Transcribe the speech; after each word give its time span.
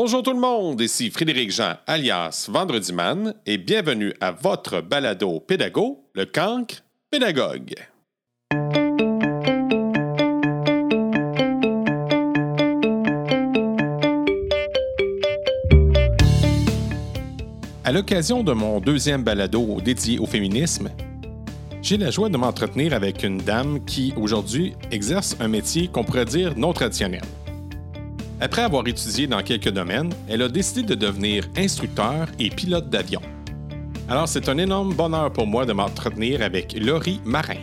Bonjour 0.00 0.22
tout 0.22 0.32
le 0.32 0.38
monde, 0.38 0.80
ici 0.80 1.10
Frédéric 1.10 1.50
Jean 1.50 1.72
alias 1.84 2.46
Vendredi 2.48 2.92
Man 2.92 3.34
et 3.44 3.58
bienvenue 3.58 4.14
à 4.20 4.30
votre 4.30 4.80
balado 4.80 5.40
pédago, 5.40 6.04
le 6.14 6.24
cancre 6.24 6.84
pédagogue. 7.10 7.74
À 17.82 17.90
l'occasion 17.90 18.44
de 18.44 18.52
mon 18.52 18.78
deuxième 18.78 19.24
balado 19.24 19.80
dédié 19.80 20.20
au 20.20 20.26
féminisme, 20.26 20.90
j'ai 21.82 21.96
la 21.96 22.12
joie 22.12 22.28
de 22.28 22.36
m'entretenir 22.36 22.94
avec 22.94 23.24
une 23.24 23.38
dame 23.38 23.84
qui, 23.84 24.14
aujourd'hui, 24.16 24.74
exerce 24.92 25.36
un 25.40 25.48
métier 25.48 25.88
qu'on 25.88 26.04
pourrait 26.04 26.24
dire 26.24 26.56
non 26.56 26.72
traditionnel. 26.72 27.22
Après 28.40 28.62
avoir 28.62 28.86
étudié 28.86 29.26
dans 29.26 29.42
quelques 29.42 29.70
domaines, 29.70 30.12
elle 30.28 30.42
a 30.42 30.48
décidé 30.48 30.84
de 30.84 30.94
devenir 30.94 31.42
instructeur 31.56 32.28
et 32.38 32.50
pilote 32.50 32.88
d'avion. 32.88 33.20
Alors, 34.08 34.28
c'est 34.28 34.48
un 34.48 34.58
énorme 34.58 34.94
bonheur 34.94 35.32
pour 35.32 35.44
moi 35.44 35.66
de 35.66 35.72
m'entretenir 35.72 36.40
avec 36.40 36.72
Laurie 36.78 37.20
Marin. 37.24 37.58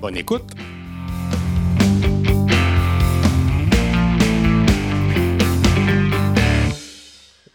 Bonne 0.00 0.16
écoute! 0.16 0.44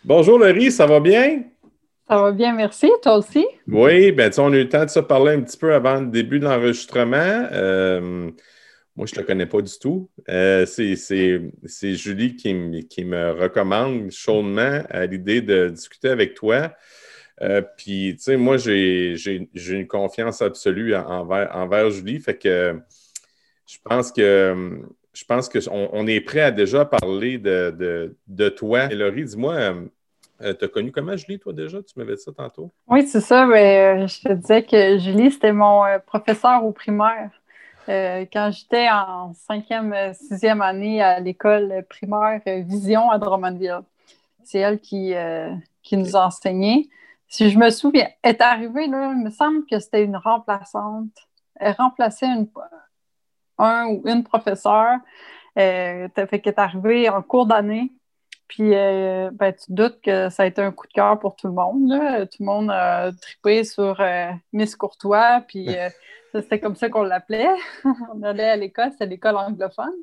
Bonjour 0.06 0.38
Laurie, 0.38 0.72
ça 0.72 0.86
va 0.86 1.00
bien? 1.00 1.42
Ça 2.08 2.22
va 2.22 2.32
bien, 2.32 2.54
merci. 2.54 2.92
Toi 3.02 3.18
aussi? 3.18 3.48
Oui, 3.68 4.12
bien, 4.12 4.30
on 4.38 4.54
a 4.54 4.58
eu 4.58 4.64
le 4.64 4.70
temps 4.70 4.86
de 4.86 4.90
se 4.92 5.00
parler 5.00 5.32
un 5.32 5.42
petit 5.42 5.58
peu 5.58 5.74
avant 5.74 6.02
le 6.02 6.08
début 6.08 6.40
de 6.40 6.46
l'enregistrement. 6.46 7.48
Euh, 7.52 8.30
moi, 8.96 9.08
je 9.08 9.16
ne 9.16 9.22
te 9.22 9.28
connais 9.28 9.46
pas 9.46 9.62
du 9.62 9.72
tout. 9.80 10.10
Euh, 10.30 10.66
c'est 10.66 11.96
Julie 11.96 12.36
qui, 12.36 12.54
me 12.54 13.32
recommande 13.32 14.12
chaudement 14.12 14.84
à 14.90 15.06
l'idée 15.06 15.42
de 15.42 15.70
discuter 15.70 16.10
avec 16.10 16.36
toi. 16.36 16.74
Euh, 17.42 17.62
puis, 17.78 18.16
tu 18.18 18.24
sais, 18.24 18.38
moi, 18.38 18.58
j'ai 18.58 19.50
une 19.56 19.88
confiance 19.88 20.42
absolue 20.42 20.96
envers, 20.96 21.90
Julie. 21.90 22.20
Fait 22.20 22.38
que 22.38 22.80
je 23.66 23.78
pense 23.84 24.12
que 24.12 24.84
je 25.14 25.26
pense 25.26 25.48
qu'on 25.48 25.90
on 25.92 26.08
est 26.08 26.22
prêt 26.22 26.42
à 26.42 26.52
déjà 26.52 26.86
parler 26.86 27.38
de, 27.38 28.50
toi. 28.50 28.92
Et 28.92 28.96
Laurie, 28.96 29.26
dis-moi, 29.26 29.76
euh, 30.42 30.54
tu 30.54 30.66
as 30.66 30.68
connu 30.68 30.92
comment 30.92 31.16
Julie, 31.16 31.40
toi, 31.40 31.54
déjà? 31.54 31.82
Tu 31.82 31.98
m'avais 31.98 32.16
dit 32.16 32.22
ça 32.22 32.32
tantôt? 32.32 32.72
Oui, 32.88 33.06
c'est 33.08 33.22
ça. 33.22 33.46
Mais, 33.46 34.04
euh, 34.04 34.08
je 34.08 34.22
te 34.22 34.34
disais 34.34 34.64
que 34.64 34.98
Julie, 34.98 35.32
c'était 35.32 35.54
mon 35.54 35.86
euh, 35.86 36.00
professeur 36.00 36.66
au 36.66 36.72
primaire. 36.72 37.32
Quand 37.88 38.52
j'étais 38.52 38.90
en 38.90 39.34
cinquième, 39.34 40.14
sixième 40.14 40.62
année 40.62 41.02
à 41.02 41.20
l'école 41.20 41.86
primaire 41.90 42.42
Vision 42.46 43.10
à 43.10 43.18
Drummondville. 43.18 43.82
C'est 44.44 44.60
elle 44.60 44.80
qui, 44.80 45.14
qui 45.82 45.98
nous 45.98 46.16
a 46.16 46.28
enseigné. 46.28 46.90
Si 47.28 47.50
je 47.50 47.58
me 47.58 47.70
souviens, 47.72 48.10
elle 48.22 48.36
est 48.36 48.42
arrivée, 48.42 48.88
là, 48.88 49.12
il 49.12 49.24
me 49.24 49.32
semble 49.32 49.66
que 49.66 49.80
c'était 49.80 50.04
une 50.04 50.18
remplaçante. 50.18 51.28
Elle 51.56 51.76
remplaçait 51.78 52.28
un 53.58 53.88
ou 53.88 54.04
une 54.06 54.24
professeure. 54.24 55.00
Euh, 55.58 56.08
fait 56.16 56.46
est 56.48 56.60
arrivée 56.60 57.10
en 57.10 57.22
cours 57.22 57.46
d'année. 57.46 57.92
Puis, 58.48 58.76
euh, 58.76 59.32
ben, 59.34 59.54
tu 59.54 59.72
doutes 59.72 60.02
que 60.02 60.30
ça 60.30 60.44
a 60.44 60.46
été 60.46 60.62
un 60.62 60.72
coup 60.72 60.88
de 60.88 60.94
cœur 60.94 61.20
pour 61.20 61.36
tout 61.36 61.48
le 61.48 61.54
monde. 61.54 61.90
Tout 62.30 62.44
le 62.44 62.46
monde 62.46 62.70
a 62.72 63.12
trippé 63.12 63.64
sur 63.64 64.00
euh, 64.00 64.32
Miss 64.52 64.76
Courtois, 64.76 65.42
puis 65.48 65.76
euh, 65.76 65.90
c'était 66.34 66.60
comme 66.60 66.76
ça 66.76 66.90
qu'on 66.90 67.04
l'appelait. 67.04 67.50
on 68.14 68.22
allait 68.24 68.50
à 68.50 68.56
l'école, 68.56 68.92
c'était 68.92 69.08
l'école 69.08 69.38
anglophone. 69.38 69.94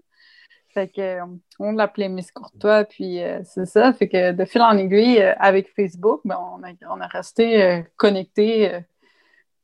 Fait 0.72 0.88
que, 0.88 1.18
on 1.58 1.72
l'appelait 1.72 2.08
Miss 2.08 2.30
Courtois, 2.30 2.84
puis 2.84 3.20
c'est 3.44 3.66
ça. 3.66 3.92
Fait 3.92 4.08
que 4.08 4.30
de 4.30 4.44
fil 4.44 4.62
en 4.62 4.78
aiguille, 4.78 5.20
avec 5.20 5.68
Facebook, 5.74 6.20
ben, 6.24 6.38
on, 6.38 6.62
a, 6.62 6.70
on 6.88 7.00
a 7.00 7.08
resté 7.08 7.84
connectés 7.96 8.78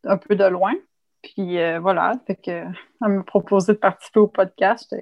un 0.03 0.17
peu 0.17 0.35
de 0.35 0.45
loin. 0.45 0.75
Puis 1.23 1.59
voilà, 1.79 2.15
fait 2.27 2.35
que, 2.35 2.51
elle 2.51 3.09
m'a 3.09 3.23
proposé 3.23 3.75
de 3.75 3.79
participer 3.79 4.19
au 4.19 4.27
podcast. 4.27 4.97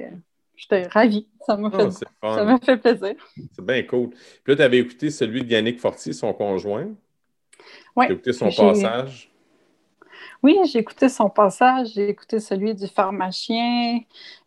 J'étais 0.56 0.86
ravie. 0.86 1.26
Ça 1.46 1.56
m'a 1.56 1.70
ah, 1.72 2.58
fait, 2.58 2.64
fait, 2.64 2.76
plaisir. 2.76 3.14
C'est 3.52 3.64
bien 3.64 3.82
cool. 3.82 4.10
Puis 4.10 4.52
là, 4.52 4.56
tu 4.56 4.62
avais 4.62 4.78
écouté 4.78 5.10
celui 5.10 5.42
de 5.42 5.50
Yannick 5.50 5.80
Fortier, 5.80 6.12
son 6.12 6.32
conjoint? 6.32 6.88
Oui. 7.96 8.06
Tu 8.06 8.12
as 8.12 8.14
écouté 8.14 8.32
son 8.32 8.50
passage? 8.50 9.30
Oui, 10.42 10.58
j'ai 10.66 10.80
écouté 10.80 11.08
son 11.08 11.30
passage. 11.30 11.94
J'ai 11.94 12.08
écouté 12.08 12.38
celui 12.38 12.74
du 12.74 12.86
pharmacien, 12.86 14.00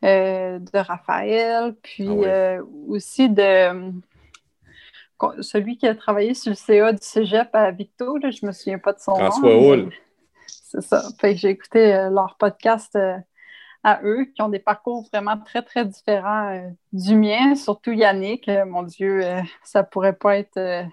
euh, 0.06 0.60
de 0.60 0.78
Raphaël, 0.78 1.76
puis 1.82 2.08
ah 2.08 2.28
euh, 2.28 2.64
aussi 2.88 3.30
de 3.30 3.42
euh, 3.42 3.92
celui 5.42 5.78
qui 5.78 5.88
a 5.88 5.96
travaillé 5.96 6.36
sur 6.36 6.52
le 6.52 6.56
CA 6.56 6.94
du 6.94 7.02
cégep 7.02 7.50
à 7.54 7.72
Victo. 7.72 8.20
je 8.22 8.28
ne 8.44 8.48
me 8.48 8.52
souviens 8.52 8.78
pas 8.78 8.94
de 8.94 9.00
son 9.00 9.14
nom. 9.14 9.32
François 9.32 9.56
Hull. 9.56 9.90
C'est 10.46 10.82
ça. 10.82 11.02
j'ai 11.24 11.50
écouté 11.50 11.92
leur 12.12 12.36
podcast 12.38 12.98
à 13.88 14.02
eux, 14.04 14.26
qui 14.26 14.42
ont 14.42 14.50
des 14.50 14.60
parcours 14.60 15.08
vraiment 15.14 15.38
très, 15.38 15.62
très 15.62 15.86
différents 15.86 16.54
euh, 16.54 16.68
du 16.92 17.16
mien, 17.16 17.56
surtout 17.56 17.94
Yannick. 17.94 18.50
Euh, 18.50 18.66
mon 18.66 18.84
Dieu, 18.84 19.22
ça 19.22 19.28
euh, 19.28 19.42
ça 19.64 19.84
pourrait 19.84 20.18
pas 20.18 20.38
être 20.38 20.86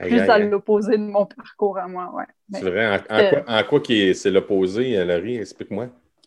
plus 0.00 0.18
à 0.18 0.40
l'opposé 0.40 0.96
de 0.96 1.04
mon 1.04 1.24
parcours 1.24 1.78
à 1.78 1.86
moi. 1.86 2.12
Ouais. 2.12 2.24
C'est 2.52 2.68
vrai. 2.68 3.00
En, 3.46 3.62
quoi, 3.62 3.80
c'est 3.86 4.30
l'opposé, 4.32 5.04
Laurie? 5.04 5.36
Explique-moi. 5.36 5.86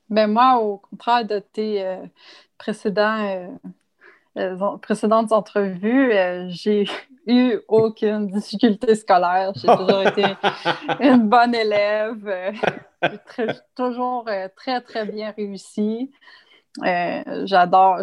Ben 0.10 0.28
moi, 0.28 0.60
au 0.60 0.78
contraire 0.78 1.26
de 1.26 1.40
tes 1.40 1.84
précédents 2.58 3.58
précédentes 4.82 5.34
entrevues, 5.34 6.14
j'ai 6.48 6.86
eu 7.28 7.60
aucune 7.68 8.28
difficulté 8.28 8.96
scolaire. 8.96 9.52
J'ai 9.56 9.68
toujours 9.78 10.02
été 10.02 10.24
une 11.00 11.28
bonne 11.30 11.56
élève. 11.56 12.28
Euh, 12.28 12.52
toujours 13.76 14.26
très, 14.56 14.82
très 14.82 15.06
bien 15.06 15.32
réussi. 15.36 16.12
J'adore, 17.44 18.00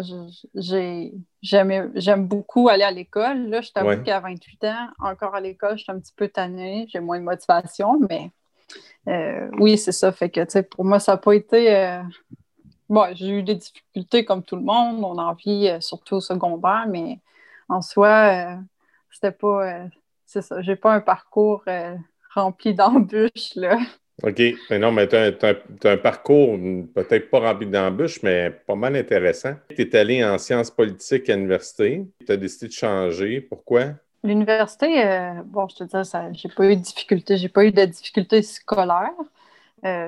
j'aime 1.41 2.27
beaucoup 2.27 2.69
aller 2.69 2.83
à 2.83 2.91
l'école. 2.91 3.49
Là, 3.49 3.61
je 3.61 3.71
t'avoue 3.71 4.01
qu'à 4.03 4.19
28 4.19 4.63
ans, 4.65 4.87
encore 4.99 5.35
à 5.35 5.41
l'école, 5.41 5.77
je 5.77 5.83
suis 5.83 5.91
un 5.91 5.99
petit 5.99 6.13
peu 6.15 6.27
tannée, 6.27 6.87
j'ai 6.89 6.99
moins 6.99 7.19
de 7.19 7.23
motivation, 7.23 7.99
mais 8.09 8.31
oui, 9.59 9.77
c'est 9.77 9.91
ça. 9.91 10.11
Fait 10.11 10.29
que, 10.29 10.61
pour 10.61 10.85
moi, 10.85 10.99
ça 10.99 11.13
n'a 11.13 11.17
pas 11.17 11.33
été 11.33 12.01
Bon, 12.93 13.07
j'ai 13.15 13.29
eu 13.29 13.43
des 13.43 13.55
difficultés 13.55 14.25
comme 14.25 14.43
tout 14.43 14.55
le 14.55 14.61
monde. 14.61 15.03
On 15.03 15.17
en 15.17 15.33
vit 15.33 15.67
euh, 15.67 15.79
surtout 15.81 16.17
au 16.17 16.21
secondaire, 16.21 16.85
mais 16.87 17.19
en 17.67 17.81
soi, 17.81 18.57
euh, 19.13 19.19
c'était 19.21 19.31
pas. 19.31 19.67
Euh, 19.67 19.87
c'est 20.25 20.41
ça. 20.41 20.61
J'ai 20.61 20.75
pas 20.75 20.93
un 20.93 21.01
parcours 21.01 21.63
rempli 22.33 22.73
d'embûches, 22.73 23.55
là. 23.55 23.77
OK. 24.23 24.41
Mais 24.69 24.79
non, 24.79 24.91
mais 24.91 25.07
tu 25.07 25.15
as, 25.15 25.55
un 25.83 25.97
parcours 25.97 26.57
peut-être 26.93 27.29
pas 27.29 27.39
rempli 27.39 27.67
d'embûches, 27.67 28.21
mais 28.23 28.51
pas 28.51 28.75
mal 28.75 28.95
intéressant. 28.95 29.55
Tu 29.69 29.81
es 29.81 29.95
allé 29.95 30.23
en 30.23 30.37
sciences 30.37 30.71
politiques 30.71 31.29
à 31.29 31.35
l'université. 31.35 32.05
Tu 32.25 32.31
as 32.31 32.37
décidé 32.37 32.67
de 32.67 32.73
changer. 32.73 33.41
Pourquoi? 33.41 33.93
L'université, 34.23 35.03
bon, 35.45 35.67
je 35.67 35.83
te 35.83 35.83
dis, 35.83 36.39
j'ai 36.39 36.49
pas 36.49 36.65
eu 36.65 36.75
de 36.75 36.81
difficultés. 36.81 37.37
J'ai 37.37 37.49
pas 37.49 37.65
eu 37.65 37.71
de 37.71 37.85
difficultés 37.85 38.41
scolaires. 38.41 39.11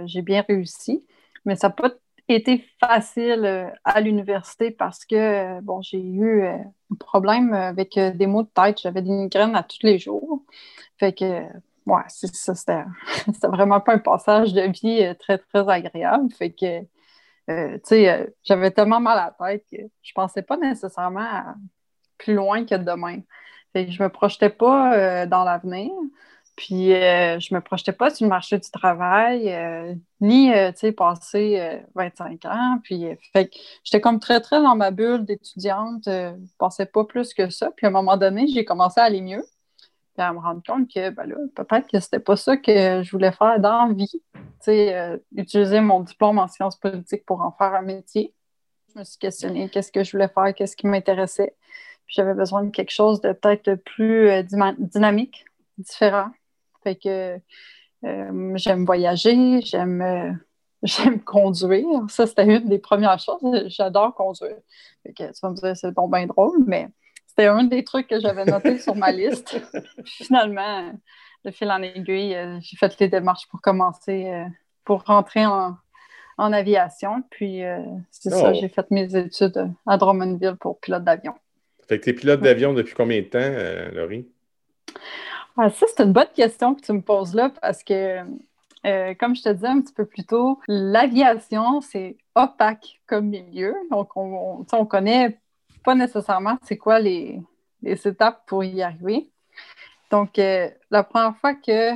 j'ai 0.06 0.22
bien 0.22 0.44
réussi. 0.48 1.04
Mais 1.44 1.56
ça 1.56 1.68
n'a 1.68 1.74
pas 1.74 1.92
été 2.34 2.66
facile 2.80 3.46
euh, 3.46 3.70
à 3.84 4.02
l'université 4.02 4.72
parce 4.72 5.06
que, 5.06 5.16
euh, 5.16 5.62
bon, 5.62 5.82
j'ai 5.82 6.02
eu 6.02 6.42
euh, 6.44 6.58
un 6.58 6.96
problème 7.00 7.54
avec 7.54 7.98
des 8.00 8.28
maux 8.28 8.44
de 8.44 8.50
tête. 8.50 8.82
J'avais 8.82 9.02
des 9.02 9.12
migraines 9.12 9.56
à 9.56 9.64
tous 9.64 9.80
les 9.84 10.00
jours. 10.00 10.44
Fait 10.98 11.14
que, 11.14 11.44
ouais, 11.86 12.02
c'est 12.08 12.34
ça, 12.36 12.56
c'était 13.26 13.48
vraiment 13.48 13.80
pas 13.80 13.94
un 13.94 14.00
passage 14.00 14.54
de 14.54 14.62
vie 14.62 15.16
très, 15.20 15.38
très 15.38 15.68
agréable. 15.70 16.32
Fait 16.34 16.52
que, 16.52 16.82
tu 16.82 17.80
sais, 17.84 18.34
j'avais 18.44 18.72
tellement 18.72 19.00
mal 19.00 19.18
à 19.20 19.36
la 19.40 19.52
tête 19.52 19.66
que 19.72 19.78
je 20.02 20.14
pensais 20.14 20.42
pas 20.42 20.58
nécessairement 20.58 21.56
plus 22.18 22.34
loin 22.34 22.66
que 22.66 22.76
demain. 22.76 23.20
Fait 23.74 23.86
que 23.86 23.92
je 23.92 24.02
me 24.02 24.10
projetais 24.10 24.50
pas 24.50 25.28
dans 25.28 25.44
l'avenir. 25.44 25.92
Puis, 26.56 26.94
euh, 26.94 27.38
je 27.40 27.54
me 27.54 27.60
projetais 27.60 27.92
pas 27.92 28.10
sur 28.10 28.26
le 28.26 28.30
marché 28.30 28.58
du 28.58 28.72
travail, 28.72 29.52
euh, 29.52 29.94
ni, 30.22 30.54
euh, 30.54 30.72
tu 30.72 30.80
sais, 30.80 30.92
passer 30.94 31.82
25 31.96 32.46
ans. 32.46 32.80
Puis, 32.82 33.08
fait 33.34 33.52
j'étais 33.84 34.00
comme 34.00 34.20
très, 34.20 34.40
très 34.40 34.62
dans 34.62 34.76
ma 34.76 34.92
bulle 34.92 35.26
d'étudiante. 35.26 36.04
je 36.06 36.56
pensais 36.58 36.86
pas 36.86 37.04
plus 37.04 37.34
que 37.34 37.50
ça. 37.50 37.72
Puis, 37.76 37.86
à 37.86 37.90
un 37.90 37.92
moment 37.92 38.16
donné, 38.16 38.48
j'ai 38.48 38.64
commencé 38.64 39.02
à 39.02 39.04
aller 39.04 39.22
mieux. 39.22 39.44
Puis, 40.14 40.24
à 40.24 40.32
me 40.32 40.40
rendre 40.40 40.62
compte 40.66 40.90
que, 40.90 41.10
ben 41.10 41.26
là, 41.26 41.36
peut-être 41.56 41.90
que 41.90 42.00
c'était 42.00 42.20
pas 42.20 42.38
ça 42.38 42.56
que 42.56 43.04
je 43.04 43.12
voulais 43.12 43.34
faire 43.34 43.60
dans 43.60 43.88
la 43.88 43.94
vie. 43.94 44.22
Tu 44.34 44.42
sais, 44.62 45.20
utiliser 45.36 45.82
mon 45.82 46.02
diplôme 46.02 46.40
en 46.40 46.48
sciences 46.48 46.78
politiques 46.78 47.26
pour 47.26 47.42
en 47.42 47.52
faire 47.52 47.74
un 47.74 47.82
métier. 47.82 48.34
Je 48.94 49.00
me 49.00 49.04
suis 49.04 49.18
questionnée 49.18 49.68
qu'est-ce 49.70 49.92
que 49.92 50.06
je 50.06 50.12
voulais 50.14 50.30
faire, 50.30 50.54
qu'est-ce 50.56 50.78
qui 50.78 50.88
m'intéressait? 50.88 51.54
Puis, 52.06 52.16
j'avais 52.16 52.34
besoin 52.34 52.64
de 52.64 52.70
quelque 52.70 52.92
chose 52.92 53.20
de 53.20 53.34
peut-être 53.34 53.76
plus 53.76 54.32
dynamique, 54.80 55.46
différent. 55.78 56.32
Fait 56.86 56.96
que 56.96 57.40
euh, 58.06 58.54
j'aime 58.58 58.86
voyager, 58.86 59.60
j'aime 59.62 60.02
euh, 60.02 60.32
j'aime 60.84 61.20
conduire. 61.20 61.88
Ça, 62.10 62.28
c'était 62.28 62.46
une 62.46 62.70
des 62.70 62.78
premières 62.78 63.20
choses. 63.20 63.42
J'adore 63.68 64.14
conduire. 64.14 64.58
Fait 65.02 65.14
que 65.14 65.24
tu 65.24 65.40
vas 65.42 65.50
me 65.50 65.56
dire, 65.56 65.76
c'est 65.76 65.92
bon, 65.92 66.08
bien 66.08 66.28
drôle, 66.28 66.64
mais 66.68 66.90
c'était 67.26 67.48
un 67.48 67.64
des 67.64 67.84
trucs 67.84 68.08
que 68.08 68.20
j'avais 68.20 68.46
noté 68.46 68.78
sur 68.80 68.96
ma 68.96 69.12
liste. 69.12 69.60
finalement, 70.06 70.94
de 71.44 71.50
fil 71.50 71.72
en 71.72 71.82
aiguille, 71.82 72.36
euh, 72.36 72.60
j'ai 72.62 72.78
fait 72.78 73.00
les 73.00 73.08
démarches 73.08 73.48
pour 73.50 73.62
commencer, 73.62 74.32
pour 74.84 75.04
rentrer 75.06 75.48
en, 75.48 75.76
aviation. 76.38 77.24
Puis, 77.32 77.62
c'est 78.12 78.30
ça, 78.30 78.52
oh. 78.52 78.54
j'ai 78.54 78.70
fait 78.70 78.92
mes 78.92 79.16
études 79.16 79.72
à 79.88 79.98
Drummondville 79.98 80.58
pour 80.60 80.80
pilote 80.80 81.04
d'avion. 81.04 81.34
Fait 81.88 81.98
que 81.98 82.04
tu 82.04 82.10
es 82.12 82.14
pilote 82.14 82.42
d'avion 82.42 82.74
depuis 82.74 82.94
combien 82.94 83.22
de 83.22 83.26
temps, 83.26 83.96
Laurie? 83.96 84.28
Ah, 85.58 85.70
ça, 85.70 85.86
c'est 85.88 86.04
une 86.04 86.12
bonne 86.12 86.32
question 86.36 86.76
que 86.76 86.82
tu 86.82 86.92
me 86.92 87.02
poses 87.02 87.34
là 87.34 87.50
parce 87.62 87.84
que, 87.84 88.20
comme 89.20 89.36
je 89.36 89.42
te 89.44 89.50
disais 89.50 89.68
un 89.68 89.82
petit 89.82 89.94
peu 89.94 90.06
plus 90.06 90.26
tôt, 90.26 90.60
l'aviation, 90.68 91.82
c'est 91.82 92.18
opaque 92.36 93.00
comme 93.08 93.28
milieu. 93.28 93.74
Donc, 93.90 94.16
on, 94.18 94.66
on, 94.72 94.86
connaît 94.86 95.40
pas 95.84 95.96
nécessairement 95.96 96.58
c'est 96.64 96.78
quoi 96.78 97.00
les, 97.00 97.42
étapes 97.84 98.44
pour 98.48 98.64
y 98.64 98.82
arriver. 98.82 99.30
Donc, 100.12 100.40
euh, 100.40 100.70
la 100.92 101.04
première 101.04 101.38
fois 101.38 101.54
que 101.54 101.92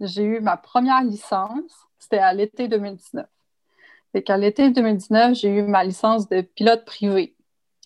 j'ai 0.00 0.24
eu 0.24 0.40
ma 0.40 0.56
première 0.56 1.02
licence, 1.02 1.72
c'était 1.98 2.18
à 2.18 2.32
l'été 2.32 2.68
2019. 2.68 3.26
Et 4.14 4.22
qu'à 4.22 4.36
l'été 4.36 4.70
2019, 4.70 5.34
j'ai 5.34 5.48
eu 5.48 5.62
ma 5.62 5.84
licence 5.84 6.28
de 6.28 6.40
pilote 6.40 6.84
privé. 6.84 7.34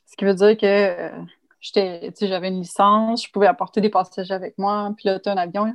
Ce 0.06 0.16
qui 0.16 0.24
veut 0.24 0.34
dire 0.34 0.56
que 0.56 0.66
euh, 0.66 1.10
j'avais 1.62 2.48
une 2.48 2.60
licence, 2.60 3.26
je 3.26 3.30
pouvais 3.30 3.46
apporter 3.46 3.80
des 3.80 3.90
passagers 3.90 4.34
avec 4.34 4.58
moi, 4.58 4.92
piloter 4.96 5.30
un 5.30 5.36
avion. 5.36 5.74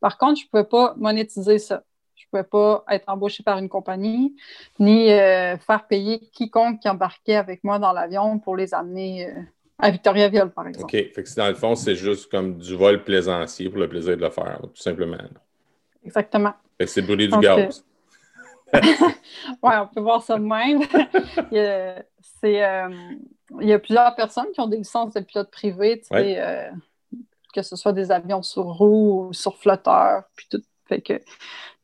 Par 0.00 0.18
contre, 0.18 0.40
je 0.40 0.46
ne 0.46 0.50
pouvais 0.50 0.64
pas 0.64 0.94
monétiser 0.96 1.58
ça. 1.58 1.82
Je 2.14 2.24
ne 2.24 2.30
pouvais 2.30 2.48
pas 2.48 2.84
être 2.88 3.08
embauché 3.08 3.42
par 3.42 3.58
une 3.58 3.68
compagnie, 3.68 4.36
ni 4.78 5.10
euh, 5.10 5.56
faire 5.58 5.86
payer 5.86 6.20
quiconque 6.32 6.80
qui 6.80 6.88
embarquait 6.88 7.36
avec 7.36 7.64
moi 7.64 7.78
dans 7.78 7.92
l'avion 7.92 8.38
pour 8.38 8.56
les 8.56 8.74
amener 8.74 9.32
à 9.78 9.90
Victoriaville, 9.90 10.50
par 10.54 10.66
exemple. 10.68 10.84
OK. 10.84 11.12
Fait 11.12 11.22
que 11.22 11.36
dans 11.36 11.48
le 11.48 11.54
fond, 11.54 11.74
c'est 11.74 11.94
juste 11.94 12.30
comme 12.30 12.56
du 12.58 12.76
vol 12.76 13.02
plaisancier 13.02 13.68
pour 13.68 13.78
le 13.78 13.88
plaisir 13.88 14.16
de 14.16 14.22
le 14.22 14.30
faire, 14.30 14.60
tout 14.62 14.82
simplement. 14.82 15.18
Exactement. 16.04 16.54
Fait 16.78 16.84
que 16.84 16.90
c'est 16.90 17.02
brûler 17.02 17.28
du 17.28 17.38
gaz. 17.38 17.84
oui, 18.74 18.82
on 19.62 19.86
peut 19.86 20.00
voir 20.00 20.22
ça 20.22 20.36
de 20.36 20.44
même. 20.44 20.82
y 21.50 21.58
a, 21.58 22.04
euh, 22.44 22.88
il, 23.60 23.68
y 23.68 23.72
a, 23.72 23.78
plusieurs 23.78 24.14
personnes 24.14 24.50
qui 24.52 24.60
ont 24.60 24.66
des 24.66 24.78
licences 24.78 25.14
de 25.14 25.20
pilote 25.20 25.50
privé, 25.50 26.00
tu 26.00 26.06
sais, 26.08 26.40
euh, 26.40 26.70
que 27.52 27.62
ce 27.62 27.76
soit 27.76 27.92
des 27.92 28.10
avions 28.10 28.42
sur 28.42 28.64
roue 28.64 29.28
ou 29.28 29.32
sur 29.32 29.56
flotteur, 29.58 30.24
puis 30.36 30.46
tout. 30.50 30.62
Fait 30.86 31.00
que 31.00 31.20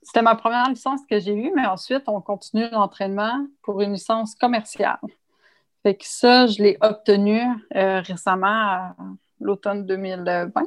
c'était 0.03 0.23
ma 0.23 0.35
première 0.35 0.69
licence 0.69 1.01
que 1.09 1.19
j'ai 1.19 1.35
eue, 1.35 1.53
mais 1.55 1.67
ensuite, 1.67 2.03
on 2.07 2.21
continue 2.21 2.69
l'entraînement 2.71 3.47
pour 3.63 3.81
une 3.81 3.93
licence 3.93 4.35
commerciale. 4.35 4.99
Fait 5.83 5.95
que 5.95 6.05
ça, 6.05 6.47
je 6.47 6.63
l'ai 6.63 6.77
obtenu 6.81 7.41
euh, 7.75 8.01
récemment 8.01 8.47
à 8.47 8.97
l'automne 9.41 9.87
2020. 9.87 10.53
OK, 10.57 10.65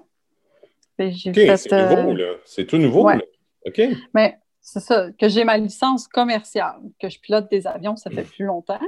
c'est 0.97 1.27
nouveau, 1.27 2.11
euh, 2.11 2.13
là. 2.13 2.33
C'est 2.45 2.65
tout 2.65 2.77
nouveau, 2.77 3.09
là. 3.09 3.19
OK. 3.65 3.81
Mais 4.13 4.39
c'est 4.61 4.79
ça, 4.79 5.11
que 5.11 5.27
j'ai 5.27 5.43
ma 5.43 5.57
licence 5.57 6.07
commerciale, 6.07 6.79
que 6.99 7.09
je 7.09 7.19
pilote 7.19 7.49
des 7.51 7.67
avions, 7.67 7.95
ça 7.95 8.09
fait 8.09 8.23
plus 8.23 8.45
longtemps. 8.45 8.79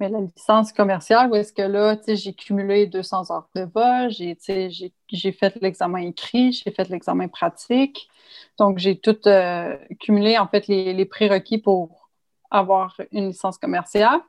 Mais 0.00 0.08
la 0.08 0.20
licence 0.20 0.72
commerciale, 0.72 1.30
où 1.30 1.36
est-ce 1.36 1.52
que 1.52 1.62
là, 1.62 1.96
j'ai 2.06 2.32
cumulé 2.34 2.86
200 2.86 3.30
heures 3.30 3.48
de 3.54 3.62
vol, 3.62 4.10
j'ai 4.10 5.32
fait 5.32 5.60
l'examen 5.60 5.98
écrit, 5.98 6.52
j'ai 6.52 6.70
fait 6.72 6.88
l'examen 6.88 7.28
pratique. 7.28 8.08
Donc, 8.58 8.78
j'ai 8.78 8.98
tout 8.98 9.16
euh, 9.26 9.76
cumulé, 10.00 10.36
en 10.38 10.48
fait, 10.48 10.66
les, 10.66 10.92
les 10.92 11.04
prérequis 11.04 11.58
pour 11.58 12.10
avoir 12.50 12.96
une 13.12 13.28
licence 13.28 13.58
commerciale. 13.58 14.20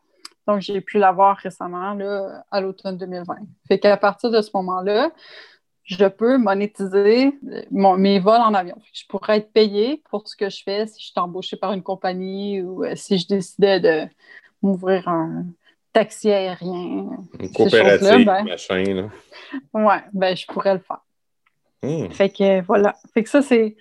Donc, 0.47 0.61
j'ai 0.61 0.81
pu 0.81 0.99
l'avoir 0.99 1.37
récemment, 1.37 1.93
là, 1.95 2.45
à 2.51 2.61
l'automne 2.61 2.97
2020. 2.97 3.35
Fait 3.67 3.79
qu'à 3.79 3.97
partir 3.97 4.29
de 4.29 4.41
ce 4.41 4.51
moment-là, 4.53 5.11
je 5.85 6.05
peux 6.05 6.37
monétiser 6.37 7.39
mes 7.71 8.19
vols 8.19 8.41
en 8.41 8.53
avion. 8.53 8.75
je 8.91 9.03
pourrais 9.07 9.37
être 9.37 9.51
payé 9.53 10.01
pour 10.09 10.27
ce 10.27 10.35
que 10.35 10.49
je 10.49 10.63
fais 10.63 10.87
si 10.87 10.99
je 10.99 11.05
suis 11.07 11.13
embauchée 11.19 11.57
par 11.57 11.73
une 11.73 11.83
compagnie 11.83 12.61
ou 12.63 12.83
euh, 12.83 12.95
si 12.95 13.19
je 13.19 13.27
décidais 13.27 13.79
de 13.79 14.07
m'ouvrir 14.65 15.07
un 15.07 15.45
taxi 15.93 16.31
aérien. 16.31 17.07
Une 17.39 17.51
coopérative, 17.53 18.25
ben, 18.25 18.43
machin. 18.43 18.83
Là. 18.83 19.09
Ouais, 19.73 20.03
ben 20.13 20.35
je 20.35 20.45
pourrais 20.47 20.73
le 20.73 20.79
faire. 20.79 21.03
Hmm. 21.83 22.09
Fait 22.11 22.29
que 22.29 22.61
voilà. 22.61 22.95
Fait 23.13 23.23
que 23.23 23.29
ça, 23.29 23.41
c'est 23.41 23.75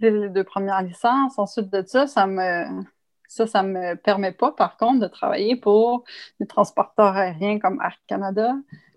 les 0.00 0.28
deux 0.30 0.44
premières 0.44 0.82
licences. 0.82 1.38
Ensuite 1.38 1.70
de 1.70 1.84
ça, 1.86 2.06
ça 2.06 2.26
me 2.26 2.82
ça, 3.28 3.46
ça 3.46 3.62
ne 3.62 3.68
me 3.68 3.94
permet 3.94 4.32
pas, 4.32 4.50
par 4.50 4.76
contre, 4.76 4.98
de 4.98 5.06
travailler 5.06 5.54
pour 5.54 6.02
des 6.40 6.46
transporteurs 6.48 7.16
aériens 7.16 7.60
comme 7.60 7.80
Air 7.80 7.96
Canada, 8.08 8.54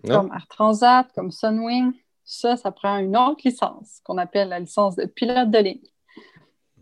comme 0.08 0.32
Air 0.34 0.46
Transat, 0.48 1.06
comme 1.14 1.30
Sunwing. 1.30 1.92
Ça, 2.24 2.56
ça 2.56 2.72
prend 2.72 2.96
une 2.96 3.16
autre 3.16 3.42
licence 3.44 4.00
qu'on 4.02 4.18
appelle 4.18 4.48
la 4.48 4.58
licence 4.58 4.96
de 4.96 5.04
pilote 5.04 5.50
de 5.50 5.58
ligne 5.58 5.88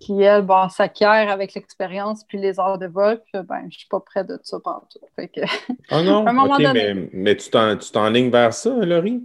qui, 0.03 0.21
elle, 0.21 0.43
bon, 0.43 0.69
s'acquiert 0.69 1.31
avec 1.31 1.55
l'expérience 1.55 2.25
puis 2.25 2.39
les 2.39 2.59
heures 2.59 2.79
de 2.79 2.87
vol. 2.87 3.21
Puis, 3.25 3.41
ben, 3.45 3.61
je 3.61 3.67
ne 3.67 3.71
suis 3.71 3.89
pas 3.89 4.01
près 4.01 4.25
de 4.25 4.39
ça 4.43 4.59
partout. 4.59 4.99
Fait 5.15 5.29
que, 5.29 5.41
oh 5.93 6.03
non, 6.03 6.25
mais, 6.73 7.09
mais, 7.13 7.37
tu 7.37 7.51
t'enlignes 7.51 8.31
vers 8.31 8.53
ça, 8.53 8.71
Laurie? 8.71 9.23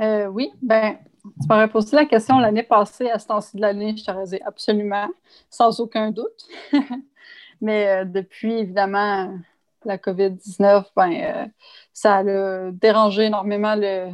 Euh, 0.00 0.26
oui, 0.26 0.50
ben, 0.60 0.96
tu 1.22 1.48
m'aurais 1.48 1.68
posé 1.68 1.96
la 1.96 2.04
question 2.04 2.38
l'année 2.38 2.62
passée, 2.62 3.08
à 3.08 3.18
ce 3.18 3.28
temps-ci 3.28 3.56
de 3.56 3.62
l'année, 3.62 3.96
je 3.96 4.04
t'aurais 4.04 4.24
dit 4.24 4.40
absolument, 4.44 5.08
sans 5.48 5.80
aucun 5.80 6.10
doute. 6.10 6.48
Mais 7.60 7.88
euh, 7.88 8.04
depuis, 8.04 8.52
évidemment, 8.52 9.38
la 9.84 9.96
COVID-19, 9.96 10.84
ben, 10.96 11.12
euh, 11.12 11.46
ça 11.92 12.16
a 12.16 12.70
dérangé 12.72 13.24
énormément 13.24 13.74
le, 13.76 14.10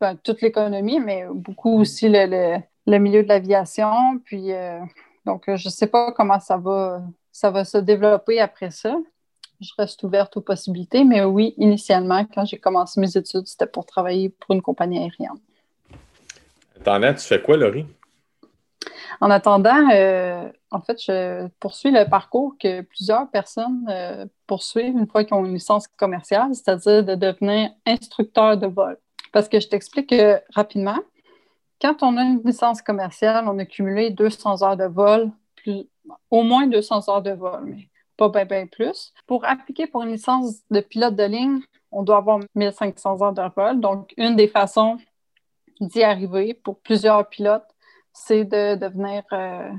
ben, 0.00 0.16
toute 0.16 0.40
l'économie, 0.40 0.98
mais 0.98 1.26
beaucoup 1.30 1.78
aussi 1.78 2.08
le, 2.08 2.58
milieu 2.86 3.22
de 3.22 3.28
l'aviation. 3.28 4.18
Puis, 4.24 4.52
euh, 4.52 4.80
donc, 5.26 5.44
je 5.46 5.68
ne 5.68 5.72
sais 5.72 5.86
pas 5.86 6.12
comment 6.12 6.40
ça 6.40 6.56
va, 6.56 7.02
ça 7.30 7.50
va 7.50 7.64
se 7.64 7.78
développer 7.78 8.40
après 8.40 8.70
ça. 8.70 8.96
Je 9.60 9.70
reste 9.76 10.02
ouverte 10.02 10.36
aux 10.38 10.40
possibilités, 10.40 11.04
mais 11.04 11.22
oui, 11.22 11.54
initialement, 11.58 12.24
quand 12.34 12.46
j'ai 12.46 12.58
commencé 12.58 12.98
mes 12.98 13.16
études, 13.16 13.46
c'était 13.46 13.66
pour 13.66 13.84
travailler 13.84 14.30
pour 14.30 14.54
une 14.54 14.62
compagnie 14.62 14.98
aérienne. 14.98 15.38
Attends, 16.80 16.98
tu 17.12 17.26
fais 17.26 17.42
quoi, 17.42 17.58
Laurie? 17.58 17.84
En 19.20 19.30
attendant, 19.30 19.90
euh, 19.92 20.48
en 20.70 20.80
fait, 20.80 21.02
je 21.02 21.46
poursuis 21.60 21.90
le 21.90 22.08
parcours 22.08 22.54
que 22.58 22.80
plusieurs 22.80 23.28
personnes 23.30 23.86
euh, 23.90 24.24
poursuivent 24.46 24.96
une 24.96 25.06
fois 25.06 25.24
qu'ils 25.24 25.34
ont 25.34 25.44
une 25.44 25.52
licence 25.52 25.86
commerciale, 25.88 26.54
c'est-à-dire 26.54 27.04
de 27.04 27.14
devenir 27.14 27.70
instructeur 27.86 28.56
de 28.56 28.66
vol. 28.66 28.96
Parce 29.32 29.48
que 29.48 29.60
je 29.60 29.68
t'explique 29.68 30.14
rapidement, 30.54 30.96
quand 31.80 32.02
on 32.02 32.16
a 32.16 32.22
une 32.22 32.42
licence 32.44 32.82
commerciale, 32.82 33.46
on 33.48 33.58
a 33.58 33.64
cumulé 33.64 34.10
200 34.10 34.62
heures 34.62 34.76
de 34.76 34.84
vol, 34.84 35.30
au 36.30 36.42
moins 36.42 36.66
200 36.66 37.08
heures 37.08 37.22
de 37.22 37.32
vol, 37.32 37.64
mais 37.64 37.88
pas 38.16 38.44
bien 38.44 38.66
plus. 38.66 39.12
Pour 39.26 39.44
appliquer 39.46 39.86
pour 39.86 40.02
une 40.02 40.12
licence 40.12 40.60
de 40.70 40.80
pilote 40.80 41.16
de 41.16 41.24
ligne, 41.24 41.60
on 41.90 42.02
doit 42.02 42.18
avoir 42.18 42.40
1500 42.54 43.22
heures 43.22 43.32
de 43.32 43.42
vol. 43.54 43.80
Donc, 43.80 44.12
une 44.16 44.36
des 44.36 44.48
façons 44.48 44.98
d'y 45.80 46.02
arriver 46.02 46.54
pour 46.54 46.78
plusieurs 46.80 47.26
pilotes, 47.28 47.64
c'est 48.12 48.44
de 48.44 48.74
devenir 48.74 49.22
euh, 49.32 49.70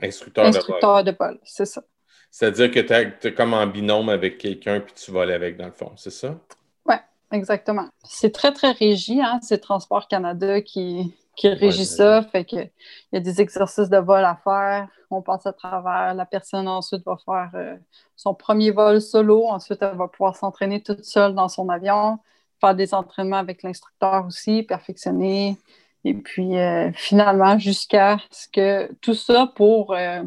instructeur, 0.00 1.04
de 1.04 1.16
vol. 1.16 1.38
C'est 1.44 1.66
ça. 1.66 1.82
C'est-à-dire 2.30 2.70
que 2.70 2.80
tu 2.80 3.28
es, 3.28 3.32
comme 3.32 3.54
en 3.54 3.66
binôme 3.66 4.08
avec 4.08 4.38
quelqu'un 4.38 4.80
puis 4.80 4.92
tu 4.94 5.10
voles 5.10 5.30
avec 5.30 5.56
dans 5.56 5.66
le 5.66 5.72
fond, 5.72 5.92
c'est 5.96 6.10
ça? 6.10 6.36
Oui, 6.84 6.96
exactement. 7.32 7.88
C'est 8.04 8.32
très, 8.32 8.52
très 8.52 8.72
régi. 8.72 9.20
Hein? 9.22 9.38
C'est 9.42 9.58
Transport 9.58 10.08
Canada 10.08 10.60
qui, 10.60 11.14
qui 11.38 11.48
régit 11.48 11.86
ça. 11.86 12.22
Fait 12.22 12.44
que, 12.44 12.56
il 12.56 12.70
y 13.12 13.16
a 13.16 13.20
des 13.20 13.40
exercices 13.40 13.88
de 13.88 13.96
vol 13.96 14.24
à 14.24 14.36
faire. 14.42 14.88
On 15.10 15.22
passe 15.22 15.46
à 15.46 15.52
travers. 15.52 16.12
La 16.14 16.26
personne 16.26 16.68
ensuite 16.68 17.04
va 17.06 17.16
faire 17.24 17.50
euh, 17.54 17.76
son 18.16 18.34
premier 18.34 18.72
vol 18.72 19.00
solo. 19.00 19.46
Ensuite, 19.46 19.80
elle 19.80 19.96
va 19.96 20.08
pouvoir 20.08 20.36
s'entraîner 20.36 20.82
toute 20.82 21.04
seule 21.04 21.34
dans 21.34 21.48
son 21.48 21.68
avion, 21.68 22.18
faire 22.60 22.74
des 22.74 22.92
entraînements 22.92 23.38
avec 23.38 23.62
l'instructeur 23.62 24.26
aussi, 24.26 24.64
perfectionner. 24.64 25.56
Et 26.04 26.14
puis 26.14 26.58
euh, 26.58 26.90
finalement, 26.92 27.58
jusqu'à 27.58 28.18
ce 28.30 28.48
que 28.48 28.92
tout 29.00 29.14
ça 29.14 29.50
pour 29.54 29.94
euh, 29.94 30.22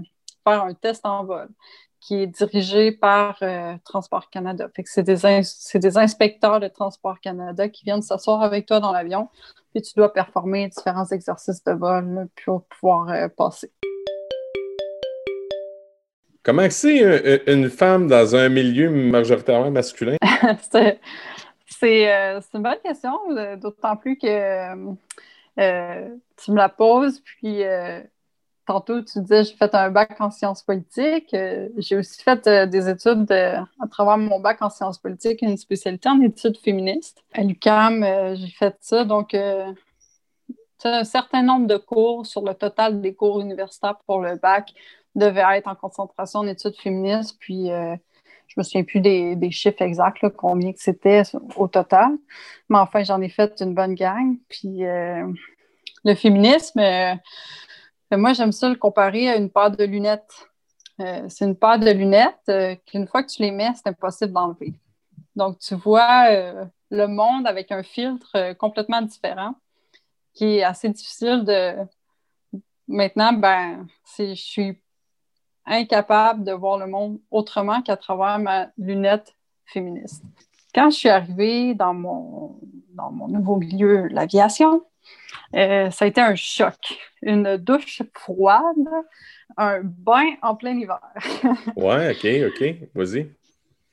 faire 0.45 0.63
un 0.63 0.73
test 0.73 1.05
en 1.05 1.25
vol 1.25 1.49
qui 2.01 2.15
est 2.15 2.27
dirigé 2.27 2.91
par 2.91 3.37
euh, 3.43 3.75
Transport 3.85 4.29
Canada. 4.31 4.67
Fait 4.75 4.83
que 4.83 4.89
c'est 4.89 5.03
des, 5.03 5.17
des, 5.79 5.97
inspecteurs 5.97 6.59
de 6.59 6.67
Transport 6.67 7.19
Canada 7.19 7.69
qui 7.69 7.85
viennent 7.85 8.01
s'asseoir 8.01 8.41
avec 8.41 8.65
toi 8.65 8.79
dans 8.79 8.91
l'avion, 8.91 9.29
puis 9.71 9.81
tu 9.81 9.93
dois 9.95 10.11
performer 10.13 10.67
différents 10.67 11.07
exercices 11.07 11.63
de 11.63 11.71
vol 11.73 12.27
pour 12.43 12.63
pouvoir 12.65 13.29
passer. 13.37 13.71
Comment 16.43 16.69
c'est 16.69 17.43
une 17.47 17.69
femme 17.69 18.07
dans 18.07 18.35
un 18.35 18.49
milieu 18.49 18.89
majoritairement 18.89 19.71
masculin? 19.71 20.17
c'est 20.71 20.99
une 22.53 22.63
bonne 22.63 22.79
question, 22.83 23.13
d'autant 23.57 23.95
plus 23.95 24.17
que 24.17 24.97
euh, 25.59 26.09
tu 26.37 26.51
me 26.51 26.57
la 26.57 26.69
poses, 26.69 27.19
puis 27.19 27.63
euh, 27.63 28.01
tantôt, 28.65 29.01
tu 29.01 29.19
disais, 29.21 29.43
j'ai 29.43 29.55
fait 29.55 29.73
un 29.75 29.89
bac 29.89 30.19
en 30.19 30.31
sciences 30.31 30.63
politiques. 30.63 31.33
Euh, 31.33 31.69
j'ai 31.77 31.97
aussi 31.97 32.21
fait 32.21 32.45
euh, 32.47 32.65
des 32.65 32.89
études 32.89 33.31
à 33.31 33.87
travers 33.89 34.17
mon 34.17 34.39
bac 34.39 34.61
en 34.61 34.69
sciences 34.69 34.97
politiques, 34.97 35.41
une 35.41 35.57
spécialité 35.57 36.09
en 36.09 36.21
études 36.21 36.57
féministes. 36.57 37.23
À 37.33 37.43
l'UCAM, 37.43 38.03
euh, 38.03 38.35
j'ai 38.35 38.49
fait 38.49 38.75
ça. 38.79 39.03
Donc, 39.03 39.33
un 40.83 41.03
certain 41.03 41.43
nombre 41.43 41.67
de 41.67 41.77
cours 41.77 42.25
sur 42.25 42.41
le 42.41 42.53
total 42.53 43.01
des 43.01 43.13
cours 43.13 43.41
universitaires 43.41 43.97
pour 44.07 44.19
le 44.19 44.35
bac 44.35 44.73
devaient 45.15 45.43
être 45.57 45.67
en 45.67 45.75
concentration 45.75 46.39
en 46.39 46.47
études 46.47 46.75
féministes. 46.75 47.37
Puis, 47.39 47.67
je 47.67 48.53
me 48.57 48.63
souviens 48.63 48.83
plus 48.83 48.99
des, 48.99 49.51
chiffres 49.51 49.81
exacts, 49.81 50.27
combien 50.35 50.73
que 50.73 50.81
c'était 50.81 51.21
au 51.55 51.67
total. 51.67 52.17
Mais 52.69 52.79
enfin, 52.79 53.03
j'en 53.03 53.21
ai 53.21 53.29
fait 53.29 53.61
une 53.61 53.75
bonne 53.75 53.93
gang. 53.93 54.37
Puis, 54.49 54.79
le 54.79 56.15
féminisme 56.15 56.81
moi, 58.17 58.33
j'aime 58.33 58.51
ça 58.51 58.69
le 58.69 58.75
comparer 58.75 59.29
à 59.29 59.37
une 59.37 59.49
paire 59.49 59.71
de 59.71 59.83
lunettes. 59.83 60.47
Euh, 60.99 61.25
c'est 61.29 61.45
une 61.45 61.55
paire 61.55 61.79
de 61.79 61.89
lunettes 61.89 62.49
euh, 62.49 62.75
qu'une 62.85 63.07
fois 63.07 63.23
que 63.23 63.31
tu 63.31 63.41
les 63.41 63.51
mets, 63.51 63.71
c'est 63.75 63.87
impossible 63.87 64.33
d'enlever. 64.33 64.73
Donc, 65.35 65.59
tu 65.59 65.75
vois 65.75 66.27
euh, 66.29 66.65
le 66.89 67.07
monde 67.07 67.47
avec 67.47 67.71
un 67.71 67.83
filtre 67.83 68.53
complètement 68.53 69.01
différent 69.01 69.55
qui 70.33 70.57
est 70.57 70.63
assez 70.63 70.89
difficile 70.89 71.43
de. 71.45 71.75
Maintenant, 72.87 73.31
ben, 73.31 73.87
je 74.19 74.33
suis 74.33 74.77
incapable 75.65 76.43
de 76.43 76.51
voir 76.51 76.77
le 76.77 76.87
monde 76.87 77.19
autrement 77.29 77.81
qu'à 77.81 77.95
travers 77.95 78.39
ma 78.39 78.67
lunette 78.77 79.35
féministe. 79.65 80.23
Quand 80.75 80.89
je 80.89 80.97
suis 80.97 81.09
arrivée 81.09 81.73
dans 81.73 81.93
mon, 81.93 82.59
dans 82.89 83.11
mon 83.11 83.27
nouveau 83.27 83.55
milieu, 83.57 84.07
l'aviation, 84.07 84.83
euh, 85.55 85.91
ça 85.91 86.05
a 86.05 86.07
été 86.07 86.21
un 86.21 86.35
choc. 86.35 86.75
Une 87.21 87.57
douche 87.57 88.01
froide, 88.13 88.87
un 89.57 89.81
bain 89.83 90.35
en 90.41 90.55
plein 90.55 90.77
hiver. 90.77 91.01
ouais, 91.75 92.11
OK, 92.11 92.51
OK. 92.53 92.89
Vas-y. 92.95 93.29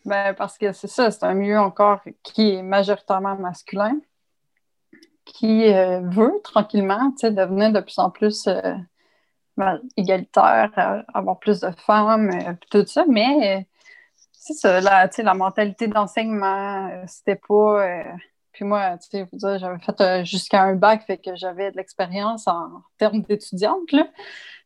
Ben, 0.04 0.34
parce 0.34 0.56
que 0.56 0.72
c'est 0.72 0.88
ça, 0.88 1.10
c'est 1.10 1.24
un 1.24 1.34
milieu 1.34 1.58
encore 1.58 2.00
qui 2.22 2.54
est 2.54 2.62
majoritairement 2.62 3.36
masculin, 3.36 3.98
qui 5.24 5.72
euh, 5.72 6.00
veut 6.00 6.40
tranquillement 6.44 7.12
devenir 7.22 7.72
de 7.72 7.80
plus 7.80 7.98
en 7.98 8.10
plus 8.10 8.46
euh, 8.46 8.74
ben, 9.56 9.80
égalitaire, 9.96 11.04
avoir 11.12 11.38
plus 11.38 11.60
de 11.60 11.70
femmes, 11.84 12.30
tout 12.70 12.86
ça, 12.86 13.04
mais 13.06 13.66
c'est 14.32 14.54
ça, 14.54 14.80
la, 14.80 15.10
la 15.18 15.34
mentalité 15.34 15.88
d'enseignement, 15.88 17.04
c'était 17.06 17.36
pas 17.36 18.04
puis 18.52 18.64
moi, 18.64 18.98
tu 18.98 19.08
sais, 19.10 19.28
j'avais 19.58 19.78
fait 19.78 20.00
euh, 20.00 20.24
jusqu'à 20.24 20.62
un 20.62 20.74
bac, 20.74 21.04
fait 21.06 21.18
que 21.18 21.36
j'avais 21.36 21.70
de 21.70 21.76
l'expérience 21.76 22.46
en 22.48 22.82
termes 22.98 23.22
d'étudiante, 23.22 23.92
là. 23.92 24.06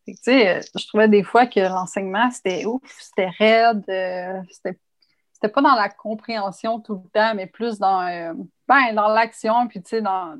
tu 0.07 0.15
sais, 0.23 0.59
euh, 0.59 0.61
je 0.79 0.87
trouvais 0.87 1.09
des 1.09 1.23
fois 1.23 1.47
que 1.47 1.61
l'enseignement, 1.61 2.31
c'était 2.31 2.65
ouf, 2.67 2.83
c'était 3.01 3.31
raide, 3.39 3.85
euh, 3.89 4.41
c'était 4.53 5.53
pas 5.53 5.63
dans 5.63 5.75
la 5.75 5.89
compréhension 5.89 6.81
tout 6.81 7.03
le 7.05 7.11
temps, 7.11 7.35
mais 7.35 7.47
plus 7.47 7.79
dans, 7.79 8.07
ben, 8.69 8.95
dans 8.95 9.09
l'action, 9.09 9.67
puis 9.69 9.83
tu 9.83 9.91
sais, 9.91 10.03
dans, 10.03 10.39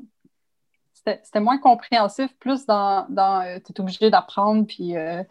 c'était 1.05 1.39
moins 1.39 1.57
compréhensif, 1.57 2.31
plus 2.39 2.65
dans, 2.65 3.05
dans 3.09 3.41
euh, 3.41 3.57
tu 3.63 3.73
es 3.73 3.81
obligé 3.81 4.09
d'apprendre, 4.09 4.65
puis 4.65 4.95
euh, 4.95 5.23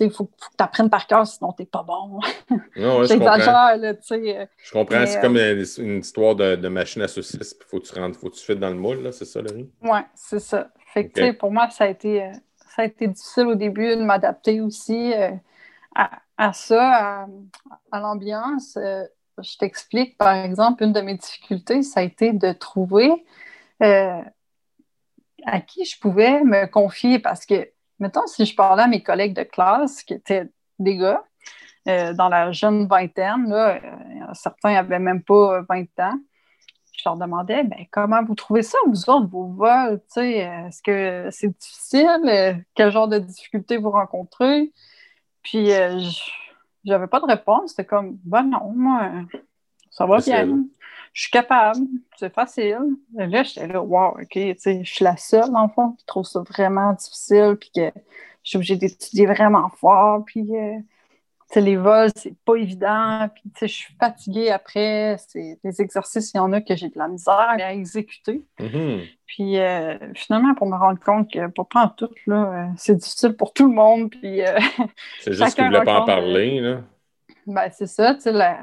il 0.00 0.10
faut, 0.10 0.24
faut, 0.24 0.50
que 0.50 0.56
tu 0.56 0.64
apprennes 0.64 0.90
par 0.90 1.06
cœur, 1.06 1.26
sinon 1.26 1.52
tu 1.52 1.62
n'es 1.62 1.66
pas 1.66 1.82
bon. 1.82 2.20
J'exagère, 3.06 3.76
là, 3.76 3.94
tu 3.94 4.02
sais. 4.02 4.38
Euh, 4.38 4.46
je 4.62 4.72
comprends, 4.72 5.06
c'est 5.06 5.20
comme 5.20 5.36
une, 5.36 5.98
histoire 5.98 6.34
de, 6.34 6.56
de, 6.56 6.68
machine 6.68 7.02
à 7.02 7.08
saucisse, 7.08 7.56
il 7.58 7.64
faut 7.68 7.80
que 7.80 7.86
tu 7.86 7.98
rentres, 7.98 8.18
faut 8.18 8.30
que 8.30 8.36
tu 8.36 8.44
fites 8.44 8.58
dans 8.58 8.70
le 8.70 8.76
moule, 8.76 9.12
c'est 9.12 9.24
ça, 9.24 9.40
Laurie? 9.40 9.70
Oui, 9.82 10.00
c'est 10.14 10.40
ça. 10.40 10.68
Fait 10.92 11.08
que, 11.08 11.32
pour 11.32 11.52
moi, 11.52 11.70
ça 11.70 11.84
a 11.84 11.88
été, 11.88 12.28
ça 12.56 12.82
a 12.82 12.84
été 12.84 13.06
difficile 13.06 13.46
au 13.46 13.54
début 13.54 13.94
de 13.96 14.02
m'adapter 14.02 14.60
aussi 14.60 15.12
à, 15.94 16.10
à, 16.36 16.52
ça, 16.52 17.22
à, 17.22 17.26
à 17.92 18.00
l'ambiance. 18.00 18.76
je 18.76 19.58
t'explique, 19.58 20.18
par 20.18 20.34
exemple, 20.34 20.82
une 20.82 20.92
de 20.92 21.00
mes 21.00 21.14
difficultés, 21.14 21.82
ça 21.82 22.00
a 22.00 22.02
été 22.02 22.32
de 22.32 22.52
trouver 22.52 23.24
à 25.46 25.60
qui 25.60 25.84
je 25.84 25.98
pouvais 25.98 26.42
me 26.42 26.66
confier 26.66 27.18
parce 27.18 27.46
que, 27.46 27.68
mettons, 27.98 28.26
si 28.26 28.46
je 28.46 28.54
parlais 28.54 28.84
à 28.84 28.86
mes 28.86 29.02
collègues 29.02 29.34
de 29.34 29.42
classe 29.42 30.02
qui 30.02 30.14
étaient 30.14 30.48
des 30.78 30.96
gars, 30.96 31.22
euh, 31.88 32.12
dans 32.12 32.28
la 32.28 32.52
jeune 32.52 32.86
vingtaine, 32.86 33.48
là, 33.48 33.76
euh, 33.76 33.80
certains 34.34 34.72
n'avaient 34.72 34.98
même 34.98 35.22
pas 35.22 35.62
20 35.68 35.84
ans, 36.00 36.18
je 36.92 37.02
leur 37.08 37.16
demandais 37.16 37.64
ben, 37.64 37.86
comment 37.90 38.22
vous 38.22 38.34
trouvez 38.34 38.62
ça, 38.62 38.76
vous 38.86 39.08
autres, 39.08 39.28
vos 39.28 39.46
vols, 39.46 40.00
est-ce 40.16 40.82
que 40.82 41.28
c'est 41.30 41.58
difficile? 41.58 42.64
Quel 42.74 42.92
genre 42.92 43.08
de 43.08 43.18
difficultés 43.18 43.78
vous 43.78 43.90
rencontrez? 43.90 44.72
Puis, 45.42 45.72
euh, 45.72 45.98
j'avais 46.84 47.06
pas 47.06 47.20
de 47.20 47.26
réponse. 47.26 47.70
C'était 47.70 47.86
comme, 47.86 48.18
ben 48.24 48.42
non, 48.42 48.72
moi, 48.74 49.10
ça 49.90 50.06
va 50.06 50.18
bien 50.18 50.64
je 51.12 51.22
suis 51.22 51.30
capable, 51.30 51.80
c'est 52.16 52.32
facile. 52.32 52.96
Là, 53.14 53.42
j'étais 53.42 53.66
là, 53.66 53.82
wow, 53.82 54.10
OK, 54.20 54.28
tu 54.30 54.54
sais, 54.56 54.84
je 54.84 54.92
suis 54.92 55.04
la 55.04 55.16
seule, 55.16 55.54
en 55.54 55.68
fond, 55.68 55.92
qui 55.92 56.06
trouve 56.06 56.24
ça 56.24 56.40
vraiment 56.40 56.92
difficile, 56.92 57.56
puis 57.58 57.70
que 57.74 57.90
je 58.42 58.50
suis 58.50 58.56
obligée 58.56 58.76
d'étudier 58.76 59.26
vraiment 59.26 59.68
fort, 59.70 60.24
puis, 60.24 60.46
euh, 60.56 60.78
tu 60.78 61.54
sais, 61.54 61.60
les 61.62 61.76
vols, 61.76 62.10
c'est 62.14 62.36
pas 62.44 62.54
évident, 62.54 63.28
puis, 63.34 63.42
tu 63.50 63.58
sais, 63.58 63.68
je 63.68 63.74
suis 63.74 63.94
fatiguée 63.98 64.50
après. 64.50 65.16
C'est 65.26 65.58
des 65.64 65.82
exercices, 65.82 66.30
il 66.32 66.36
y 66.36 66.40
en 66.40 66.52
a 66.52 66.60
que 66.60 66.76
j'ai 66.76 66.88
de 66.88 66.98
la 66.98 67.08
misère 67.08 67.34
à 67.58 67.74
exécuter. 67.74 68.44
Mm-hmm. 68.60 69.08
Puis, 69.26 69.58
euh, 69.58 69.98
finalement, 70.14 70.54
pour 70.54 70.68
me 70.68 70.76
rendre 70.76 71.00
compte 71.00 71.30
que, 71.32 71.48
pour 71.48 71.66
prendre 71.66 71.96
tout, 71.96 72.10
là, 72.28 72.36
euh, 72.36 72.72
c'est 72.76 72.94
difficile 72.94 73.32
pour 73.32 73.52
tout 73.52 73.66
le 73.66 73.74
monde, 73.74 74.10
puis... 74.10 74.42
c'est 75.22 75.32
juste 75.32 75.54
qu'ils 75.56 75.64
ne 75.64 75.70
voulaient 75.70 75.84
pas 75.84 76.02
en 76.02 76.04
parler, 76.04 76.60
là. 76.60 76.82
Ben, 77.46 77.68
c'est 77.72 77.88
ça, 77.88 78.14
tu 78.14 78.20
sais, 78.20 78.32
la... 78.32 78.60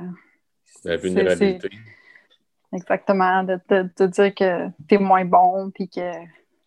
La 0.84 0.98
vulnérabilité. 0.98 1.70
Exactement, 2.74 3.44
de 3.44 3.60
te 3.68 4.04
dire 4.04 4.36
que 4.36 4.68
tu 4.88 4.96
es 4.96 4.98
moins 4.98 5.26
bon, 5.26 5.72
puis 5.72 5.90
que. 5.90 6.12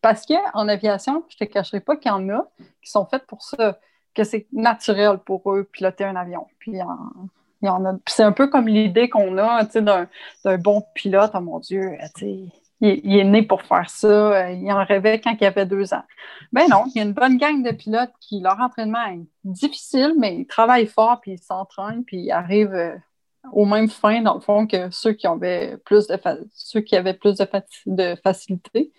Parce 0.00 0.24
qu'en 0.24 0.66
aviation, 0.68 1.24
je 1.28 1.36
te 1.36 1.44
cacherai 1.44 1.80
pas 1.80 1.96
qu'il 1.96 2.10
y 2.10 2.14
en 2.14 2.26
a 2.30 2.48
qui 2.82 2.90
sont 2.90 3.04
faits 3.04 3.26
pour 3.26 3.42
ça, 3.42 3.78
que 4.14 4.24
c'est 4.24 4.46
naturel 4.52 5.18
pour 5.18 5.52
eux 5.52 5.64
piloter 5.64 6.04
un 6.04 6.16
avion. 6.16 6.46
Puis 6.58 6.72
il 6.72 6.78
y 6.78 7.68
en 7.68 7.84
a. 7.84 7.98
c'est 8.06 8.22
un 8.22 8.32
peu 8.32 8.48
comme 8.48 8.66
l'idée 8.66 9.10
qu'on 9.10 9.36
a 9.36 9.64
d'un, 9.64 10.08
d'un 10.44 10.58
bon 10.58 10.82
pilote, 10.94 11.32
oh 11.34 11.40
mon 11.40 11.58
Dieu, 11.58 11.98
il, 12.22 12.50
il, 12.80 13.18
est 13.18 13.24
né 13.24 13.42
pour 13.42 13.60
faire 13.62 13.90
ça, 13.90 14.50
il 14.50 14.72
en 14.72 14.82
rêvait 14.84 15.20
quand 15.20 15.36
il 15.38 15.44
avait 15.44 15.66
deux 15.66 15.92
ans. 15.92 16.04
Ben 16.52 16.66
non, 16.70 16.84
il 16.86 16.96
y 16.96 17.00
a 17.00 17.04
une 17.04 17.12
bonne 17.12 17.36
gang 17.36 17.62
de 17.62 17.72
pilotes 17.72 18.12
qui, 18.20 18.40
leur 18.40 18.58
entraînement 18.58 19.04
est 19.04 19.20
difficile, 19.44 20.14
mais 20.18 20.34
ils 20.36 20.46
travaillent 20.46 20.86
fort, 20.86 21.20
puis 21.20 21.32
ils 21.32 21.42
s'entraînent, 21.42 22.04
puis 22.04 22.22
ils 22.22 22.32
arrivent 22.32 22.98
euh, 23.44 23.48
au 23.52 23.64
même 23.64 23.88
fin, 23.88 24.22
dans 24.22 24.34
le 24.34 24.40
fond, 24.40 24.66
que 24.66 24.90
ceux 24.90 25.12
qui 25.12 25.26
avaient 25.26 25.76
plus 25.84 26.06
de, 26.06 26.16
ceux 26.54 26.80
qui 26.80 26.96
avaient 26.96 27.14
plus 27.14 27.36
de, 27.36 27.46
de 27.86 28.16
facilité. 28.22 28.92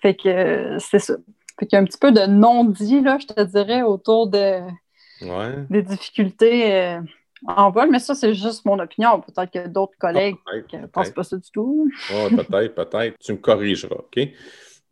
Fait 0.00 0.14
que 0.14 0.76
c'est 0.78 0.98
ça. 0.98 1.16
Fait 1.58 1.66
qu'il 1.66 1.76
y 1.76 1.78
a 1.78 1.82
un 1.82 1.84
petit 1.84 1.98
peu 1.98 2.12
de 2.12 2.26
non-dit, 2.26 3.00
là, 3.02 3.18
je 3.18 3.26
te 3.26 3.42
dirais, 3.42 3.82
autour 3.82 4.28
de, 4.28 4.60
des 5.68 5.82
difficultés 5.82 6.74
euh, 6.74 7.00
en 7.46 7.70
vol, 7.70 7.90
mais 7.90 7.98
ça, 7.98 8.14
c'est 8.14 8.34
juste 8.34 8.64
mon 8.64 8.78
opinion. 8.78 9.20
Peut-être 9.20 9.50
que 9.50 9.68
d'autres 9.68 9.96
collègues 9.98 10.36
ne 10.72 10.86
pensent 10.86 11.10
pas 11.10 11.24
ça 11.24 11.36
du 11.36 11.50
tout. 11.50 11.90
peut-être, 12.08 12.74
peut-être. 12.74 13.18
Tu 13.18 13.32
me 13.32 13.38
corrigeras, 13.38 13.96
OK? 13.96 14.28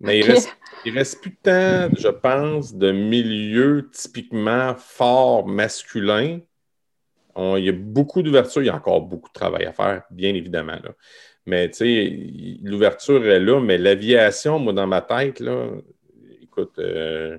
Mais 0.02 0.18
il, 0.18 0.24
reste, 0.24 0.56
il 0.86 0.96
reste 0.96 1.20
plus 1.20 1.36
temps, 1.36 1.88
je 1.96 2.08
pense, 2.08 2.74
de 2.74 2.90
milieux 2.90 3.90
typiquement 3.92 4.74
forts 4.74 5.46
masculins 5.46 6.38
il 7.36 7.64
y 7.64 7.68
a 7.68 7.72
beaucoup 7.72 8.22
d'ouverture, 8.22 8.62
il 8.62 8.66
y 8.66 8.70
a 8.70 8.76
encore 8.76 9.02
beaucoup 9.02 9.28
de 9.28 9.34
travail 9.34 9.64
à 9.66 9.72
faire, 9.72 10.02
bien 10.10 10.34
évidemment. 10.34 10.78
Mais 11.46 11.70
tu 11.70 12.58
l'ouverture 12.62 13.26
est 13.26 13.40
là, 13.40 13.60
mais 13.60 13.78
l'aviation, 13.78 14.58
moi, 14.58 14.72
dans 14.72 14.86
ma 14.86 15.00
tête, 15.00 15.40
là, 15.40 15.70
écoute, 16.42 16.78
euh, 16.78 17.38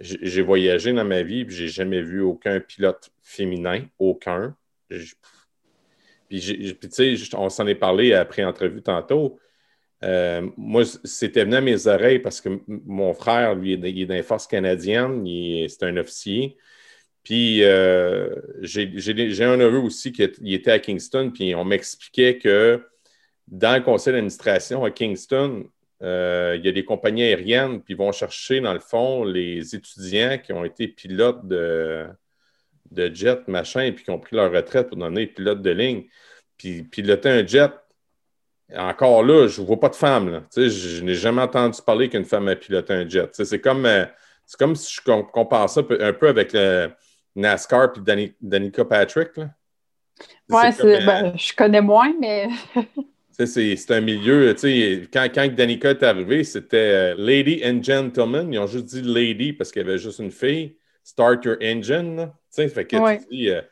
j'ai 0.00 0.42
voyagé 0.42 0.92
dans 0.92 1.04
ma 1.04 1.22
vie 1.22 1.42
et 1.42 1.46
j'ai 1.48 1.68
jamais 1.68 2.00
vu 2.00 2.20
aucun 2.20 2.58
pilote 2.60 3.10
féminin, 3.22 3.84
aucun. 3.98 4.56
Puis, 4.88 6.40
tu 6.40 6.90
sais, 6.90 7.14
on 7.36 7.48
s'en 7.48 7.66
est 7.66 7.74
parlé 7.74 8.14
après 8.14 8.44
entrevue 8.44 8.82
tantôt. 8.82 9.38
Euh, 10.02 10.48
moi, 10.56 10.84
c'était 11.04 11.44
venu 11.44 11.56
à 11.56 11.60
mes 11.60 11.86
oreilles 11.86 12.20
parce 12.20 12.40
que 12.40 12.48
mon 12.66 13.12
frère, 13.12 13.54
lui, 13.54 13.74
il 13.74 14.02
est 14.02 14.06
dans 14.06 14.14
les 14.14 14.22
forces 14.22 14.46
canadiennes, 14.46 15.24
c'est 15.68 15.82
un 15.82 15.96
officier. 15.98 16.56
Puis 17.22 17.62
euh, 17.62 18.34
j'ai 18.62 19.44
un 19.44 19.56
neveu 19.56 19.78
aussi 19.78 20.12
qui 20.12 20.22
était 20.22 20.70
à 20.70 20.78
Kingston, 20.78 21.30
puis 21.32 21.54
on 21.54 21.64
m'expliquait 21.64 22.38
que 22.38 22.82
dans 23.46 23.76
le 23.76 23.82
conseil 23.82 24.12
d'administration 24.12 24.84
à 24.84 24.90
Kingston, 24.90 25.64
euh, 26.02 26.56
il 26.58 26.64
y 26.64 26.68
a 26.68 26.72
des 26.72 26.84
compagnies 26.84 27.24
aériennes, 27.24 27.82
qui 27.82 27.94
vont 27.94 28.12
chercher, 28.12 28.60
dans 28.60 28.72
le 28.72 28.80
fond, 28.80 29.24
les 29.24 29.74
étudiants 29.74 30.38
qui 30.38 30.52
ont 30.52 30.64
été 30.64 30.88
pilotes 30.88 31.46
de, 31.46 32.06
de 32.90 33.14
jet, 33.14 33.46
machin, 33.48 33.92
puis 33.92 34.04
qui 34.04 34.10
ont 34.10 34.18
pris 34.18 34.36
leur 34.36 34.50
retraite 34.50 34.88
pour 34.88 34.96
donner 34.96 35.26
pilote 35.26 35.60
de 35.60 35.70
ligne. 35.70 36.04
Puis 36.56 36.84
piloter 36.84 37.28
un 37.28 37.46
jet, 37.46 37.72
encore 38.74 39.22
là, 39.22 39.46
je 39.46 39.60
ne 39.60 39.66
vois 39.66 39.80
pas 39.80 39.88
de 39.88 39.96
femme. 39.96 40.46
Je, 40.56 41.02
n'ai 41.02 41.14
jamais 41.14 41.42
entendu 41.42 41.80
parler 41.84 42.08
qu'une 42.08 42.24
femme 42.24 42.48
a 42.48 42.56
piloté 42.56 42.92
un 42.94 43.08
jet. 43.08 43.28
C'est 43.32 43.60
comme. 43.60 43.84
Euh, 43.86 44.06
comme 44.58 44.74
si 44.74 44.92
je 44.94 45.00
compare 45.00 45.70
ça 45.70 45.80
un 46.00 46.12
peu 46.12 46.28
avec 46.28 46.52
le 46.52 46.90
NASCAR 47.40 47.92
et 47.96 48.34
Danica 48.40 48.84
Patrick. 48.84 49.36
Là. 49.36 49.50
Ouais, 50.48 50.70
ben, 51.06 51.32
je 51.36 51.52
connais 51.54 51.80
moins, 51.80 52.12
mais. 52.18 52.48
c'est 53.46 53.90
un 53.90 54.00
milieu, 54.00 54.52
tu 54.54 54.60
sais, 54.60 55.02
quand, 55.12 55.26
quand 55.34 55.48
Danica 55.54 55.90
est 55.90 56.02
arrivé, 56.02 56.44
c'était 56.44 56.76
euh, 56.76 57.14
Lady 57.16 57.62
and 57.64 57.82
Gentleman. 57.82 58.52
Ils 58.52 58.58
ont 58.58 58.66
juste 58.66 58.86
dit 58.86 59.02
Lady 59.02 59.52
parce 59.52 59.70
qu'il 59.70 59.82
y 59.82 59.84
avait 59.84 59.98
juste 59.98 60.18
une 60.18 60.30
fille. 60.30 60.76
Start 61.02 61.44
your 61.44 61.56
engine. 61.62 62.26
Tu 62.26 62.32
sais, 62.50 62.68
fait 62.68 62.84
que 62.84 63.18
tu 63.18 63.26
dis, 63.30 63.50
euh, 63.50 63.62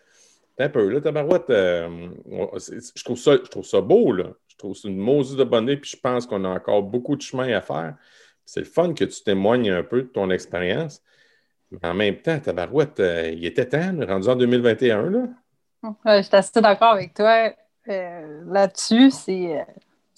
un 0.59 0.69
peu, 0.69 0.89
là, 0.89 1.01
tabarouette, 1.01 1.51
euh, 1.51 2.09
je, 2.27 3.05
trouve 3.05 3.19
ça, 3.19 3.33
je 3.33 3.49
trouve 3.49 3.65
ça 3.65 3.81
beau, 3.81 4.13
là. 4.13 4.33
Je 4.49 4.57
trouve 4.57 4.75
c'est 4.75 4.89
une 4.89 4.97
mose 4.97 5.37
de 5.37 5.45
bonnet, 5.45 5.77
puis 5.77 5.91
je 5.91 5.97
pense 5.97 6.27
qu'on 6.27 6.45
a 6.45 6.49
encore 6.49 6.83
beaucoup 6.83 7.15
de 7.15 7.23
chemin 7.23 7.53
à 7.53 7.61
faire. 7.61 7.95
C'est 8.45 8.61
le 8.61 8.67
fun 8.67 8.93
que 8.93 9.05
tu 9.05 9.23
témoignes 9.23 9.71
un 9.71 9.85
peu 9.85 10.03
de 10.03 10.09
ton 10.09 10.31
expérience. 10.31 11.03
Mais 11.71 11.89
en 11.89 11.95
même 11.95 12.17
temps, 12.17 12.39
tabarouette, 12.41 12.99
il 12.99 13.45
était 13.45 13.69
temps, 13.69 13.95
rendu 14.07 14.29
en 14.29 14.37
2021, 14.37 15.11
là. 15.11 15.27
je 16.07 16.23
suis 16.23 16.37
assez 16.37 16.61
d'accord 16.61 16.93
avec 16.93 17.15
toi. 17.15 17.53
Euh, 17.89 18.43
là-dessus, 18.47 19.11
c'est. 19.11 19.67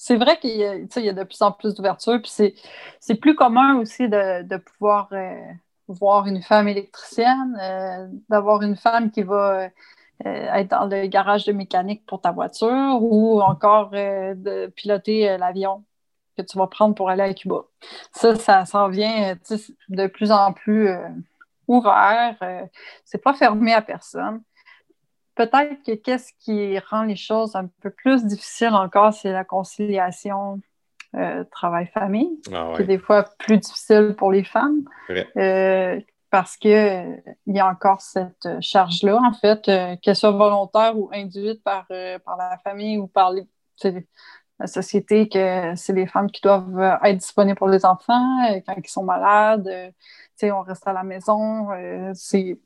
C'est 0.02 0.16
vrai 0.16 0.38
qu'il 0.38 0.56
y, 0.56 0.64
a 0.64 1.12
de 1.12 1.24
plus 1.24 1.42
en 1.42 1.52
plus 1.52 1.74
d'ouverture, 1.74 2.22
puis 2.22 2.54
c'est 3.00 3.14
plus 3.16 3.34
commun 3.34 3.76
aussi 3.80 4.08
de, 4.08 4.56
pouvoir 4.56 5.10
euh, 5.12 5.36
voir 5.88 6.26
une 6.26 6.40
femme 6.40 6.68
électricienne, 6.68 7.54
euh, 7.60 8.08
d'avoir 8.30 8.62
une 8.62 8.76
femme 8.76 9.10
qui 9.10 9.22
va 9.22 9.68
être 10.24 10.70
dans 10.70 10.86
le 10.86 11.06
garage 11.06 11.44
de 11.44 11.52
mécanique 11.52 12.06
pour 12.06 12.22
ta 12.22 12.32
voiture 12.32 12.98
ou 13.02 13.42
encore 13.42 13.90
de 13.90 14.68
piloter 14.68 15.36
l'avion 15.36 15.84
que 16.38 16.42
tu 16.42 16.56
vas 16.56 16.66
prendre 16.66 16.94
pour 16.94 17.10
aller 17.10 17.22
à 17.22 17.34
Cuba. 17.34 17.64
Ça, 18.12 18.36
ça 18.36 18.64
s'en 18.64 18.88
vient 18.88 19.36
de 19.90 20.06
plus 20.06 20.32
en 20.32 20.54
plus 20.54 20.88
ouvert. 21.70 22.36
c'est 23.04 23.22
pas 23.22 23.34
fermé 23.34 23.72
à 23.72 23.82
personne 23.82 24.42
peut-être 25.40 25.82
que 25.84 25.94
qu'est-ce 25.94 26.32
qui 26.38 26.78
rend 26.78 27.02
les 27.02 27.16
choses 27.16 27.56
un 27.56 27.68
peu 27.80 27.90
plus 27.90 28.24
difficiles 28.24 28.74
encore, 28.74 29.14
c'est 29.14 29.32
la 29.32 29.44
conciliation 29.44 30.60
euh, 31.16 31.44
travail-famille, 31.50 32.40
ah 32.52 32.72
qui 32.76 32.82
est 32.82 32.86
des 32.86 32.98
fois 32.98 33.24
plus 33.38 33.58
difficile 33.58 34.14
pour 34.16 34.30
les 34.32 34.44
femmes. 34.44 34.82
Euh, 35.36 35.98
parce 36.30 36.56
qu'il 36.56 36.72
euh, 36.72 37.16
il 37.46 37.56
y 37.56 37.60
a 37.60 37.66
encore 37.66 38.00
cette 38.00 38.48
charge-là, 38.60 39.16
en 39.16 39.32
fait, 39.32 39.62
qu'elle 40.00 40.16
soit 40.16 40.30
volontaire 40.30 40.96
ou 40.96 41.10
induite 41.12 41.62
par, 41.64 41.86
par 42.24 42.36
la 42.36 42.58
famille 42.62 42.98
ou 42.98 43.06
par 43.06 43.32
la 44.60 44.66
société, 44.66 45.28
que 45.28 45.74
c'est 45.74 45.92
les 45.92 46.06
femmes 46.06 46.30
qui 46.30 46.42
doivent 46.42 46.98
être 47.02 47.18
disponibles 47.18 47.58
pour 47.58 47.68
les 47.68 47.84
enfants 47.84 48.38
quand 48.66 48.74
ils 48.76 48.88
sont 48.88 49.04
malades. 49.04 49.68
on 50.42 50.62
reste 50.62 50.86
à 50.86 50.92
la 50.92 51.02
maison. 51.02 51.68
c'est 52.14 52.58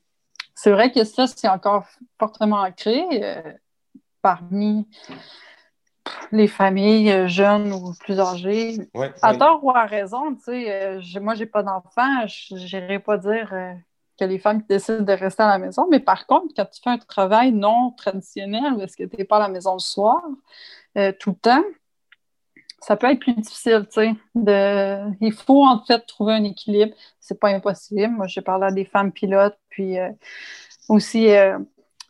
c'est 0.54 0.70
vrai 0.70 0.92
que 0.92 1.04
ça, 1.04 1.26
c'est 1.26 1.48
encore 1.48 1.84
fortement 2.18 2.60
ancré 2.60 3.04
euh, 3.12 3.52
parmi 4.22 4.88
les 6.32 6.48
familles 6.48 7.10
euh, 7.10 7.28
jeunes 7.28 7.72
ou 7.72 7.92
plus 8.00 8.20
âgées. 8.20 8.76
à 9.22 9.36
tort 9.36 9.64
ou 9.64 9.70
à 9.70 9.84
raison, 9.84 10.34
tu 10.36 10.44
sais, 10.44 10.70
euh, 10.70 11.20
moi, 11.20 11.34
j'ai 11.34 11.46
pas 11.46 11.62
d'enfant, 11.62 12.26
je 12.26 12.54
n'irai 12.54 12.98
pas 12.98 13.18
dire 13.18 13.52
que 14.18 14.24
les 14.24 14.38
femmes 14.38 14.62
qui 14.62 14.68
décident 14.68 15.02
de 15.02 15.12
rester 15.12 15.42
à 15.42 15.48
la 15.48 15.58
maison, 15.58 15.88
mais 15.90 15.98
par 15.98 16.26
contre, 16.26 16.54
quand 16.56 16.66
tu 16.66 16.80
fais 16.82 16.90
un 16.90 16.98
travail 16.98 17.52
non 17.52 17.90
traditionnel, 17.90 18.80
est-ce 18.80 18.96
que 18.96 19.04
tu 19.04 19.16
n'es 19.16 19.24
pas 19.24 19.36
à 19.36 19.40
la 19.40 19.48
maison 19.48 19.72
le 19.74 19.80
soir, 19.80 20.22
tout 21.18 21.30
le 21.30 21.36
temps, 21.36 21.64
ça 22.84 22.96
peut 22.96 23.10
être 23.10 23.20
plus 23.20 23.32
difficile, 23.32 23.86
tu 23.86 24.00
sais. 24.00 24.14
De... 24.34 25.10
Il 25.22 25.32
faut 25.32 25.64
en 25.64 25.82
fait 25.84 26.00
trouver 26.00 26.34
un 26.34 26.44
équilibre. 26.44 26.94
C'est 27.18 27.40
pas 27.40 27.48
impossible. 27.48 28.08
Moi, 28.08 28.26
j'ai 28.26 28.42
parlé 28.42 28.66
à 28.66 28.70
des 28.70 28.84
femmes 28.84 29.10
pilotes, 29.10 29.58
puis 29.70 29.98
euh, 29.98 30.10
aussi, 30.90 31.30
euh, 31.30 31.58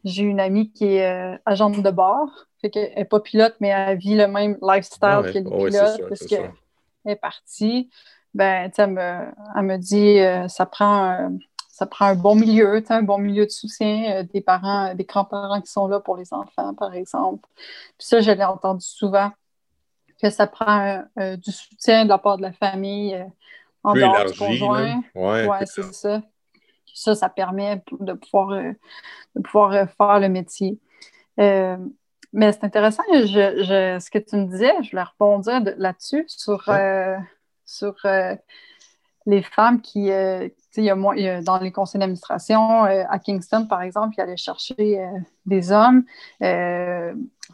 j'ai 0.02 0.24
une 0.24 0.40
amie 0.40 0.72
qui 0.72 0.96
est 0.96 1.06
euh, 1.08 1.38
agente 1.46 1.80
de 1.80 1.90
bord. 1.90 2.28
Fait 2.60 2.70
qu'elle 2.70 2.92
n'est 2.96 3.04
pas 3.04 3.20
pilote, 3.20 3.54
mais 3.60 3.68
elle 3.68 3.98
vit 3.98 4.16
le 4.16 4.26
même 4.26 4.58
lifestyle 4.60 5.22
que 5.22 5.38
les 5.38 5.42
pilotes 5.44 6.08
parce 6.08 6.26
qu'elle 6.26 6.50
est 7.06 7.16
partie. 7.16 7.88
Ben, 8.32 8.68
tu 8.70 8.76
sais, 8.76 8.82
elle 8.82 9.62
me, 9.62 9.76
dit 9.76 10.18
ça 10.52 10.66
prend 10.66 11.30
ça 11.68 11.86
prend 11.86 12.06
un 12.06 12.14
bon 12.16 12.34
milieu, 12.34 12.82
un 12.88 13.02
bon 13.02 13.18
milieu 13.18 13.46
de 13.46 13.50
soutien, 13.50 14.24
des 14.24 14.40
parents, 14.40 14.92
des 14.94 15.04
grands-parents 15.04 15.60
qui 15.60 15.70
sont 15.70 15.86
là 15.86 16.00
pour 16.00 16.16
les 16.16 16.32
enfants, 16.32 16.74
par 16.74 16.94
exemple. 16.94 17.48
Puis 17.96 18.08
ça, 18.08 18.20
je 18.20 18.30
l'ai 18.32 18.44
entendu 18.44 18.84
souvent 18.84 19.30
que 20.24 20.30
ça 20.30 20.46
prend 20.46 21.04
euh, 21.18 21.36
du 21.36 21.52
soutien 21.52 22.04
de 22.04 22.08
la 22.08 22.16
part 22.16 22.38
de 22.38 22.42
la 22.42 22.52
famille 22.52 23.14
euh, 23.14 23.24
en 23.82 23.92
dehors 23.92 24.24
du 24.24 24.38
conjoint. 24.38 25.02
Oui, 25.14 25.46
ouais, 25.46 25.66
c'est 25.66 25.92
ça. 25.92 26.22
Ça, 26.94 27.14
ça 27.14 27.28
permet 27.28 27.82
de 28.00 28.14
pouvoir, 28.14 28.52
euh, 28.52 28.72
de 29.36 29.42
pouvoir 29.42 29.72
faire 29.72 30.20
le 30.20 30.28
métier. 30.30 30.78
mais 31.36 32.52
c'est 32.52 32.64
intéressant, 32.64 33.02
ce 33.12 34.10
que 34.10 34.18
tu 34.18 34.36
me 34.36 34.46
disais, 34.46 34.72
je 34.82 34.92
voulais 34.92 35.02
rebondir 35.02 35.60
là-dessus 35.76 36.24
sur, 36.28 36.70
sur 37.66 37.94
les 39.26 39.42
femmes 39.42 39.80
qui, 39.80 40.06
il 40.06 40.84
y, 40.84 40.90
a, 40.90 41.42
dans 41.42 41.58
les 41.58 41.72
conseils 41.72 41.98
d'administration, 41.98 42.82
à 42.82 43.18
Kingston, 43.18 43.66
par 43.66 43.82
exemple, 43.82 44.14
ils 44.18 44.20
allaient 44.20 44.36
chercher 44.36 45.00
des 45.46 45.72
hommes 45.72 46.04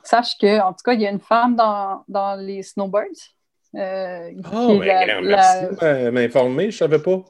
sache 0.04 0.36
qu'en 0.38 0.72
tout 0.72 0.82
cas, 0.84 0.92
il 0.92 1.00
y 1.00 1.06
a 1.06 1.10
une 1.10 1.20
femme 1.20 1.56
dans, 1.56 2.04
dans 2.08 2.34
les 2.36 2.62
Snowbirds. 2.62 3.34
Euh, 3.74 4.32
oh, 4.52 4.78
ben, 4.78 5.24
merci 5.24 5.64
de 5.64 6.10
m'informer, 6.10 6.64
je 6.64 6.84
ne 6.84 6.90
savais 6.90 6.98
pas. 6.98 7.22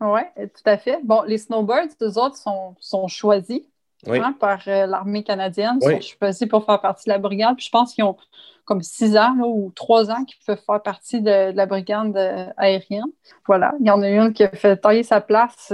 Oui, 0.00 0.20
tout 0.36 0.62
à 0.70 0.76
fait. 0.76 1.00
Bon, 1.02 1.22
les 1.22 1.38
Snowbirds, 1.38 1.88
eux 2.02 2.18
autres, 2.18 2.36
sont, 2.36 2.76
sont 2.78 3.08
choisis 3.08 3.62
hein, 4.06 4.34
par 4.38 4.60
euh, 4.68 4.86
l'armée 4.86 5.22
canadienne, 5.22 5.78
Ils 5.82 6.02
sont 6.02 6.16
choisis 6.18 6.48
pour 6.48 6.64
faire 6.64 6.80
partie 6.80 7.04
de 7.06 7.12
la 7.12 7.18
brigade. 7.18 7.56
Puis 7.56 7.66
je 7.66 7.70
pense 7.70 7.94
qu'ils 7.94 8.04
ont 8.04 8.16
comme 8.64 8.82
six 8.82 9.16
ans 9.16 9.36
ou 9.38 9.72
trois 9.74 10.10
ans 10.10 10.24
qu'ils 10.24 10.38
peuvent 10.46 10.60
faire 10.64 10.82
partie 10.82 11.20
de, 11.20 11.52
la 11.52 11.66
brigade 11.66 12.16
euh, 12.16 12.46
aérienne. 12.56 13.10
Voilà, 13.46 13.74
il 13.80 13.86
y 13.86 13.90
en 13.90 14.02
a 14.02 14.08
une 14.08 14.32
qui 14.32 14.44
a 14.44 14.50
fait 14.50 14.76
tailler 14.76 15.02
sa 15.02 15.20
place. 15.20 15.72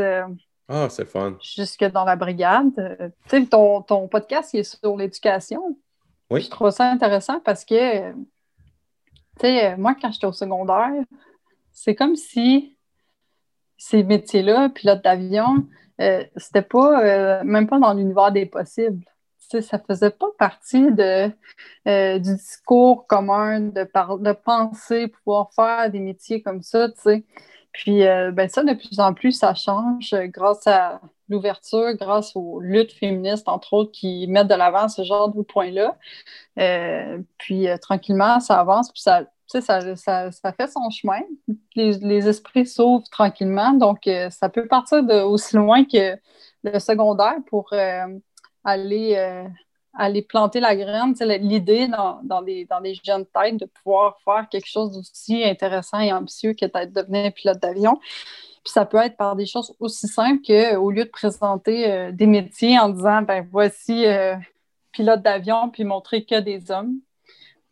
ah, 0.68 0.88
c'est 0.88 1.06
fun. 1.06 1.36
Jusque 1.42 1.84
dans 1.84 2.04
la 2.04 2.16
brigade. 2.16 3.12
tu 3.28 3.40
sais, 3.40 3.46
ton, 3.46 3.82
ton 3.82 4.08
podcast, 4.08 4.54
il 4.54 4.60
est 4.60 4.78
sur 4.80 4.96
l'éducation. 4.96 5.76
Je 6.30 6.48
trouve 6.48 6.70
ça 6.70 6.90
intéressant 6.90 7.38
parce 7.40 7.64
que, 7.64 8.12
tu 8.12 8.16
sais, 9.40 9.76
moi, 9.76 9.94
quand 10.00 10.10
j'étais 10.10 10.26
au 10.26 10.32
secondaire, 10.32 10.90
c'est 11.70 11.94
comme 11.94 12.16
si 12.16 12.74
ces 13.76 14.02
métiers-là, 14.02 14.70
pilote 14.70 15.02
d'avion, 15.02 15.66
euh, 16.00 16.24
c'était 16.36 16.62
pas, 16.62 17.04
euh, 17.04 17.44
même 17.44 17.66
pas 17.68 17.78
dans 17.78 17.94
l'univers 17.94 18.32
des 18.32 18.46
possibles. 18.46 19.04
Tu 19.40 19.60
sais, 19.60 19.62
ça 19.62 19.78
faisait 19.78 20.10
pas 20.10 20.26
partie 20.38 20.90
de, 20.92 21.30
euh, 21.88 22.18
du 22.18 22.34
discours 22.36 23.06
commun 23.06 23.60
de, 23.60 23.82
de 23.82 24.32
penser 24.32 25.08
pouvoir 25.08 25.52
faire 25.54 25.90
des 25.90 26.00
métiers 26.00 26.42
comme 26.42 26.62
ça. 26.62 26.88
Puis, 27.72 28.00
ben 28.32 28.48
ça, 28.48 28.62
de 28.64 28.72
plus 28.74 29.00
en 29.00 29.14
plus, 29.14 29.32
ça 29.32 29.54
change 29.54 30.14
grâce 30.14 30.66
à 30.66 31.00
l'ouverture 31.28 31.94
grâce 31.94 32.32
aux 32.34 32.60
luttes 32.60 32.92
féministes, 32.92 33.48
entre 33.48 33.72
autres, 33.72 33.92
qui 33.92 34.26
mettent 34.28 34.48
de 34.48 34.54
l'avant 34.54 34.88
ce 34.88 35.02
genre 35.04 35.28
de 35.28 35.42
points-là. 35.42 35.96
Euh, 36.58 37.18
puis 37.38 37.68
euh, 37.68 37.76
tranquillement, 37.78 38.40
ça 38.40 38.60
avance, 38.60 38.90
puis 38.92 39.02
ça, 39.02 39.24
ça, 39.46 39.96
ça, 39.96 40.52
fait 40.52 40.68
son 40.68 40.90
chemin. 40.90 41.20
Les, 41.76 42.28
esprits 42.28 42.66
s'ouvrent 42.66 43.08
tranquillement, 43.10 43.72
donc 43.72 44.06
euh, 44.06 44.30
ça 44.30 44.48
peut 44.48 44.66
partir 44.66 45.02
de 45.04 45.14
aussi 45.14 45.56
loin 45.56 45.84
que 45.84 46.16
le 46.62 46.78
secondaire 46.78 47.36
pour 47.46 47.72
aller, 48.64 49.44
aller 49.92 50.22
planter 50.22 50.60
la 50.60 50.74
graine. 50.74 51.14
L'idée 51.20 51.88
dans, 51.88 52.20
dans, 52.22 52.40
les, 52.40 52.64
dans 52.64 52.82
jeunes 53.04 53.26
têtes 53.26 53.58
de 53.58 53.66
pouvoir 53.66 54.18
faire 54.24 54.48
quelque 54.50 54.66
chose 54.66 54.92
d'aussi 54.92 55.44
intéressant 55.44 56.00
et 56.00 56.10
ambitieux 56.10 56.54
que 56.54 56.64
d'être 56.64 56.92
devenir 56.92 57.32
pilote 57.34 57.60
d'avion. 57.60 58.00
Puis 58.64 58.72
ça 58.72 58.86
peut 58.86 58.96
être 58.98 59.16
par 59.16 59.36
des 59.36 59.46
choses 59.46 59.74
aussi 59.78 60.08
simples 60.08 60.42
qu'au 60.42 60.90
lieu 60.90 61.04
de 61.04 61.10
présenter 61.10 61.90
euh, 61.90 62.12
des 62.12 62.26
métiers 62.26 62.78
en 62.78 62.88
disant 62.88 63.22
ben 63.22 63.46
voici 63.50 64.06
euh, 64.06 64.36
pilote 64.92 65.22
d'avion 65.22 65.68
puis 65.68 65.84
montrer 65.84 66.24
que 66.24 66.40
des 66.40 66.70
hommes, 66.70 66.94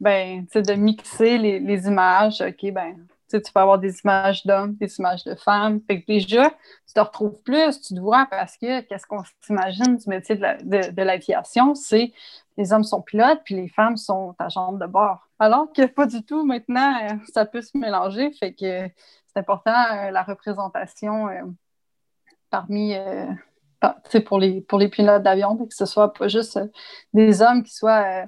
ben 0.00 0.46
tu 0.52 0.60
de 0.60 0.74
mixer 0.74 1.38
les, 1.38 1.60
les, 1.60 1.86
images, 1.86 2.42
OK, 2.42 2.70
ben 2.72 3.06
tu 3.30 3.52
peux 3.52 3.60
avoir 3.60 3.78
des 3.78 3.98
images 4.00 4.44
d'hommes, 4.44 4.74
des 4.74 4.94
images 4.98 5.24
de 5.24 5.34
femmes. 5.34 5.80
Fait 5.86 6.02
que 6.02 6.06
déjà, 6.06 6.50
tu 6.86 6.94
te 6.94 7.00
retrouves 7.00 7.40
plus, 7.42 7.80
tu 7.80 7.94
te 7.94 8.00
vois 8.00 8.26
parce 8.30 8.58
que 8.58 8.82
qu'est-ce 8.82 9.06
qu'on 9.06 9.22
s'imagine 9.40 9.96
du 9.96 10.08
métier 10.08 10.36
de 10.36 11.02
l'aviation, 11.02 11.74
c'est 11.74 12.12
les 12.58 12.72
hommes 12.72 12.84
sont 12.84 13.00
pilotes 13.00 13.40
puis 13.44 13.54
les 13.54 13.68
femmes 13.68 13.96
sont 13.96 14.34
agentes 14.38 14.78
de 14.78 14.86
bord. 14.86 15.28
Alors 15.42 15.72
que 15.72 15.84
pas 15.86 16.06
du 16.06 16.22
tout 16.22 16.46
maintenant, 16.46 16.94
euh, 17.02 17.16
ça 17.34 17.44
peut 17.44 17.62
se 17.62 17.76
mélanger. 17.76 18.30
Fait 18.30 18.52
que 18.52 18.88
c'est 19.26 19.40
important 19.40 19.72
euh, 19.72 20.12
la 20.12 20.22
représentation 20.22 21.26
euh, 21.26 21.40
parmi 22.48 22.94
pour 24.24 24.38
les 24.38 24.60
pour 24.60 24.78
les 24.78 24.88
pilotes 24.88 25.24
d'avion, 25.24 25.56
que 25.56 25.74
ce 25.74 25.84
soit 25.84 26.12
pas 26.12 26.28
juste 26.28 26.60
des 27.12 27.42
hommes 27.42 27.64
qui 27.64 27.74
soient 27.74 28.26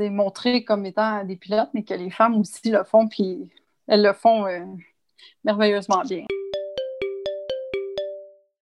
montrés 0.00 0.62
comme 0.62 0.84
étant 0.84 1.24
des 1.24 1.36
pilotes, 1.36 1.70
mais 1.72 1.82
que 1.82 1.94
les 1.94 2.10
femmes 2.10 2.38
aussi 2.38 2.70
le 2.70 2.84
font, 2.84 3.08
puis 3.08 3.48
elles 3.86 4.02
le 4.02 4.12
font 4.12 4.46
merveilleusement 5.44 6.02
bien. 6.02 6.26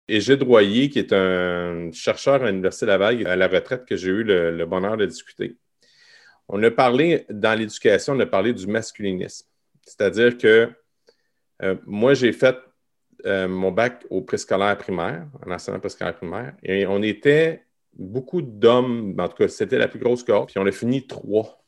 Égide 0.07 0.45
Royer, 0.45 0.89
qui 0.89 1.01
est 1.01 1.13
un 1.13 1.91
chercheur 1.91 2.45
à 2.45 2.47
l'Université 2.47 2.87
Laval, 2.87 3.27
à 3.27 3.35
la 3.35 3.49
retraite, 3.49 3.87
que 3.87 3.97
j'ai 3.97 4.11
eu 4.11 4.23
le, 4.23 4.65
bonheur 4.67 4.97
de 4.97 5.07
discuter. 5.07 5.57
On 6.49 6.63
a 6.63 6.71
parlé, 6.71 7.27
dans 7.31 7.59
l'éducation, 7.59 8.15
on 8.15 8.21
a 8.21 8.27
parlé 8.27 8.53
du 8.53 8.67
masculinisme. 8.67 9.47
C'est-à-dire 9.83 10.39
que 10.39 10.71
euh, 11.63 11.77
moi, 11.87 12.15
j'ai 12.15 12.33
fait 12.33 12.57
euh, 13.27 13.49
mon 13.49 13.73
bac 13.73 14.07
au 14.11 14.23
préscolaire 14.23 14.77
primaire, 14.79 15.27
en 15.45 15.51
enseignement 15.51 15.81
préscolaire 15.81 16.15
primaire, 16.17 16.55
et 16.63 16.87
on 16.87 17.03
était 17.03 17.65
beaucoup 17.95 18.43
d'hommes, 18.43 19.15
en 19.19 19.29
tout 19.29 19.37
cas, 19.37 19.49
c'était 19.49 19.79
la 19.79 19.89
plus 19.89 19.99
grosse 19.99 20.23
cohorte, 20.23 20.51
puis 20.51 20.59
on 20.59 20.67
a 20.67 20.73
fini 20.73 21.07
trois. 21.07 21.65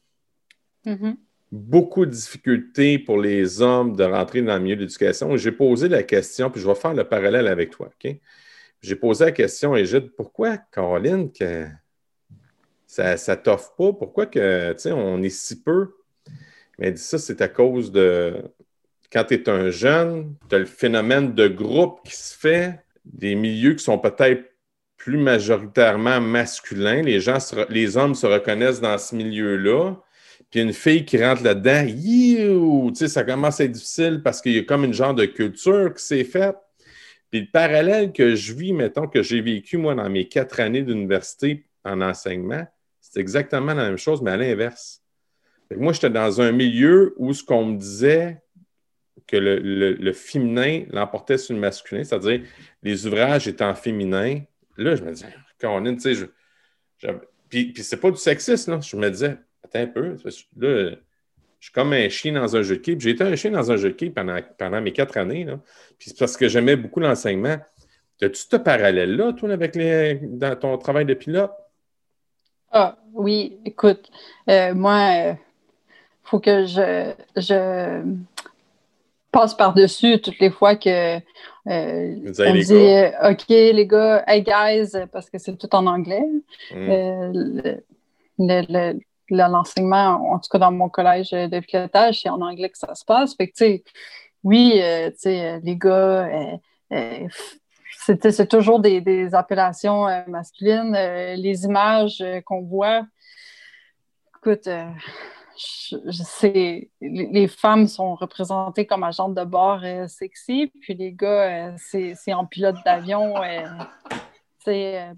Mm-hmm. 0.87 1.17
Beaucoup 1.51 2.07
de 2.07 2.13
difficultés 2.13 3.01
pour 3.01 3.19
les 3.19 3.61
hommes 3.61 3.97
de 3.97 4.05
rentrer 4.05 4.41
dans 4.41 4.55
le 4.55 4.61
milieu 4.61 4.77
de 4.77 4.83
l'éducation. 4.83 5.37
J'ai 5.37 5.51
posé 5.51 5.89
la 5.89 6.05
question, 6.05 6.51
puis 6.51 6.61
je 6.61 6.67
vais 6.69 6.77
faire 6.77 6.95
le 6.95 7.05
parallèle 7.05 7.49
avec 7.49 7.71
toi. 7.71 7.89
OK? 7.89 8.15
J'ai 8.81 8.97
posé 8.97 9.25
la 9.25 9.33
question, 9.33 9.75
et 9.75 9.85
j'ai 9.85 10.01
dit 10.01 10.11
pourquoi, 10.17 10.57
Caroline, 10.57 11.33
que 11.33 11.67
ça 12.91 13.37
t'offre 13.37 13.75
pas? 13.77 13.93
Pourquoi 13.93 14.27
que, 14.27 14.75
on 14.93 15.23
est 15.23 15.31
si 15.31 15.63
peu? 15.63 15.95
Mais 16.79 16.91
dit 16.93 17.01
ça, 17.01 17.19
c'est 17.19 17.41
à 17.41 17.49
cause 17.49 17.93
de. 17.93 18.43
Quand 19.13 19.25
tu 19.25 19.35
es 19.35 19.49
un 19.49 19.71
jeune, 19.71 20.35
tu 20.49 20.57
as 20.57 20.59
le 20.59 20.67
phénomène 20.67 21.35
de 21.35 21.49
groupe 21.49 22.01
qui 22.05 22.17
se 22.17 22.37
fait, 22.37 22.81
des 23.05 23.35
milieux 23.35 23.75
qui 23.75 23.85
sont 23.85 23.99
peut-être 23.99 24.45
plus 24.97 25.19
majoritairement 25.19 26.21
masculin. 26.21 27.03
Les, 27.03 27.21
gens 27.21 27.39
les 27.69 27.97
hommes 27.97 28.15
se 28.15 28.27
reconnaissent 28.27 28.81
dans 28.81 28.99
ce 28.99 29.15
milieu-là. 29.15 29.97
Puis 30.51 30.61
une 30.61 30.73
fille 30.73 31.05
qui 31.05 31.23
rentre 31.23 31.43
là-dedans, 31.43 31.87
ça 33.09 33.25
commence 33.25 33.61
à 33.61 33.65
être 33.65 33.73
difficile 33.73 34.21
parce 34.23 34.41
qu'il 34.41 34.53
y 34.53 34.59
a 34.59 34.65
comme 34.65 34.85
une 34.85 34.95
genre 34.95 35.15
de 35.15 35.27
culture 35.27 35.95
qui 35.95 36.05
s'est 36.05 36.25
faite. 36.25 36.57
Puis 37.31 37.41
le 37.43 37.47
parallèle 37.53 38.13
que 38.13 38.35
je 38.35 38.53
vis, 38.53 38.73
mettons, 38.73 39.07
que 39.07 39.23
j'ai 39.23 39.41
vécu, 39.41 39.77
moi, 39.77 39.95
dans 39.95 40.11
mes 40.11 40.29
quatre 40.29 40.59
années 40.61 40.83
d'université 40.83 41.65
en 41.85 42.01
enseignement, 42.01 42.67
c'est 43.11 43.21
exactement 43.21 43.75
la 43.75 43.85
même 43.85 43.99
chose, 43.99 44.23
mais 44.23 44.31
à 44.31 44.39
l'inverse. 44.39 45.03
Moi, 45.77 45.93
j'étais 45.93 46.11
dans 46.11 46.41
un 46.41 46.51
milieu 46.51 47.15
où 47.19 47.35
ce 47.35 47.45
qu'on 47.45 47.67
me 47.67 47.77
disait 47.77 48.43
que 49.27 49.37
le, 49.37 49.59
le 49.59 50.13
féminin 50.13 50.85
l'emportait 50.91 51.37
sur 51.37 51.55
le 51.55 51.61
masculin, 51.61 52.03
c'est-à-dire 52.03 52.43
les 52.83 53.07
ouvrages 53.07 53.47
étant 53.47 53.75
féminins, 53.75 54.41
Là, 54.81 54.97
je 54.97 55.03
me 55.03 55.13
disais, 55.13 55.27
Conan, 55.61 55.95
tu 55.95 56.15
sais, 56.15 56.29
puis, 57.49 57.73
puis 57.73 57.83
c'est 57.83 57.99
pas 57.99 58.11
du 58.11 58.17
sexisme, 58.17 58.73
là. 58.73 58.81
Je 58.81 58.97
me 58.97 59.11
disais, 59.11 59.37
attends 59.63 59.81
un 59.81 59.87
peu, 59.87 60.17
là, 60.17 60.17
je 60.25 61.67
suis 61.67 61.73
comme 61.75 61.93
un 61.93 62.09
chien 62.09 62.33
dans 62.33 62.57
un 62.57 62.63
jeu 62.63 62.77
de 62.77 62.81
quai. 62.81 62.97
J'ai 62.99 63.11
été 63.11 63.23
un 63.23 63.37
chien 63.37 63.51
dans 63.51 63.71
un 63.71 63.77
jeu 63.77 63.91
de 63.91 63.95
quai 63.95 64.09
pendant, 64.09 64.39
pendant 64.57 64.81
mes 64.81 64.93
quatre 64.93 65.19
années. 65.19 65.45
Là. 65.45 65.61
Puis 65.99 66.11
c'est 66.11 66.19
parce 66.19 66.37
que 66.39 66.49
j'aimais 66.49 66.77
beaucoup 66.77 67.01
l'enseignement. 67.01 67.59
As-tu 68.23 68.47
ce 68.51 68.57
parallèle-là, 68.57 69.35
toi, 69.35 69.51
avec 69.51 69.77
les, 69.77 70.21
dans 70.23 70.57
ton 70.57 70.79
travail 70.79 71.05
de 71.05 71.13
pilote? 71.13 71.53
Ah, 72.73 72.97
oui, 73.13 73.59
écoute, 73.65 74.11
euh, 74.49 74.75
moi, 74.75 74.99
il 75.13 75.31
euh, 75.31 75.35
faut 76.23 76.39
que 76.39 76.67
je, 76.67 77.13
je 77.37 78.03
passe 79.33 79.55
par-dessus 79.55 80.21
toutes 80.21 80.39
les 80.39 80.51
fois 80.51 80.77
que 80.77 81.17
euh, 81.19 81.21
on 81.67 82.55
dit 82.55 82.73
euh, 82.73 83.31
OK, 83.31 83.49
les 83.49 83.87
gars, 83.87 84.23
hey 84.27 84.43
guys, 84.43 84.93
parce 85.13 85.29
que 85.29 85.39
c'est 85.39 85.57
tout 85.57 85.75
en 85.75 85.87
anglais. 85.87 86.25
Mm. 86.73 87.81
L'enseignement, 89.33 90.33
en 90.33 90.39
tout 90.39 90.49
cas 90.51 90.59
dans 90.59 90.73
mon 90.73 90.89
collège 90.89 91.31
de 91.31 91.61
pilotage, 91.61 92.23
c'est 92.23 92.29
en 92.29 92.41
anglais 92.41 92.69
que 92.69 92.79
ça 92.79 92.95
se 92.95 93.05
passe. 93.05 93.35
Fait 93.37 93.49
que, 93.49 93.53
tu 93.53 93.65
sais, 93.65 93.85
oui, 94.43 94.73
tu 94.75 95.13
sais, 95.19 95.61
les 95.63 95.77
gars, 95.77 96.29
c'est 98.31 98.49
toujours 98.49 98.81
des, 98.81 99.01
des 99.01 99.35
appellations 99.35 100.07
masculines. 100.27 100.93
les 100.93 101.65
images 101.65 102.25
qu'on 102.45 102.63
voit, 102.63 103.07
écoute, 104.39 104.69
je, 105.61 106.23
sais, 106.23 106.91
les 107.01 107.49
femmes 107.49 107.87
sont 107.87 108.15
représentées 108.15 108.87
comme 108.87 109.05
agentes 109.05 109.35
de 109.35 109.45
bord 109.45 109.81
euh, 109.85 110.07
sexy, 110.07 110.73
puis 110.81 110.95
les 110.95 111.13
gars, 111.13 111.69
euh, 111.69 112.15
c'est 112.15 112.33
en 112.33 112.47
pilote 112.47 112.77
d'avion, 112.85 113.35
c'est 114.65 115.01
euh, 115.01 115.13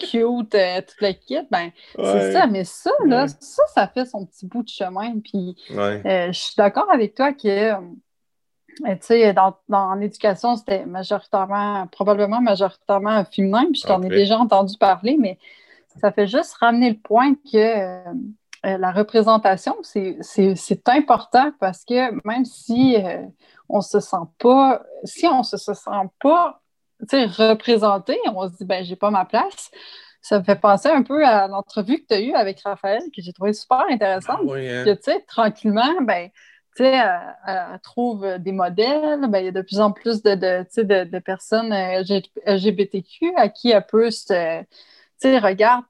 cute, 0.00 0.50
tout 0.50 1.04
le 1.04 1.12
kit. 1.12 1.46
Ben, 1.50 1.70
c'est 1.96 2.32
ça, 2.32 2.46
mais 2.46 2.64
ça, 2.64 2.90
là, 3.04 3.28
ça, 3.28 3.62
ça 3.74 3.86
fait 3.88 4.06
son 4.06 4.26
petit 4.26 4.46
bout 4.46 4.62
de 4.62 4.68
chemin. 4.68 5.20
Puis 5.20 5.56
je 5.68 6.30
suis 6.32 6.54
d'accord 6.56 6.90
avec 6.90 7.14
toi 7.14 7.32
que. 7.32 7.72
Tu 8.84 8.96
sais, 9.00 9.32
dans, 9.32 9.56
dans 9.68 9.94
l'éducation, 9.94 10.56
c'était 10.56 10.84
majoritairement, 10.86 11.86
probablement 11.88 12.40
majoritairement 12.40 13.24
féminin, 13.24 13.64
puis 13.72 13.80
je 13.80 13.86
t'en 13.86 14.02
ai 14.02 14.08
déjà 14.08 14.38
entendu 14.38 14.76
parler, 14.78 15.16
mais 15.18 15.38
ça 16.00 16.12
fait 16.12 16.26
juste 16.26 16.54
ramener 16.54 16.90
le 16.90 16.98
point 16.98 17.34
que 17.34 17.56
euh, 18.66 18.78
la 18.78 18.90
représentation, 18.92 19.76
c'est 19.82 20.88
important 20.88 21.52
parce 21.60 21.84
que 21.84 22.10
même 22.26 22.44
si 22.44 22.96
euh, 22.96 23.22
on 23.68 23.80
se 23.80 24.00
sent 24.00 24.16
pas, 24.38 24.82
si 25.04 25.26
on 25.26 25.42
se, 25.42 25.56
se 25.56 25.74
sent 25.74 25.90
pas 26.20 26.60
représenté, 27.00 28.18
on 28.34 28.48
se 28.48 28.56
dit 28.56 28.64
ben 28.64 28.84
j'ai 28.84 28.96
pas 28.96 29.10
ma 29.10 29.24
place. 29.24 29.70
Ça 30.20 30.40
me 30.40 30.44
fait 30.44 30.56
penser 30.56 30.88
un 30.88 31.02
peu 31.02 31.24
à 31.24 31.46
l'entrevue 31.46 31.98
que 31.98 32.06
tu 32.08 32.14
as 32.14 32.20
eue 32.20 32.32
avec 32.32 32.60
Raphaël, 32.62 33.02
que 33.14 33.22
j'ai 33.22 33.32
trouvé 33.32 33.52
super 33.52 33.84
intéressante. 33.88 34.40
Ah 34.48 34.54
hein. 34.54 34.84
Que 34.84 34.94
tu 34.94 35.02
sais, 35.02 35.24
tranquillement, 35.28 36.02
ben, 36.02 36.30
tu 36.76 36.82
sais, 36.82 37.02
elle, 37.46 37.80
trouve 37.82 38.38
des 38.38 38.52
modèles. 38.52 39.26
Ben, 39.28 39.38
il 39.38 39.46
y 39.46 39.48
a 39.48 39.52
de 39.52 39.62
plus 39.62 39.80
en 39.80 39.92
plus 39.92 40.22
de, 40.22 40.34
de, 40.34 41.04
de 41.04 41.18
personnes 41.18 41.72
euh, 41.72 42.02
LGBTQ 42.46 43.32
à 43.36 43.48
qui 43.48 43.70
elle 43.70 43.86
peut 43.86 44.10
se. 44.10 44.60
Tu 44.62 44.66
sais, 45.18 45.38
regarde 45.38 45.86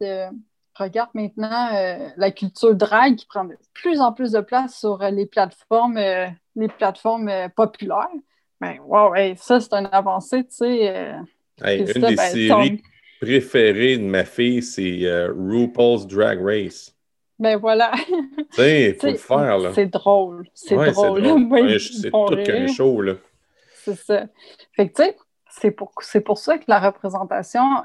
regarde 0.78 1.10
maintenant 1.14 1.74
euh, 1.74 2.08
la 2.16 2.30
culture 2.30 2.74
drag 2.74 3.16
qui 3.16 3.26
prend 3.26 3.44
de 3.44 3.56
plus 3.72 4.00
en 4.00 4.12
plus 4.12 4.32
de 4.32 4.40
place 4.40 4.78
sur 4.78 5.02
euh, 5.02 5.10
les 5.10 5.26
plateformes, 5.26 5.96
euh, 5.96 6.26
les 6.54 6.68
plateformes 6.68 7.30
populaires. 7.54 8.08
Ben, 8.60 8.78
wow, 8.86 9.14
ça, 9.36 9.60
c'est 9.60 9.72
une 9.74 9.88
avancée, 9.92 10.44
tu 10.44 10.56
sais. 10.56 11.12
une 11.62 11.84
des 11.84 12.14
ben, 12.14 12.16
séries 12.16 12.82
préférées 13.20 13.98
de 13.98 14.04
ma 14.04 14.24
fille, 14.24 14.62
c'est 14.62 15.02
RuPaul's 15.28 16.06
Drag 16.06 16.40
Race. 16.42 16.95
Ben 17.38 17.56
voilà. 17.58 17.92
tu 17.96 18.12
sais, 18.52 18.90
il 18.90 18.94
faut 18.96 19.06
le 19.06 19.16
faire, 19.16 19.58
là. 19.58 19.72
C'est 19.74 19.86
drôle. 19.86 20.48
C'est 20.54 20.74
drôle. 20.74 21.22
c'est 21.80 22.10
tout 22.10 22.42
qu'un 22.44 22.66
show, 22.66 23.00
là. 23.00 23.14
C'est 23.84 23.96
ça. 23.96 24.26
Fait 24.74 24.88
que, 24.88 24.94
tu 24.94 25.02
sais, 25.02 25.16
c'est 25.48 25.70
pour, 25.70 25.92
pour 26.24 26.38
ça 26.38 26.58
que 26.58 26.64
la 26.68 26.80
représentation, 26.80 27.84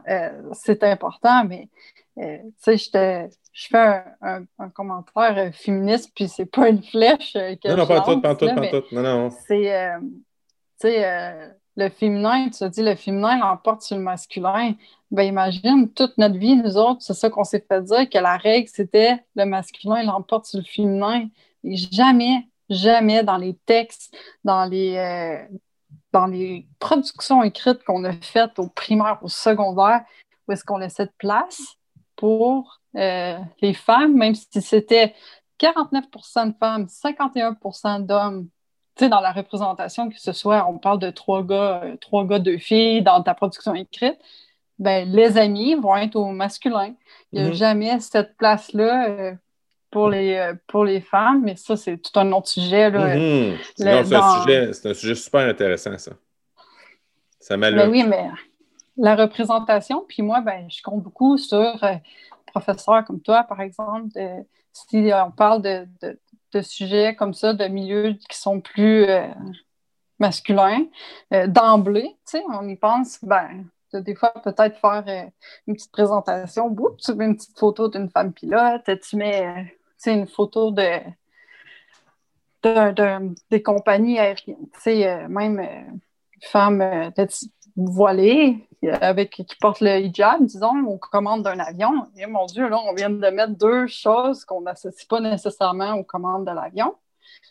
c'est 0.53 0.83
important, 0.83 1.45
mais 1.45 1.69
euh, 2.17 2.37
tu 2.63 2.77
sais, 2.77 3.29
je 3.53 3.67
fais 3.67 4.03
un, 4.21 4.69
commentaire 4.73 5.37
euh, 5.37 5.51
féministe, 5.51 6.11
puis 6.13 6.27
c'est 6.27 6.45
pas 6.45 6.67
une 6.67 6.83
flèche 6.83 7.35
euh, 7.35 7.55
que 7.55 7.69
Non, 7.69 7.77
non, 7.77 7.87
pas 7.87 8.01
tout, 8.01 8.21
pas 8.21 8.35
tout, 8.35 8.47
pas 8.53 8.67
tout. 8.67 8.83
Non, 8.91 9.01
non. 9.01 9.29
C'est, 9.47 9.91
tu 10.79 10.87
sais, 10.87 11.53
le 11.77 11.89
féminin, 11.89 12.49
tu 12.49 12.63
as 12.63 12.69
dit, 12.69 12.83
le 12.83 12.95
féminin 12.95 13.39
l'emporte 13.39 13.81
sur 13.81 13.97
le 13.97 14.03
masculin. 14.03 14.73
Ben, 15.09 15.23
imagine, 15.23 15.91
toute 15.93 16.17
notre 16.17 16.37
vie, 16.37 16.55
nous 16.55 16.77
autres, 16.77 17.01
c'est 17.01 17.13
ça 17.13 17.29
qu'on 17.29 17.43
s'est 17.43 17.65
fait 17.67 17.81
dire, 17.81 18.09
que 18.09 18.17
la 18.17 18.37
règle, 18.37 18.69
c'était 18.69 19.23
le 19.35 19.45
masculin 19.45 20.03
l'emporte 20.03 20.45
sur 20.45 20.59
le 20.59 20.65
féminin. 20.65 21.27
Et 21.63 21.75
jamais, 21.75 22.47
jamais 22.69 23.23
dans 23.23 23.37
les 23.37 23.55
textes, 23.65 24.15
dans 24.43 24.65
les, 24.65 25.47
dans 26.11 26.27
les 26.27 26.67
productions 26.79 27.43
écrites 27.43 27.83
qu'on 27.83 28.03
a 28.03 28.13
faites 28.13 28.59
au 28.59 28.67
primaire, 28.67 29.19
au 29.21 29.27
secondaire, 29.27 30.03
où 30.47 30.51
est-ce 30.51 30.63
qu'on 30.63 30.77
laissait 30.77 31.05
de 31.05 31.13
place 31.17 31.61
pour 32.15 32.81
euh, 32.95 33.39
les 33.61 33.73
femmes, 33.73 34.15
même 34.15 34.35
si 34.35 34.61
c'était 34.61 35.15
49% 35.59 36.51
de 36.51 36.57
femmes, 36.57 36.85
51% 36.85 38.05
d'hommes, 38.05 38.47
sais, 39.05 39.09
dans 39.09 39.19
la 39.19 39.31
représentation, 39.31 40.09
que 40.09 40.19
ce 40.19 40.31
soit, 40.31 40.67
on 40.69 40.77
parle 40.77 40.99
de 40.99 41.09
trois 41.09 41.43
gars, 41.43 41.81
euh, 41.83 41.95
trois 41.97 42.25
gars, 42.25 42.39
deux 42.39 42.57
filles 42.57 43.01
dans 43.01 43.21
ta 43.21 43.33
production 43.33 43.73
écrite, 43.75 44.17
ben, 44.79 45.09
les 45.09 45.37
amis 45.37 45.75
vont 45.75 45.95
être 45.95 46.15
au 46.15 46.25
masculin. 46.27 46.93
Il 47.31 47.41
n'y 47.41 47.47
a 47.47 47.51
mm-hmm. 47.51 47.55
jamais 47.55 47.99
cette 47.99 48.35
place-là 48.37 49.09
euh, 49.09 49.33
pour, 49.91 50.09
les, 50.09 50.53
pour 50.67 50.85
les 50.85 51.01
femmes, 51.01 51.41
mais 51.43 51.55
ça, 51.55 51.75
c'est 51.75 51.97
tout 51.97 52.17
un 52.19 52.31
autre 52.31 52.47
sujet. 52.47 52.89
Mm-hmm. 52.89 53.57
c'est, 53.75 54.15
un 54.15 54.41
sujet, 54.41 54.73
c'est 54.73 54.89
un 54.89 54.93
sujet 54.93 55.15
super 55.15 55.47
intéressant, 55.47 55.97
ça. 55.97 56.11
Ça 57.39 57.57
m'a 57.57 57.71
ben 57.71 57.89
oui, 57.89 58.03
mais 58.03 58.29
la 58.97 59.15
représentation. 59.15 60.05
Puis 60.07 60.21
moi, 60.21 60.41
ben, 60.41 60.67
je 60.69 60.81
compte 60.81 61.01
beaucoup 61.01 61.37
sur 61.37 61.83
euh, 61.83 61.95
professeurs 62.45 63.03
comme 63.05 63.19
toi, 63.19 63.43
par 63.43 63.61
exemple. 63.61 64.09
si 64.73 65.11
on 65.13 65.31
parle 65.31 65.61
de, 65.61 65.87
sujets 66.61 67.15
comme 67.15 67.33
ça, 67.33 67.53
de 67.53 67.65
milieux 67.65 68.17
qui 68.29 68.37
sont 68.37 68.59
plus 68.59 69.05
euh, 69.05 69.27
masculins, 70.19 70.85
euh, 71.33 71.47
d'emblée, 71.47 72.17
on 72.49 72.67
y 72.67 72.75
pense, 72.75 73.19
ben, 73.23 73.65
des 73.93 74.15
fois, 74.15 74.33
peut-être 74.43 74.77
faire 74.79 75.31
une 75.67 75.75
petite 75.75 75.91
présentation. 75.91 76.69
Boum, 76.69 76.95
tu 76.97 77.13
mets 77.13 77.25
une 77.25 77.35
petite 77.35 77.57
photo 77.59 77.89
d'une 77.89 78.09
femme 78.09 78.31
pilote, 78.33 78.89
tu 79.01 79.15
mets 79.17 79.73
une 80.05 80.27
photo 80.27 80.71
de, 80.71 80.99
des 83.49 83.61
compagnies 83.61 84.19
aériennes. 84.19 85.27
même 85.29 85.99
femme 86.41 87.11
voilés, 87.75 88.67
avec, 88.89 89.31
qui 89.31 89.55
portent 89.59 89.81
le 89.81 89.99
hijab, 89.99 90.43
disons, 90.45 90.85
aux 90.85 90.97
commandes 90.97 91.43
d'un 91.43 91.59
avion. 91.59 92.07
Et 92.17 92.25
mon 92.25 92.45
Dieu, 92.45 92.67
là, 92.67 92.79
on 92.79 92.93
vient 92.93 93.09
de 93.09 93.27
mettre 93.29 93.55
deux 93.55 93.87
choses 93.87 94.43
qu'on 94.45 94.61
n'associe 94.61 95.05
pas 95.07 95.19
nécessairement 95.19 95.93
aux 95.93 96.03
commandes 96.03 96.45
de 96.45 96.51
l'avion. 96.51 96.95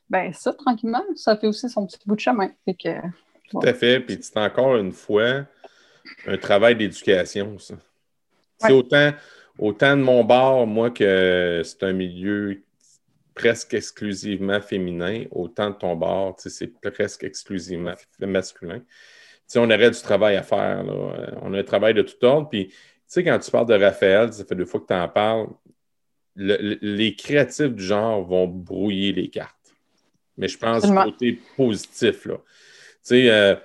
Ben 0.09 0.33
ça, 0.33 0.52
tranquillement, 0.52 1.02
ça 1.14 1.37
fait 1.37 1.46
aussi 1.46 1.68
son 1.68 1.87
petit 1.87 1.98
bout 2.04 2.16
de 2.16 2.20
chemin. 2.20 2.50
que, 2.66 3.00
Tout 3.50 3.61
à 3.62 3.74
fait. 3.74 4.00
Puis 4.00 4.18
c'est 4.20 4.38
encore 4.38 4.76
une 4.76 4.92
fois 4.92 5.44
un 6.26 6.37
travail 6.37 6.76
d'éducation, 6.76 7.59
ça. 7.59 7.74
C'est 8.59 8.72
autant, 8.72 9.12
autant 9.59 9.96
de 9.96 10.02
mon 10.02 10.22
bord, 10.22 10.66
moi, 10.66 10.90
que 10.90 11.62
c'est 11.64 11.83
un 11.83 11.92
milieu 11.92 12.62
presque 13.35 13.72
exclusivement 13.72 14.61
féminin, 14.61 15.24
autant 15.30 15.70
de 15.70 15.76
ton 15.76 15.96
bord, 15.96 16.35
c'est 16.38 16.78
presque 16.80 17.24
exclusivement 17.24 17.94
masculin. 18.20 18.83
On 19.56 19.70
aurait 19.70 19.90
du 19.90 20.00
travail 20.00 20.36
à 20.36 20.42
faire. 20.42 20.84
On 21.42 21.54
a 21.54 21.58
un 21.58 21.62
travail 21.62 21.94
de 21.94 22.02
tout 22.02 22.24
ordre. 22.24 22.48
Puis, 22.48 22.68
tu 22.68 22.74
sais, 23.06 23.24
quand 23.24 23.38
tu 23.38 23.50
parles 23.50 23.66
de 23.66 23.74
Raphaël, 23.74 24.32
ça 24.32 24.44
fait 24.44 24.54
deux 24.54 24.64
fois 24.64 24.80
que 24.80 24.86
tu 24.86 24.94
en 24.94 25.08
parles, 25.08 25.48
les 26.36 27.16
créatifs 27.16 27.74
du 27.74 27.82
genre 27.82 28.22
vont 28.24 28.46
brouiller 28.46 29.12
les 29.12 29.28
cartes. 29.28 29.56
Mais 30.36 30.48
je 30.48 30.56
pense 30.56 30.86
du 30.86 30.94
côté 30.94 31.38
positif. 31.56 32.24
Là. 32.26 32.36
Tu 32.36 32.42
sais, 33.02 33.30
euh, 33.30 33.56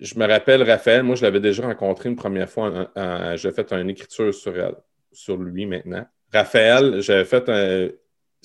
je 0.00 0.18
me 0.18 0.26
rappelle 0.26 0.62
Raphaël, 0.62 1.02
moi, 1.02 1.14
je 1.14 1.22
l'avais 1.22 1.40
déjà 1.40 1.64
rencontré 1.64 2.08
une 2.08 2.16
première 2.16 2.48
fois. 2.48 2.90
J'ai 3.36 3.52
fait 3.52 3.72
une 3.72 3.90
écriture 3.90 4.34
sur, 4.34 4.58
elle, 4.58 4.76
sur 5.12 5.36
lui 5.36 5.66
maintenant. 5.66 6.06
Raphaël, 6.32 7.00
j'avais 7.00 7.24
fait 7.24 7.48
un, 7.48 7.88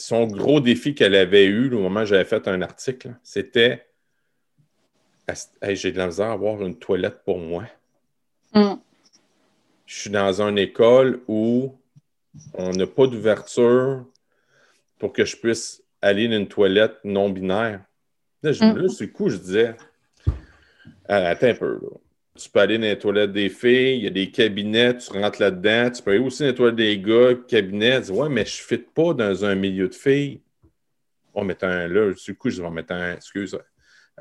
son 0.02 0.26
gros 0.26 0.60
défi 0.60 0.96
qu'elle 0.96 1.16
avait 1.16 1.46
eu 1.46 1.74
au 1.74 1.80
moment 1.80 2.02
où 2.02 2.06
j'avais 2.06 2.26
fait 2.26 2.48
un 2.48 2.62
article, 2.62 3.16
c'était 3.24 3.86
j'ai 5.64 5.92
de 5.92 5.98
la 5.98 6.08
misère 6.08 6.28
à 6.28 6.34
avoir 6.34 6.62
une 6.62 6.78
toilette 6.78 7.24
pour 7.24 7.38
moi. 7.38 7.66
Mm. 8.54 8.74
Je 9.86 10.00
suis 10.00 10.10
dans 10.10 10.42
une 10.42 10.58
école 10.58 11.22
où 11.28 11.76
on 12.54 12.72
n'a 12.72 12.88
pas 12.88 13.08
d'ouverture 13.08 14.06
pour 14.98 15.12
que 15.12 15.26
je 15.26 15.36
puisse 15.36 15.84
aller 16.02 16.28
dans 16.28 16.38
une 16.38 16.48
toilette 16.48 16.98
non 17.04 17.30
binaire. 17.30 17.82
Là, 18.44 18.52
je, 18.52 18.64
mm. 18.64 19.08
coup, 19.12 19.30
je 19.30 19.38
disais 19.38 19.76
ah, 21.08 21.28
Attends 21.28 21.48
un 21.48 21.54
peu. 21.56 21.80
Tu 22.36 22.50
peux 22.50 22.60
aller 22.60 22.78
dans 22.78 22.86
les 22.86 22.98
toilettes 22.98 23.34
des 23.34 23.50
filles, 23.50 23.98
il 23.98 24.04
y 24.04 24.08
a 24.08 24.12
des 24.12 24.32
cabinets, 24.32 24.98
tu 24.98 25.12
rentres 25.12 25.42
là-dedans. 25.42 25.92
Tu 25.92 26.02
peux 26.02 26.12
aller 26.12 26.20
aussi 26.20 26.44
dans 26.44 26.48
les 26.48 26.56
toilettes 26.56 26.76
des 26.76 26.98
gars, 26.98 27.36
cabinet. 27.48 28.02
Tu 28.02 28.12
dis 28.12 28.18
Ouais, 28.18 28.30
mais 28.30 28.46
je 28.46 28.62
ne 28.62 28.66
fit 28.66 28.78
pas 28.78 29.14
dans 29.14 29.46
un 29.46 29.56
milieu 29.56 29.90
de 29.90 29.94
filles. 29.94 30.42
On 31.34 31.44
met 31.44 31.64
un 31.64 31.88
là, 31.88 32.12
du 32.14 32.36
coup, 32.36 32.50
je 32.50 32.62
vais 32.62 32.70
mettre 32.70 32.94
un. 32.94 33.16
Excuse. 33.16 33.58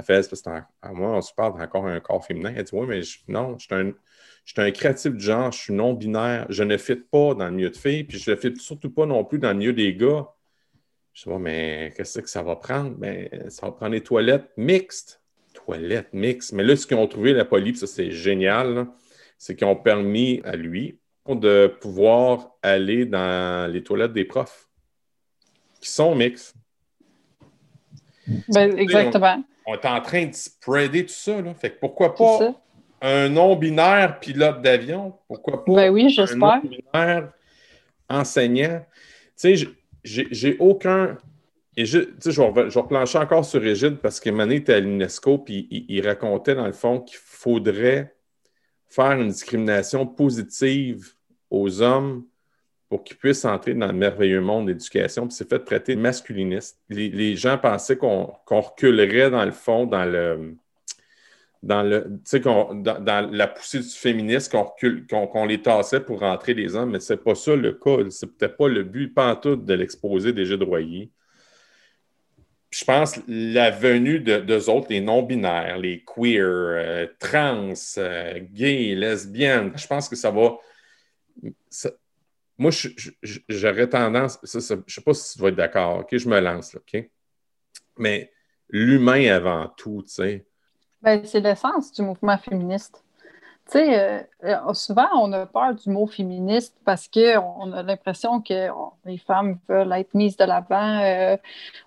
Elle 0.01 0.23
fait, 0.23 0.31
parce 0.31 0.43
que 0.43 0.93
moi, 0.93 1.17
on 1.17 1.21
se 1.21 1.35
parle 1.35 1.61
encore 1.61 1.87
un 1.87 2.01
corps 2.01 2.25
féminin. 2.25 2.55
Elle 2.57 2.65
dit 2.65 2.75
Ouais, 2.75 2.87
mais 2.87 3.01
non, 3.29 3.59
je 3.59 3.67
suis 3.67 3.75
un. 3.75 4.71
Créatif 4.73 5.13
de 5.13 5.21
genre, 5.21 5.53
je 5.53 5.59
suis 5.59 5.73
non-binaire, 5.73 6.47
je 6.49 6.65
ne 6.65 6.77
fit 6.77 6.97
pas 6.97 7.35
dans 7.35 7.45
le 7.45 7.53
milieu 7.53 7.71
de 7.71 7.77
filles, 7.77 8.05
puis 8.05 8.19
je 8.19 8.31
ne 8.31 8.37
fit 8.37 8.53
surtout 8.57 8.91
pas 8.91 9.07
non 9.07 9.25
plus 9.25 9.39
dans 9.39 9.51
le 9.51 9.59
milieu 9.59 9.73
des 9.73 9.95
gars. 9.95 10.27
Je 11.13 11.31
dis, 11.31 11.37
mais 11.39 11.93
qu'est-ce 11.97 12.21
que 12.21 12.29
ça 12.29 12.43
va 12.43 12.57
prendre? 12.57 12.97
Ben, 12.97 13.29
ça 13.49 13.67
va 13.67 13.73
prendre 13.73 13.93
des 13.93 14.01
toilettes 14.01 14.51
mixtes. 14.57 15.21
Toilettes 15.53 16.13
mixtes. 16.13 16.53
Mais 16.53 16.65
là, 16.65 16.75
ce 16.75 16.87
qu'ils 16.87 16.97
ont 16.97 17.07
trouvé, 17.07 17.33
la 17.33 17.45
police, 17.45 17.81
ça 17.81 17.87
c'est 17.87 18.11
génial, 18.11 18.87
c'est 19.39 19.55
qu'ils 19.55 19.67
ont 19.67 19.77
permis 19.77 20.41
à 20.45 20.57
lui 20.57 20.99
de 21.29 21.73
pouvoir 21.81 22.57
aller 22.63 23.05
dans 23.05 23.71
les 23.71 23.83
toilettes 23.83 24.15
des 24.15 24.25
profs 24.25 24.69
qui 25.81 25.91
sont 25.91 26.15
mixtes. 26.15 26.57
Ben, 28.49 28.77
exactement. 28.79 29.45
On, 29.71 29.75
est 29.75 29.87
en 29.87 30.01
train 30.01 30.27
de 30.27 30.35
spreader 30.35 31.07
tout 31.07 31.13
ça. 31.13 31.41
Là. 31.41 31.55
Fait 31.55 31.71
que 31.71 31.79
pourquoi 31.81 32.15
pas 32.15 32.55
un 33.03 33.29
non-binaire 33.29 34.19
pilote 34.21 34.63
d'avion? 34.63 35.15
Pourquoi 35.29 35.65
pas 35.65 35.73
ben 35.73 35.91
oui, 35.91 36.15
un 36.19 36.37
non-binaire 36.37 37.33
enseignant? 38.09 38.85
Tu 39.41 39.57
sais, 39.57 39.69
j'ai 40.05 40.57
aucun. 40.59 41.17
Et 41.77 41.87
je, 41.87 42.01
je, 42.25 42.43
vais, 42.43 42.69
je 42.69 42.79
replancher 42.79 43.19
encore 43.19 43.45
sur 43.45 43.63
Régide 43.63 43.99
parce 43.99 44.19
que 44.21 44.29
Mané 44.29 44.57
était 44.57 44.75
à 44.75 44.81
l'UNESCO, 44.81 45.39
puis 45.39 45.69
il, 45.89 46.07
racontait 46.07 46.55
dans 46.55 46.67
le 46.67 46.73
fond 46.73 47.01
qu'il 47.01 47.19
faudrait 47.19 48.15
faire 48.89 49.13
une 49.13 49.29
discrimination 49.29 50.05
positive 50.05 51.15
aux 51.49 51.81
hommes 51.81 52.25
pour 52.91 53.05
qu'ils 53.05 53.17
puissent 53.17 53.45
entrer 53.45 53.73
dans 53.73 53.87
le 53.87 53.93
merveilleux 53.93 54.41
monde 54.41 54.67
de 54.67 54.73
l'éducation. 54.73 55.29
Puis 55.29 55.37
c'est 55.37 55.49
fait 55.49 55.61
traiter 55.61 55.95
masculiniste. 55.95 56.77
Les, 56.89 57.37
gens 57.37 57.57
pensaient 57.57 57.97
qu'on 57.97 58.35
reculerait 58.49 59.31
dans 59.31 59.45
le 59.45 59.53
fond, 59.53 59.87
dans 59.87 60.05
le, 60.05 60.57
dans, 61.63 61.85
le, 61.85 62.19
dans, 62.83 63.31
la 63.31 63.47
poussée 63.47 63.79
du 63.79 63.89
féminisme, 63.89 64.59
qu'on 65.09 65.45
les 65.47 65.63
tassait 65.63 66.01
pour 66.01 66.19
rentrer 66.19 66.53
les 66.53 66.75
hommes, 66.75 66.91
mais 66.91 66.99
c'est 66.99 67.23
pas 67.23 67.37
ça 67.37 67.55
le 67.55 67.75
cas. 67.75 67.99
C'est 68.11 68.27
peut-être 68.27 68.57
pas 68.57 68.69
le 68.69 68.83
but, 68.83 69.15
pas 69.15 69.37
tout, 69.37 69.55
de 69.55 69.75
l'exposer 69.75 70.33
déjà 70.33 70.57
de 70.57 70.65
Royer. 70.65 71.13
Je 72.71 72.85
pense 72.85 73.21
la 73.29 73.71
venue 73.71 74.19
de 74.19 74.39
d'eux 74.39 74.69
autres, 74.69 74.89
les 74.91 75.01
non-binaires, 75.01 75.79
les 75.79 76.05
queer, 76.05 76.45
euh, 76.45 77.07
trans, 77.21 77.73
euh, 77.99 78.41
gays, 78.53 78.95
lesbiennes, 78.97 79.73
je 79.77 79.87
pense 79.87 80.09
que 80.09 80.17
ça 80.17 80.33
va. 80.33 80.57
Moi, 82.61 82.71
j'aurais 83.49 83.89
tendance. 83.89 84.39
je 84.43 84.59
ne 84.59 84.83
sais 84.87 85.01
pas 85.01 85.15
si 85.15 85.35
tu 85.35 85.43
vas 85.43 85.49
être 85.49 85.57
d'accord, 85.57 86.01
OK? 86.01 86.17
Je 86.17 86.29
me 86.29 86.39
lance, 86.41 86.77
OK? 86.77 87.11
Mais 87.99 88.31
l'humain 88.69 89.33
avant 89.33 89.69
tout, 89.77 90.03
tu 90.07 90.15
sais 90.15 90.47
ben, 91.03 91.23
c'est 91.25 91.41
l'essence 91.41 91.93
du 91.93 92.03
mouvement 92.03 92.37
féministe. 92.37 93.03
Tu 93.67 93.79
sais, 93.79 93.99
euh, 93.99 94.23
euh, 94.45 94.75
souvent, 94.75 95.09
on 95.15 95.33
a 95.33 95.47
peur 95.47 95.75
du 95.75 95.89
mot 95.91 96.07
féministe 96.07 96.77
parce 96.85 97.09
qu'on 97.09 97.73
a 97.73 97.83
l'impression 97.83 98.41
que 98.43 98.69
les 99.05 99.19
femmes 99.19 99.59
veulent 99.69 99.93
être 99.93 100.13
mises 100.15 100.37
de 100.37 100.45
l'avant 100.45 101.01
euh, 101.01 101.37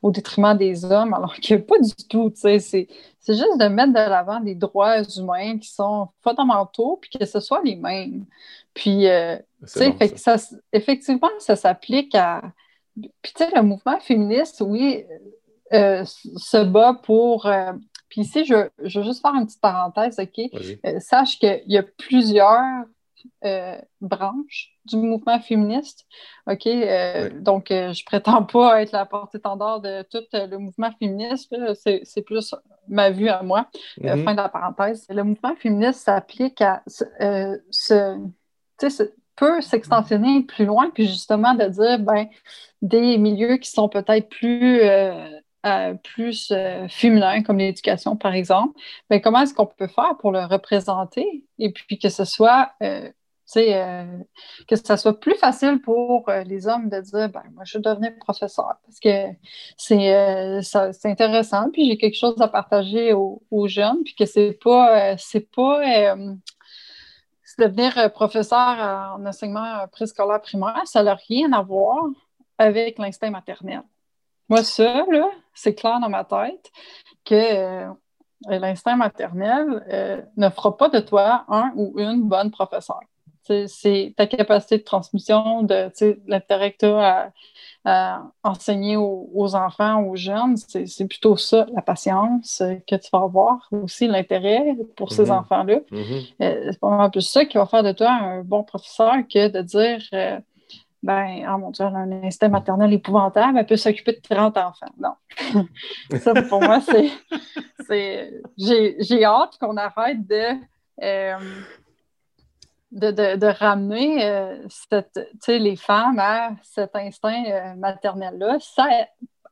au 0.02 0.12
détriment 0.12 0.58
des 0.58 0.86
hommes, 0.86 1.14
alors 1.14 1.36
que 1.36 1.56
pas 1.56 1.78
du 1.80 1.94
tout. 2.10 2.30
Tu 2.32 2.38
sais, 2.38 2.60
c'est, 2.60 2.88
juste 3.28 3.60
de 3.60 3.68
mettre 3.68 3.94
de 3.94 4.10
l'avant 4.10 4.40
des 4.40 4.56
droits 4.56 5.04
humains 5.18 5.60
qui 5.60 5.70
sont 5.70 6.10
fondamentaux, 6.24 6.98
puis 7.02 7.12
que 7.20 7.26
ce 7.26 7.40
soit 7.40 7.62
les 7.64 7.76
mêmes. 7.76 8.26
Puis, 8.74 9.06
ça, 9.66 10.36
effectivement, 10.72 11.30
ça 11.40 11.56
s'applique 11.56 12.16
à. 12.16 12.42
Puis, 12.96 13.34
tu 13.36 13.44
sais, 13.44 13.50
le 13.56 13.64
mouvement 13.64 14.00
féministe, 14.00 14.62
oui, 14.66 15.04
se 15.72 16.64
bat 16.64 17.00
pour 17.04 17.48
puis 18.14 18.22
ici, 18.22 18.46
je, 18.46 18.70
je, 18.84 19.00
veux 19.00 19.06
juste 19.06 19.24
faire 19.24 19.34
une 19.34 19.48
petite 19.48 19.60
parenthèse, 19.60 20.20
OK? 20.20 20.40
Euh, 20.86 21.00
sache 21.00 21.40
qu'il 21.40 21.64
y 21.66 21.80
a 21.80 21.84
plusieurs 21.98 22.86
euh, 23.44 23.82
branches 24.02 24.78
du 24.86 24.98
mouvement 24.98 25.40
féministe. 25.40 26.06
OK? 26.46 26.68
Euh, 26.68 27.32
donc, 27.42 27.70
je 27.70 28.06
prétends 28.06 28.44
pas 28.54 28.84
être 28.84 28.92
la 28.92 29.08
porte-étendard 29.08 29.82
de 29.82 30.04
tout 30.04 30.24
le 30.32 30.58
mouvement 30.58 30.92
féministe. 31.00 31.56
C'est 31.74 32.22
plus 32.22 32.54
ma 32.88 33.10
vue 33.10 33.30
à 33.30 33.42
moi. 33.42 33.68
Mm-hmm. 33.98 34.24
fin 34.24 34.32
de 34.34 34.42
la 34.42 34.50
parenthèse. 34.50 35.08
Le 35.10 35.24
mouvement 35.24 35.56
féministe 35.56 36.02
s'applique 36.02 36.62
à 36.62 36.84
ce, 36.86 38.20
peut 39.36 39.62
s'extensionner 39.62 40.44
plus 40.44 40.66
loin, 40.66 40.90
puis 40.94 41.08
justement 41.08 41.54
de 41.54 41.66
dire, 41.66 42.00
ben, 42.00 42.28
des 42.82 43.18
milieux 43.18 43.58
qui 43.58 43.70
sont 43.72 43.90
peut-être 43.90 44.30
plus 44.30 44.82
euh, 45.66 45.94
plus 46.04 46.52
euh, 46.52 46.90
féminin, 46.90 47.42
comme 47.42 47.58
l'éducation, 47.58 48.18
par 48.18 48.34
exemple, 48.34 48.78
mais 49.10 49.22
comment 49.22 49.44
est-ce 49.44 49.54
qu'on 49.54 49.66
peut 49.66 49.88
faire 49.88 50.18
pour 50.20 50.34
le 50.34 50.44
représenter 50.44 51.46
et 51.58 51.72
puis 51.72 51.98
que 51.98 52.10
ce 52.10 52.26
soit, 52.26 52.72
euh, 52.82 53.10
que 54.68 54.76
ça 54.76 54.98
soit 54.98 55.18
plus 55.22 55.36
facile 55.36 55.80
pour 55.82 56.30
les 56.46 56.68
hommes 56.68 56.90
de 56.90 57.00
dire, 57.00 57.30
ben, 57.30 57.44
moi, 57.54 57.64
je 57.64 57.78
veux 57.78 57.82
devenir 57.82 58.12
professeur 58.20 58.74
parce 58.86 59.00
que 59.00 59.28
c'est 59.78 61.10
intéressant, 61.10 61.70
puis 61.72 61.88
j'ai 61.88 61.98
quelque 61.98 62.18
chose 62.18 62.42
à 62.42 62.50
partager 62.50 63.14
aux, 63.14 63.68
jeunes, 63.68 64.04
puis 64.04 64.16
que 64.16 64.26
c'est 64.26 64.60
pas, 64.62 65.16
c'est 65.18 65.50
pas 65.50 66.16
devenir 67.60 68.12
professeur 68.14 69.16
en 69.18 69.26
enseignement 69.26 69.88
préscolaire 69.92 70.42
primaire, 70.42 70.82
ça 70.86 71.04
n'a 71.04 71.16
rien 71.16 71.52
à 71.54 71.62
voir 71.62 72.06
avec 72.58 72.98
l'instinct 73.00 73.30
maternel. 73.30 73.82
Moi, 74.50 74.64
ça, 74.64 75.06
c'est 75.54 75.76
clair 75.76 76.00
dans 76.00 76.10
ma 76.10 76.24
tête 76.24 76.72
que 77.26 77.34
euh, 77.34 77.90
l'instinct 78.48 78.96
maternel 78.96 79.86
euh, 79.90 80.22
ne 80.36 80.50
fera 80.50 80.76
pas 80.78 80.90
de 80.90 81.00
toi 81.00 81.46
un 81.48 81.72
ou 81.76 81.98
une 81.98 82.24
bonne 82.24 82.52
professeure. 82.52 83.00
C'est 83.44 84.14
ta 84.16 84.28
capacité 84.28 84.78
de 84.78 84.84
transmission, 84.84 85.64
de 85.64 85.92
l'intérêt 86.28 86.72
que 86.72 86.78
tu 86.78 86.86
as 86.86 87.32
à, 87.86 88.24
enseigner 88.44 88.96
aux, 88.96 89.56
enfants, 89.56 90.04
aux 90.04 90.16
jeunes, 90.16 90.56
c'est 90.56 91.08
plutôt 91.08 91.36
ça, 91.36 91.66
la 91.76 91.82
patience 91.82 92.62
euh, 92.62 92.76
que 92.88 92.96
tu 92.96 93.10
vas 93.12 93.24
avoir, 93.24 93.68
aussi 93.72 94.08
l'intérêt 94.08 94.78
pour 94.96 95.12
ces 95.12 95.26
mm-hmm. 95.26 95.40
enfants-là. 95.40 95.80
Mm-hmm. 95.92 96.72
c'est 96.72 96.80
pas 96.80 96.90
mal 96.90 97.12
plus 97.12 97.28
ça 97.28 97.44
qui 97.44 97.58
va 97.58 97.66
faire 97.66 97.84
de 97.84 97.92
toi 97.92 98.10
un 98.10 98.42
bon 98.42 98.64
professeur 98.64 99.16
que 99.30 99.50
de 99.50 99.62
dire 99.62 100.42
ben, 101.04 101.46
oh 101.54 101.58
mon 101.58 101.72
Dieu, 101.72 101.86
elle 101.86 101.96
a 101.96 102.00
un 102.00 102.24
instinct 102.24 102.48
maternel 102.48 102.94
épouvantable, 102.94 103.58
elle 103.58 103.66
peut 103.66 103.76
s'occuper 103.76 104.14
de 104.14 104.22
30 104.22 104.58
enfants. 104.58 104.94
Non. 104.98 105.16
ça, 106.18 106.34
pour 106.44 106.62
moi, 106.62 106.80
c'est. 106.80 107.12
J'ai 108.58 109.26
hâte 109.26 109.58
qu'on 109.60 109.76
arrête 109.76 110.26
de 110.26 110.56
de, 112.94 113.46
ramener 113.60 114.60
les 115.48 115.76
femmes 115.76 116.20
à 116.20 116.52
cet 116.62 116.96
instinct 116.96 117.76
maternel-là. 117.76 118.58
Ça, 118.60 118.88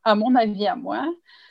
à 0.04 0.14
mon 0.14 0.34
avis, 0.34 0.66
à 0.66 0.76
moi, 0.76 1.04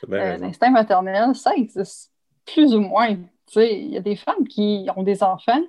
l'instinct 0.08 0.70
maternel, 0.70 1.34
ça 1.34 1.52
existe 1.54 2.12
plus 2.44 2.74
ou 2.74 2.80
moins. 2.80 3.16
Il 3.56 3.92
y 3.92 3.96
a 3.96 4.00
des 4.00 4.16
femmes 4.16 4.48
qui 4.48 4.86
ont 4.96 5.02
des 5.02 5.22
enfants, 5.22 5.62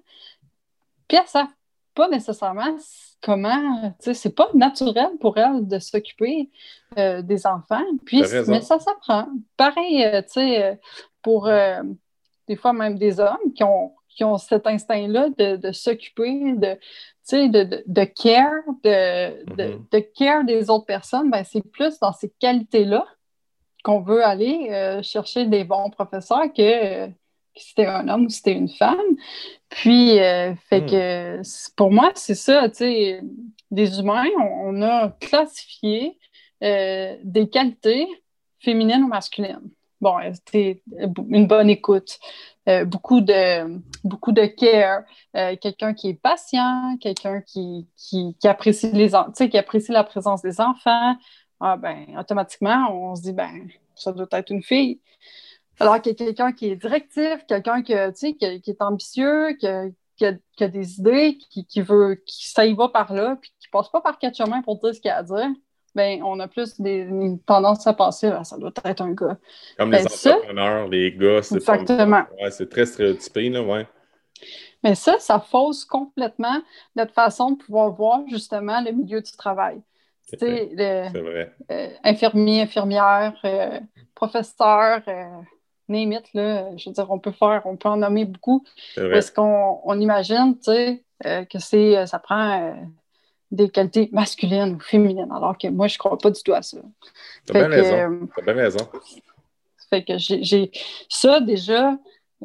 puis 1.08 1.18
elles 1.18 1.28
savent 1.28 1.48
pas 1.94 2.08
nécessairement 2.08 2.78
comment, 3.22 3.94
tu 4.00 4.06
sais, 4.06 4.14
c'est 4.14 4.36
pas 4.36 4.50
naturel 4.54 5.10
pour 5.20 5.38
elles 5.38 5.68
de 5.68 5.80
s'occuper 5.80 6.50
euh, 6.98 7.22
des 7.22 7.46
enfants. 7.46 7.84
Puis, 8.06 8.24
mais 8.48 8.62
ça 8.62 8.80
s'apprend. 8.80 9.28
Pareil, 9.58 10.04
euh, 10.04 10.22
tu 10.22 10.30
sais, 10.30 10.64
euh, 10.64 10.76
pour 11.22 11.50
des 12.48 12.56
fois 12.56 12.74
même 12.74 12.98
des 12.98 13.20
hommes 13.20 13.54
qui 13.56 13.64
ont, 13.64 13.94
qui 14.14 14.24
ont 14.24 14.38
cet 14.38 14.68
instinct-là 14.68 15.30
de, 15.38 15.72
s'occuper 15.72 16.54
de, 16.54 16.78
de, 17.32 17.84
de, 17.86 18.04
care, 18.04 18.64
de, 18.84 19.46
mm-hmm. 19.46 19.90
de, 19.92 20.00
care 20.18 20.44
des 20.44 20.70
autres 20.70 20.86
personnes, 20.86 21.30
ben, 21.30 21.44
c'est 21.44 21.62
plus 21.62 22.00
dans 22.00 22.14
ces 22.14 22.32
qualités-là 22.40 23.06
qu'on 23.84 24.02
veut 24.02 24.24
aller 24.24 25.02
chercher 25.04 25.46
des 25.46 25.66
bons 25.66 25.90
professeurs 25.90 26.54
que 26.56 27.10
si 27.56 27.70
c'était 27.70 27.86
un 27.86 28.08
homme 28.08 28.26
ou 28.26 28.30
si 28.30 28.38
c'était 28.38 28.54
une 28.54 28.70
femme. 28.70 28.98
Puis, 29.70 30.20
euh, 30.20 30.54
fait 30.70 30.82
hmm. 30.82 30.88
que 30.88 31.76
pour 31.76 31.92
moi, 31.92 32.12
c'est 32.16 32.36
ça, 32.36 32.70
tu 32.70 32.76
sais, 32.76 33.22
des 33.72 34.00
humains, 34.00 34.26
on, 34.40 34.82
a 34.82 35.10
classifié 35.20 36.18
euh, 36.64 37.16
des 37.24 37.50
qualités 37.50 38.08
féminines 38.60 39.04
ou 39.04 39.08
masculines. 39.08 39.70
Bon, 40.00 40.18
c'était 40.34 40.82
une 41.30 41.48
bonne 41.48 41.70
écoute, 41.70 42.20
euh, 42.70 42.86
beaucoup, 42.86 43.22
de, 43.22 43.80
beaucoup 44.04 44.32
de 44.32 44.46
care, 44.46 45.04
quelqu'un 45.60 45.94
qui 45.94 46.10
est 46.10 46.14
patient, 46.14 46.98
quelqu'un 47.02 47.42
qui, 47.42 47.88
qui, 47.96 48.36
apprécie 48.44 48.92
les, 48.92 49.12
qui 49.50 49.58
apprécie 49.58 49.92
la 49.92 50.04
présence 50.04 50.42
des 50.42 50.62
enfants. 50.62 51.16
Ah, 51.60 51.78
ben, 51.78 52.18
automatiquement, 52.20 52.90
on 52.92 53.16
se 53.16 53.22
dit, 53.22 53.34
ben, 53.34 53.70
ça 53.96 54.12
doit 54.12 54.28
être 54.32 54.52
une 54.52 54.64
fille. 54.64 55.00
Alors 55.80 56.02
qu'il 56.02 56.12
y 56.12 56.16
a 56.16 56.26
quelqu'un 56.26 56.52
qui 56.52 56.68
est 56.68 56.76
directif, 56.76 57.46
quelqu'un 57.48 57.82
qui, 57.82 57.94
qui, 58.38 58.70
est 58.70 58.82
ambitieux, 58.82 59.56
qui 59.58 59.68
a, 59.68 60.68
des 60.68 61.00
idées, 61.00 61.38
qui, 61.38 61.82
veut, 61.82 62.22
qui 62.26 62.50
ça 62.50 62.66
y 62.66 62.74
va 62.74 62.90
par 62.90 63.14
là, 63.14 63.38
puis 63.42 63.52
qui 63.60 63.68
passe 63.70 63.90
pas 63.90 64.02
par 64.02 64.20
quatre 64.20 64.36
chemins 64.38 64.62
pour 64.62 64.80
dire 64.80 64.94
ce 64.94 65.00
qu'il 65.00 65.12
a 65.12 65.18
à 65.18 65.24
dire, 65.24 65.50
ben, 65.96 66.22
on 66.24 66.40
a 66.40 66.48
plus 66.48 66.80
des, 66.80 67.00
une 67.00 67.40
tendance 67.40 67.86
à 67.88 67.94
penser, 67.94 68.28
ah, 68.28 68.44
ça 68.44 68.58
doit 68.58 68.72
être 68.84 69.02
un 69.02 69.14
gars. 69.14 69.38
Comme 69.78 69.92
les 69.92 70.04
ben, 70.04 70.08
entrepreneurs, 70.08 70.88
les 70.88 71.12
gars, 71.12 71.42
c'est 71.42 71.56
Exactement. 71.56 72.24
c'est 72.50 72.70
très 72.70 72.86
stéréotypé, 72.86 73.50
là, 73.50 73.62
ouais. 73.62 73.88
Mais 74.84 74.96
ça, 74.96 75.18
ça 75.20 75.40
fausse 75.40 75.86
complètement 75.86 76.62
notre 76.96 77.14
façon 77.14 77.52
de 77.52 77.58
pouvoir 77.58 77.92
voir 77.92 78.22
justement 78.28 78.82
le 78.82 78.92
milieu 78.92 79.22
du 79.22 79.32
travail. 79.32 79.82
C'est 80.24 80.74
vrai. 80.76 81.54
Euh, 81.72 81.90
infirmier, 82.04 82.62
infirmière, 82.62 83.40
euh, 83.46 83.80
professeur, 84.16 85.02
euh, 85.08 85.42
là, 86.34 86.76
je 86.78 86.90
veux 86.90 86.94
dire, 86.94 87.12
on 87.12 87.20
peut 87.20 87.32
faire, 87.32 87.62
on 87.66 87.78
peut 87.78 87.90
en 87.90 87.98
nommer 87.98 88.26
beaucoup. 88.26 88.66
Parce 88.96 89.32
qu'on 89.32 89.80
on 89.84 90.00
imagine, 90.00 90.56
tu 90.58 90.72
sais, 90.72 91.04
euh, 91.26 91.46
que 91.46 91.60
c'est, 91.60 91.98
euh, 91.98 92.06
ça 92.06 92.20
prend 92.20 92.62
euh, 92.62 92.74
des 93.54 93.70
qualités 93.70 94.10
masculines 94.12 94.76
ou 94.76 94.80
féminines, 94.80 95.32
alors 95.32 95.58
que 95.58 95.68
moi, 95.68 95.88
je 95.88 95.96
ne 95.96 96.00
crois 96.00 96.18
pas 96.18 96.32
du 96.32 96.42
tout 96.42 96.54
à 96.54 96.64
ça. 96.64 96.78
T'as 97.46 97.54
bien 97.54 97.68
raison. 97.68 98.28
T'as 98.36 98.42
bien 98.42 98.64
raison. 98.64 98.90
Fait 99.90 100.04
que 100.04 100.14
j'ai 100.18 100.72
ça 101.08 101.40
déjà, 101.40 101.96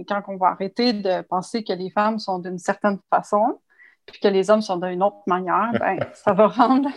quand 0.07 0.23
on 0.29 0.37
va 0.37 0.49
arrêter 0.49 0.93
de 0.93 1.23
penser 1.23 1.65
que 1.65 1.73
les 1.73 1.89
femmes 1.89 2.19
sont 2.19 2.39
d'une 2.39 2.59
certaine 2.59 2.99
façon, 3.09 3.59
puis 4.05 4.21
que 4.21 4.29
les 4.29 4.51
hommes 4.51 4.61
sont 4.61 4.77
d'une 4.77 5.03
autre 5.03 5.23
manière, 5.27 5.71
ben, 5.79 5.99
ça 6.15 6.35
va 6.35 6.49
rendre 6.49 6.91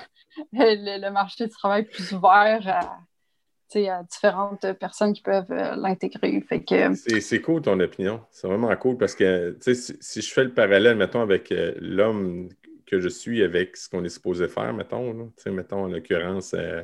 le, 0.52 1.02
le, 1.02 1.10
marché 1.12 1.46
du 1.46 1.52
travail 1.52 1.86
plus 1.86 2.12
ouvert 2.12 2.62
à, 2.68 2.98
à 3.80 4.04
différentes 4.04 4.74
personnes 4.74 5.14
qui 5.14 5.22
peuvent 5.22 5.52
euh, 5.52 5.76
l'intégrer. 5.78 6.44
C'est 6.96 7.42
cool 7.42 7.62
ton 7.62 7.80
opinion. 7.80 8.22
C'est 8.30 8.48
vraiment 8.48 8.76
cool 8.76 8.98
parce 8.98 9.16
que 9.16 9.58
si, 9.62 9.76
si, 9.76 10.22
je 10.22 10.34
fais 10.34 10.44
le 10.44 10.54
parallèle, 10.54 10.98
mettons, 10.98 11.22
avec 11.22 11.52
euh, 11.52 11.74
l'homme 11.80 12.50
que 12.92 13.00
je 13.00 13.10
suis 13.10 13.42
avec 13.44 13.78
ce 13.78 13.90
qu'on 13.90 14.04
est 14.04 14.10
supposé 14.10 14.48
faire, 14.48 14.74
mettons, 14.74 15.14
là, 15.14 15.52
mettons 15.52 15.86
en 15.86 15.88
l'occurrence, 15.88 16.54
euh, 16.54 16.84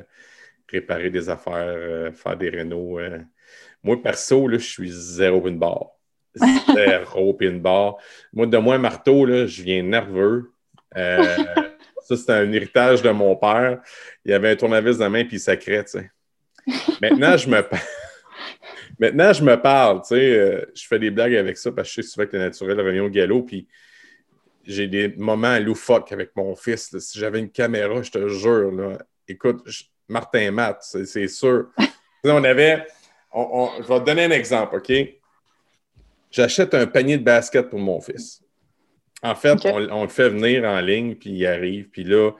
réparer 0.68 1.10
des 1.10 1.28
affaires, 1.28 2.14
faire 2.14 2.36
des 2.36 2.48
rénaux. 2.50 2.98
Moi, 3.82 4.02
perso, 4.02 4.48
là, 4.48 4.58
je 4.58 4.66
suis 4.66 4.90
zéro 4.90 5.40
pin 5.40 5.52
bar. 5.52 5.90
Zéro 6.74 7.34
pin 7.34 7.52
bar. 7.52 7.96
Moi, 8.32 8.46
de 8.46 8.58
moi, 8.58 8.78
marteau, 8.78 9.24
là, 9.24 9.46
je 9.46 9.62
viens 9.62 9.82
nerveux. 9.82 10.52
ça, 10.94 12.16
c'était 12.16 12.32
un 12.32 12.52
héritage 12.52 13.02
de 13.02 13.10
mon 13.10 13.36
père. 13.36 13.80
Il 14.24 14.32
avait 14.32 14.50
un 14.50 14.56
tournevis 14.56 14.98
dans 14.98 15.04
la 15.04 15.10
main 15.10 15.24
puis 15.24 15.36
il 15.36 15.40
sacrait, 15.40 15.84
tu 15.84 15.92
sais. 15.92 16.10
Maintenant, 17.00 17.36
je 17.36 17.48
me 17.48 17.62
Maintenant, 18.98 19.32
je 19.32 19.44
me 19.44 19.54
parle, 19.60 20.00
tu 20.00 20.08
sais, 20.08 20.38
euh, 20.38 20.64
je 20.74 20.86
fais 20.86 20.98
des 20.98 21.10
blagues 21.10 21.36
avec 21.36 21.56
ça 21.56 21.70
parce 21.70 21.88
que 21.88 22.02
je 22.02 22.06
sais 22.06 22.12
souvent 22.12 22.26
que 22.26 22.36
le 22.36 22.42
naturel 22.42 22.80
revient 22.80 23.00
au 23.00 23.08
galop, 23.08 23.42
puis 23.42 23.68
j'ai 24.68 24.86
des 24.86 25.08
moments 25.16 25.58
loufoques 25.58 26.12
avec 26.12 26.36
mon 26.36 26.54
fils. 26.54 26.96
Si 26.98 27.18
j'avais 27.18 27.40
une 27.40 27.50
caméra, 27.50 28.02
je 28.02 28.10
te 28.10 28.28
jure, 28.28 28.70
là, 28.70 28.98
écoute, 29.26 29.66
Martin 30.08 30.50
Matt, 30.50 30.82
c'est 30.82 31.28
sûr. 31.28 31.68
on 32.24 32.44
avait, 32.44 32.86
je 33.34 33.88
vais 33.88 34.00
te 34.00 34.04
donner 34.04 34.24
un 34.24 34.30
exemple, 34.30 34.76
OK? 34.76 34.92
J'achète 36.30 36.74
un 36.74 36.86
panier 36.86 37.16
de 37.16 37.24
basket 37.24 37.70
pour 37.70 37.78
mon 37.78 38.00
fils. 38.00 38.42
En 39.22 39.34
fait, 39.34 39.64
on, 39.64 39.90
on, 39.90 40.02
le 40.02 40.08
fait 40.08 40.28
venir 40.28 40.64
en 40.64 40.80
ligne, 40.80 41.14
puis 41.14 41.30
il 41.30 41.46
arrive, 41.46 41.88
puis 41.88 42.04
là, 42.04 42.32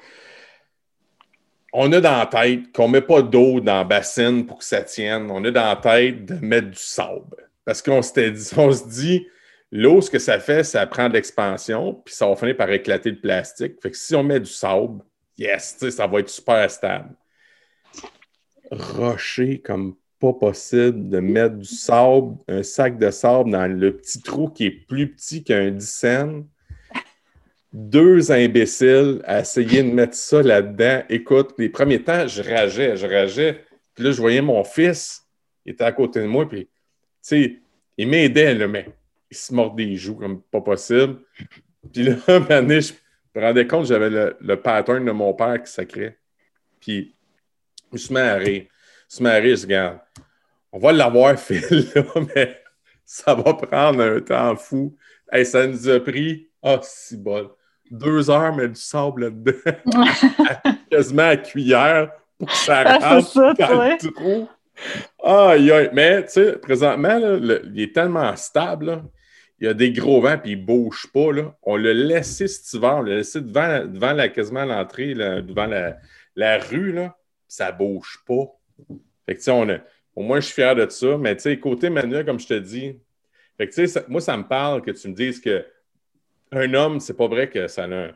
on 1.72 1.90
a 1.92 2.00
dans 2.00 2.18
la 2.18 2.26
tête 2.26 2.72
qu'on 2.72 2.88
ne 2.88 2.92
met 2.92 3.00
pas 3.00 3.22
d'eau 3.22 3.60
dans 3.60 3.78
la 3.78 3.84
bassine 3.84 4.46
pour 4.46 4.58
que 4.58 4.64
ça 4.64 4.82
tienne. 4.82 5.30
On 5.30 5.44
a 5.44 5.50
dans 5.50 5.66
la 5.66 5.76
tête 5.76 6.24
de 6.24 6.34
mettre 6.34 6.68
du 6.68 6.78
sable. 6.78 7.48
Parce 7.64 7.82
qu'on 7.82 7.98
on 7.98 8.02
se 8.02 8.88
dit, 8.88 9.26
l'eau, 9.70 10.00
ce 10.00 10.10
que 10.10 10.18
ça 10.18 10.38
fait, 10.38 10.64
ça 10.64 10.86
prend 10.86 11.08
de 11.08 11.14
l'expansion, 11.14 11.94
puis 12.04 12.14
ça 12.14 12.28
va 12.28 12.36
finir 12.36 12.56
par 12.56 12.70
éclater 12.70 13.10
le 13.10 13.20
plastique. 13.20 13.80
Fait 13.82 13.90
que 13.90 13.96
si 13.96 14.14
on 14.14 14.22
met 14.22 14.40
du 14.40 14.50
sable, 14.50 15.02
yes, 15.36 15.76
ça 15.90 16.06
va 16.06 16.20
être 16.20 16.28
super 16.28 16.70
stable. 16.70 17.14
Rocher 18.70 19.60
comme 19.60 19.96
pas 20.18 20.32
possible 20.32 21.08
de 21.08 21.20
mettre 21.20 21.56
du 21.56 21.68
sable, 21.68 22.36
un 22.48 22.62
sac 22.62 22.98
de 22.98 23.10
sable 23.10 23.50
dans 23.50 23.66
le 23.66 23.96
petit 23.96 24.20
trou 24.20 24.48
qui 24.48 24.66
est 24.66 24.70
plus 24.70 25.12
petit 25.12 25.44
qu'un 25.44 25.70
10 25.70 26.06
deux 27.72 28.32
imbéciles 28.32 29.20
à 29.24 29.40
essayer 29.40 29.82
de 29.82 29.92
mettre 29.92 30.14
ça 30.14 30.42
là-dedans. 30.42 31.02
Écoute, 31.08 31.54
les 31.58 31.68
premiers 31.68 32.02
temps, 32.02 32.26
je 32.26 32.42
rageais, 32.42 32.96
je 32.96 33.06
rageais. 33.06 33.64
Puis 33.94 34.04
là, 34.04 34.10
je 34.10 34.20
voyais 34.20 34.40
mon 34.40 34.64
fils, 34.64 35.22
il 35.64 35.72
était 35.72 35.84
à 35.84 35.92
côté 35.92 36.20
de 36.20 36.26
moi, 36.26 36.48
puis, 36.48 36.64
tu 36.64 36.70
sais, 37.20 37.56
il 37.96 38.08
m'aidait, 38.08 38.66
mais 38.66 38.86
il 39.30 39.36
se 39.36 39.54
mordait 39.54 39.84
les 39.84 39.96
joues 39.96 40.16
comme 40.16 40.42
pas 40.42 40.60
possible. 40.60 41.18
Puis 41.92 42.02
là, 42.02 42.16
un 42.28 42.68
je 42.68 42.92
me 43.34 43.40
rendais 43.40 43.66
compte 43.66 43.82
que 43.82 43.88
j'avais 43.88 44.10
le, 44.40 44.56
pattern 44.56 45.04
de 45.04 45.12
mon 45.12 45.34
père 45.34 45.62
qui 45.62 45.70
sacrait. 45.70 46.18
Puis, 46.80 47.14
je 47.92 48.12
me 48.12 48.20
à 48.20 48.34
rire. 48.34 48.66
Je 49.14 49.22
me 49.22 49.30
à 49.30 49.34
rire, 49.34 49.56
je 49.56 49.62
regarde. 49.62 49.98
On 50.72 50.78
va 50.78 50.92
l'avoir, 50.92 51.38
Phil, 51.38 51.88
là, 51.94 52.02
mais 52.34 52.60
ça 53.04 53.34
va 53.34 53.54
prendre 53.54 54.02
un 54.02 54.20
temps 54.20 54.56
fou. 54.56 54.96
Hey, 55.30 55.44
ça 55.44 55.66
nous 55.66 55.88
a 55.88 56.00
pris, 56.00 56.48
ah, 56.62 56.76
oh, 56.76 56.80
si 56.82 57.16
bol 57.16 57.50
deux 57.90 58.30
heures, 58.30 58.54
mais 58.54 58.68
du 58.68 58.80
sable 58.80 59.24
là-dedans, 59.24 60.72
quasiment 60.90 61.28
à 61.28 61.36
cuillère 61.36 62.10
pour 62.38 62.48
que 62.48 62.54
ça 62.54 62.98
rentre 62.98 63.26
ça, 63.26 63.54
dans 63.54 63.84
le 63.84 64.12
trou. 64.12 64.48
Aïe, 65.24 65.72
aïe. 65.72 65.90
Mais, 65.92 66.24
tu 66.24 66.32
sais, 66.32 66.52
présentement, 66.52 67.18
il 67.18 67.80
est 67.80 67.94
tellement 67.94 68.34
stable, 68.36 69.02
il 69.60 69.66
y 69.66 69.68
a 69.68 69.74
des 69.74 69.92
gros 69.92 70.20
vents, 70.20 70.38
puis 70.38 70.52
il 70.52 70.60
ne 70.60 70.64
bouge 70.64 71.08
pas. 71.12 71.32
Là. 71.32 71.56
On 71.62 71.76
l'a 71.76 71.92
laissé 71.92 72.46
cet 72.46 72.72
hiver, 72.72 72.98
on 72.98 73.02
l'a 73.02 73.16
laissé 73.16 73.40
devant, 73.40 73.84
devant 73.84 74.12
la, 74.12 74.28
quasiment 74.28 74.64
l'entrée, 74.64 75.14
devant 75.14 75.66
la, 75.66 75.98
la 76.36 76.58
rue, 76.58 76.92
là, 76.92 77.16
ça 77.48 77.72
ne 77.72 77.76
bouge 77.76 78.22
pas. 78.26 78.44
Fait 79.26 79.34
que, 79.34 79.80
au 80.14 80.22
moins, 80.22 80.40
je 80.40 80.46
suis 80.46 80.54
fier 80.54 80.74
de 80.74 80.88
ça. 80.88 81.18
Mais, 81.18 81.36
côté 81.58 81.90
manuel, 81.90 82.24
comme 82.24 82.38
je 82.38 82.46
te 82.46 82.58
dis, 82.58 83.00
moi, 84.08 84.20
ça 84.20 84.36
me 84.36 84.46
parle 84.46 84.82
que 84.82 84.92
tu 84.92 85.08
me 85.08 85.14
dises 85.14 85.40
que 85.40 85.66
un 86.52 86.72
homme, 86.74 87.00
c'est 87.00 87.16
pas 87.16 87.26
vrai 87.26 87.50
que 87.50 87.66
ça 87.66 87.84
a 87.84 87.88
un, 87.88 88.14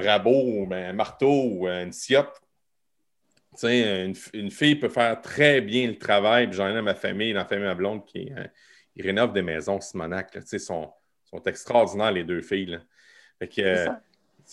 rabot, 0.00 0.66
un 0.72 0.92
marteau 0.92 1.50
ou 1.50 1.68
une 1.68 1.92
sciette. 1.92 2.40
Une, 3.62 4.14
une, 4.32 4.50
fille 4.50 4.74
peut 4.74 4.88
faire 4.88 5.20
très 5.20 5.60
bien 5.60 5.86
le 5.86 5.96
travail. 5.96 6.48
J'en 6.50 6.68
ai 6.68 6.74
dans 6.74 6.82
ma 6.82 6.94
famille, 6.94 7.32
dans 7.32 7.40
la 7.40 7.44
famille 7.44 7.68
à 7.68 7.74
blonde, 7.74 8.04
qui 8.04 8.32
euh, 8.98 9.02
rénove 9.02 9.32
des 9.32 9.42
maisons, 9.42 9.80
Simonac. 9.80 10.36
Ils 10.52 10.60
sont, 10.60 10.90
sont 11.24 11.42
extraordinaires, 11.44 12.12
les 12.12 12.24
deux 12.24 12.42
filles. 12.42 12.78
Euh, 13.58 13.88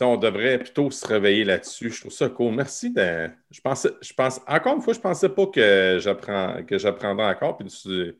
on 0.02 0.18
devrait 0.18 0.58
plutôt 0.58 0.90
se 0.90 1.06
réveiller 1.06 1.44
là-dessus. 1.44 1.92
Je 1.92 2.00
trouve 2.02 2.12
ça 2.12 2.30
cool. 2.30 2.54
Merci. 2.54 2.92
De, 2.92 3.30
je, 3.50 3.60
je 4.02 4.14
pense, 4.14 4.42
encore 4.48 4.76
une 4.76 4.82
fois, 4.82 4.94
je 4.94 5.00
ne 5.00 5.04
pensais 5.04 5.30
pas 5.30 5.46
que 5.48 6.00
j'apprendrais 6.00 7.26
encore. 7.26 7.58
Puis 7.58 8.16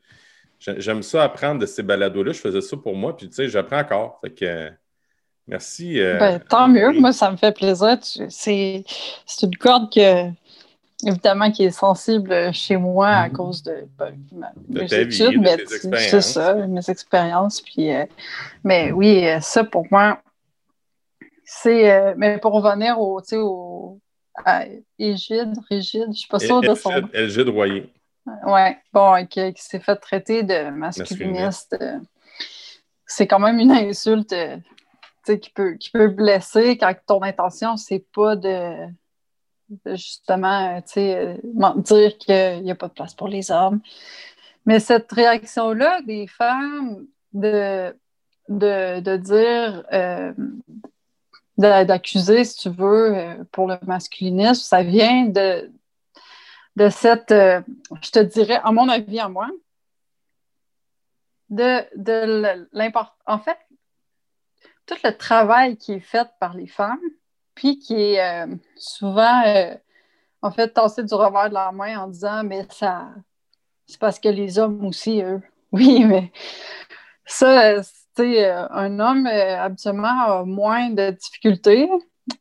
j'aime 0.58 1.02
ça 1.02 1.24
apprendre 1.24 1.60
de 1.60 1.66
ces 1.66 1.82
balados-là. 1.82 2.32
Je 2.32 2.40
faisais 2.40 2.60
ça 2.60 2.76
pour 2.76 2.94
moi, 2.94 3.16
puis 3.16 3.28
tu 3.28 3.34
sais, 3.34 3.48
j'apprends 3.48 3.80
encore. 3.80 4.20
Fait 4.22 4.30
que, 4.30 4.70
merci. 5.46 6.00
Euh, 6.00 6.18
ben, 6.18 6.38
tant 6.40 6.68
mieux. 6.68 6.92
Moi, 6.92 7.12
ça 7.12 7.30
me 7.30 7.36
fait 7.36 7.52
plaisir. 7.52 7.98
C'est 8.02 8.84
une 9.42 9.56
corde 9.56 9.92
que, 9.92 10.30
évidemment, 11.06 11.50
qui 11.50 11.64
est 11.64 11.70
sensible 11.70 12.52
chez 12.52 12.76
moi 12.76 13.08
à 13.08 13.28
mm-hmm. 13.28 13.32
cause 13.32 13.62
de, 13.62 13.86
ben, 13.98 14.14
mes 14.68 14.92
études, 14.92 15.40
mais 15.40 15.56
c'est 15.98 16.20
ça, 16.20 16.54
mes 16.54 16.88
expériences. 16.88 17.60
Puis, 17.60 17.92
euh, 17.92 18.04
mais 18.64 18.92
oui, 18.92 19.26
ça 19.40 19.64
pour 19.64 19.86
moi, 19.90 20.20
c'est. 21.44 22.14
mais 22.16 22.38
pour 22.38 22.52
revenir 22.52 23.00
au, 23.00 23.20
au 23.32 24.00
à 24.44 24.64
Égide, 24.98 25.54
Rigide, 25.68 26.04
je 26.04 26.08
ne 26.08 26.12
suis 26.12 26.28
pas 26.28 26.38
sûre 26.38 26.60
de 26.60 26.74
son 26.74 26.90
nom. 26.90 27.08
Égide 27.12 27.48
Royer. 27.48 27.92
Oui, 28.46 28.60
bon, 28.92 29.26
qui, 29.26 29.52
s'est 29.56 29.80
fait 29.80 29.96
traiter 29.96 30.42
de 30.42 30.70
masculiniste. 30.70 31.76
Euh, 31.80 31.98
c'est 33.06 33.26
quand 33.26 33.40
même 33.40 33.58
une 33.58 33.72
insulte 33.72 34.32
euh, 34.32 34.56
qui 35.26 35.50
peut, 35.50 35.74
qui 35.74 35.90
peut 35.90 36.08
blesser 36.08 36.78
quand 36.78 36.94
ton 37.06 37.22
intention, 37.22 37.76
c'est 37.76 38.04
pas 38.14 38.36
de, 38.36 38.86
justement 39.86 40.80
euh, 40.96 41.74
dire 41.76 42.18
qu'il 42.18 42.62
n'y 42.62 42.70
a 42.70 42.74
pas 42.74 42.88
de 42.88 42.92
place 42.92 43.14
pour 43.14 43.28
les 43.28 43.50
hommes. 43.50 43.80
Mais 44.66 44.80
cette 44.80 45.10
réaction-là 45.10 46.02
des 46.02 46.26
femmes 46.26 47.06
de, 47.32 47.96
de, 48.48 49.00
de 49.00 49.16
dire 49.16 49.84
d'accuser, 51.58 52.44
si 52.44 52.56
tu 52.56 52.70
veux, 52.70 53.16
euh, 53.16 53.44
pour 53.52 53.68
le 53.68 53.78
masculinisme, 53.86 54.62
ça 54.62 54.82
vient 54.82 55.26
de, 55.26 55.70
de 56.76 56.88
cette, 56.88 57.32
euh, 57.32 57.60
je 58.02 58.10
te 58.10 58.18
dirais, 58.20 58.60
à 58.62 58.72
mon 58.72 58.88
avis, 58.88 59.20
à 59.20 59.28
moi, 59.28 59.48
de, 61.50 61.84
de 61.96 62.66
l'importance. 62.72 63.18
En 63.26 63.38
fait, 63.38 63.58
tout 64.86 64.96
le 65.04 65.10
travail 65.10 65.76
qui 65.76 65.92
est 65.92 66.00
fait 66.00 66.28
par 66.40 66.54
les 66.54 66.66
femmes, 66.66 67.00
puis 67.54 67.78
qui 67.78 67.94
est 67.94 68.44
euh, 68.44 68.54
souvent, 68.76 69.42
en 70.42 70.50
fait, 70.50 70.68
tassé 70.70 71.04
du 71.04 71.14
revers 71.14 71.48
de 71.48 71.54
la 71.54 71.72
main 71.72 72.00
en 72.00 72.08
disant, 72.08 72.42
mais 72.44 72.66
ça, 72.70 73.10
c'est 73.86 73.98
parce 74.00 74.18
que 74.18 74.28
les 74.28 74.58
hommes 74.58 74.84
aussi, 74.86 75.22
eux. 75.22 75.40
Oui, 75.72 76.04
mais 76.04 76.30
ça, 77.24 77.76
euh, 78.20 78.66
un 78.70 79.00
homme, 79.00 79.26
euh, 79.26 79.58
habituellement, 79.58 80.40
a 80.40 80.44
moins 80.44 80.90
de 80.90 81.10
difficultés 81.10 81.88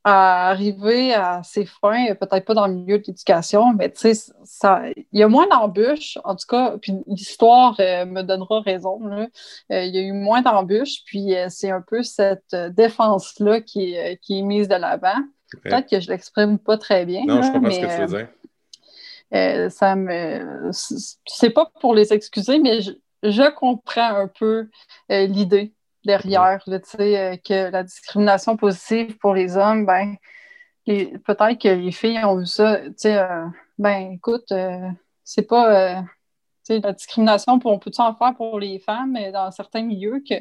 à 0.03 0.49
arriver 0.49 1.13
à 1.13 1.41
ses 1.43 1.65
fins, 1.65 2.13
peut-être 2.15 2.45
pas 2.45 2.53
dans 2.53 2.67
le 2.67 2.73
milieu 2.73 2.99
de 2.99 3.03
l'éducation, 3.07 3.73
mais 3.73 3.91
tu 3.91 4.13
sais, 4.13 4.33
il 5.11 5.19
y 5.19 5.23
a 5.23 5.27
moins 5.27 5.47
d'embûches, 5.47 6.17
en 6.23 6.35
tout 6.35 6.45
cas, 6.47 6.77
puis 6.81 6.93
l'histoire 7.07 7.75
euh, 7.79 8.05
me 8.05 8.21
donnera 8.21 8.61
raison. 8.61 8.99
il 9.69 9.95
y 9.95 9.97
a 9.97 10.01
eu 10.01 10.13
moins 10.13 10.41
d'embûches, 10.41 11.03
puis 11.05 11.33
c'est 11.49 11.71
un 11.71 11.81
peu 11.81 12.03
cette 12.03 12.55
défense-là 12.55 13.61
qui, 13.61 13.95
est 13.95 14.41
mise 14.41 14.67
de 14.67 14.75
l'avant. 14.75 15.23
Peut-être 15.63 15.89
que 15.89 15.99
je 15.99 16.09
l'exprime 16.09 16.57
pas 16.57 16.77
très 16.77 17.05
bien. 17.05 17.23
Non, 17.25 17.41
je 17.41 17.51
comprends 17.51 17.71
ce 17.71 17.79
que 17.79 17.95
tu 17.95 18.05
veux 18.05 18.27
dire. 19.31 19.71
ça 19.71 19.95
me. 19.95 20.71
C'est 21.25 21.49
pas 21.49 21.69
pour 21.79 21.93
les 21.93 22.13
excuser, 22.13 22.59
mais 22.59 22.81
je, 22.81 22.91
je 23.23 23.49
comprends 23.51 24.15
un 24.15 24.27
peu 24.27 24.69
euh, 25.11 25.27
l'idée 25.27 25.73
derrière, 26.05 26.63
tu 26.63 26.71
sais, 26.83 27.17
euh, 27.17 27.37
que 27.37 27.71
la 27.71 27.83
discrimination 27.83 28.57
positive 28.57 29.17
pour 29.17 29.33
les 29.33 29.57
hommes, 29.57 29.85
ben, 29.85 30.15
peut-être 30.85 31.59
que 31.59 31.69
les 31.69 31.91
filles 31.91 32.23
ont 32.25 32.37
vu 32.37 32.45
ça, 32.45 32.79
tu 32.81 32.93
sais, 32.97 33.17
euh, 33.17 33.45
ben, 33.77 34.11
écoute, 34.13 34.53
c'est 35.23 35.47
pas, 35.47 36.01
tu 36.01 36.07
sais, 36.63 36.79
la 36.79 36.93
discrimination, 36.93 37.59
on 37.63 37.79
peut 37.79 37.91
en 37.97 38.15
faire 38.15 38.35
pour 38.35 38.59
les 38.59 38.79
femmes, 38.79 39.11
mais 39.13 39.31
dans 39.31 39.51
certains 39.51 39.83
milieux, 39.83 40.21
que 40.27 40.35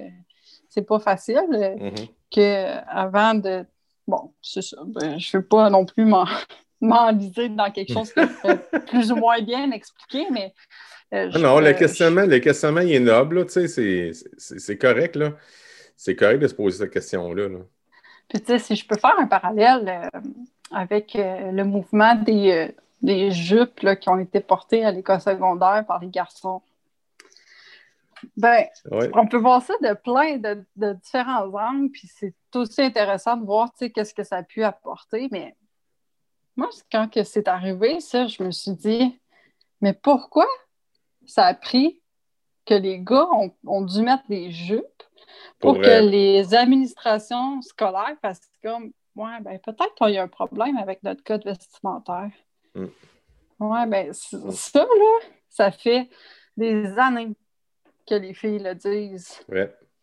c'est 0.69 0.87
pas 0.87 0.99
facile, 0.99 1.43
mm-hmm. 1.51 2.09
que 2.35 2.89
avant 2.89 3.35
de, 3.35 3.65
bon, 4.07 4.33
c'est 4.43 4.63
ça, 4.63 4.79
ben, 4.87 5.19
je 5.19 5.37
veux 5.37 5.45
pas 5.45 5.71
non 5.71 5.85
plus 5.85 6.05
m'enliser 6.81 7.49
dans 7.51 7.71
quelque 7.71 7.93
chose 7.93 8.13
qui 8.13 8.21
est 8.21 8.81
plus 8.87 9.13
ou 9.13 9.17
moins 9.17 9.41
bien 9.41 9.71
expliqué, 9.71 10.27
mais 10.31 10.55
euh, 11.13 11.31
ah 11.35 11.39
non, 11.39 11.59
le 11.59 11.73
questionnement, 11.73 12.25
le 12.25 12.39
questionnement, 12.39 12.81
il 12.81 12.93
est 12.93 13.01
noble, 13.01 13.47
tu 13.47 13.67
sais, 13.69 14.13
c'est 14.37 14.79
correct, 14.79 15.17
là. 15.17 15.33
C'est 15.97 16.17
correct 16.17 16.39
de 16.39 16.49
se 16.49 16.55
poser 16.55 16.79
cette 16.79 16.93
question-là. 16.93 17.49
Puis, 18.29 18.41
tu 18.41 18.47
sais, 18.47 18.59
si 18.59 18.77
je 18.77 18.87
peux 18.87 18.97
faire 18.97 19.19
un 19.19 19.27
parallèle 19.27 19.89
euh, 19.89 20.21
avec 20.71 21.17
euh, 21.17 21.51
le 21.51 21.65
mouvement 21.65 22.15
des, 22.15 22.73
des 23.03 23.31
jupes 23.33 23.85
qui 23.99 24.09
ont 24.09 24.19
été 24.19 24.41
portées 24.41 24.85
à 24.85 24.93
l'école 24.93 25.21
secondaire 25.21 25.85
par 25.87 25.99
les 25.99 26.09
garçons. 26.09 26.63
Ben, 28.37 28.67
on 29.15 29.27
peut 29.27 29.39
voir 29.39 29.63
ça 29.63 29.75
de 29.83 29.95
plein 29.95 30.37
de, 30.37 30.63
de 30.77 30.93
différents 30.93 31.47
angles, 31.55 31.91
puis 31.91 32.07
c'est 32.07 32.35
aussi 32.55 32.83
intéressant 32.83 33.37
de 33.37 33.45
voir, 33.45 33.73
tu 33.73 33.79
sais, 33.79 33.91
qu'est-ce 33.91 34.15
que 34.15 34.25
ça 34.25 34.37
a 34.37 34.43
pu 34.43 34.63
apporter, 34.63 35.29
mais 35.33 35.57
moi, 36.57 36.69
quand 36.93 37.09
c'est 37.25 37.49
arrivé, 37.49 38.01
ça, 38.01 38.27
je 38.27 38.43
me 38.43 38.51
suis 38.51 38.73
dit, 38.73 39.19
mais 39.81 39.95
pourquoi 39.95 40.47
ça 41.27 41.47
a 41.47 41.55
pris 41.55 42.01
que 42.67 42.75
les 42.75 42.99
gars 43.01 43.29
ont, 43.65 43.83
dû 43.83 44.03
mettre 44.03 44.27
des 44.29 44.51
jupes 44.51 44.85
pour, 45.59 45.79
que 45.79 46.09
les 46.09 46.55
administrations 46.55 47.61
scolaires 47.63 48.17
fassent 48.23 48.51
comme 48.63 48.93
Ouais, 49.17 49.41
ben 49.41 49.59
peut-être 49.59 49.95
qu'il 49.97 50.15
y 50.15 50.19
a 50.19 50.23
un 50.23 50.29
problème 50.29 50.77
avec 50.77 51.03
notre 51.03 51.23
code 51.23 51.45
vestimentaire. 51.45 52.31
Mm. 52.75 52.87
Ouais, 53.59 53.87
ben 53.87 54.13
ça, 54.13 54.81
là, 54.81 55.19
ça 55.49 55.71
fait 55.71 56.09
des 56.57 56.99
années 56.99 57.33
que 58.07 58.15
les 58.15 58.35
filles 58.35 58.61
le 58.61 58.75
disent. 58.75 59.45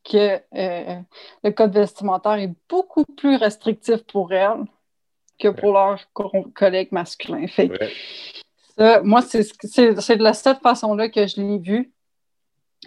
Que 0.03 0.39
euh, 0.53 1.01
le 1.43 1.51
code 1.51 1.73
vestimentaire 1.73 2.35
est 2.35 2.53
beaucoup 2.69 3.05
plus 3.05 3.37
restrictif 3.37 4.03
pour 4.03 4.31
elles 4.31 4.65
que 5.39 5.49
pour 5.49 5.73
leurs 5.73 6.05
collègues 6.53 6.91
masculins. 6.91 7.47
Fait 7.47 7.69
moi, 9.03 9.21
c'est 9.21 9.41
de 9.41 10.31
cette 10.33 10.61
façon-là 10.61 11.09
que 11.09 11.27
je 11.27 11.41
l'ai 11.41 11.57
vu 11.57 11.91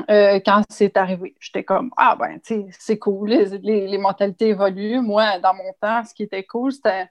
euh, 0.09 0.41
quand 0.45 0.63
c'est 0.71 0.97
arrivé. 0.97 1.35
J'étais 1.41 1.65
comme, 1.65 1.91
ah 1.97 2.17
ben, 2.19 2.39
tu 2.41 2.55
sais, 2.55 2.67
c'est 2.79 2.99
cool, 2.99 3.31
les, 3.31 3.99
mentalités 3.99 4.49
évoluent. 4.49 5.01
Moi, 5.01 5.39
dans 5.41 5.55
mon 5.55 5.73
temps, 5.81 6.05
ce 6.05 6.15
qui 6.15 6.23
était 6.23 6.45
cool, 6.45 6.73
c'était 6.73 7.09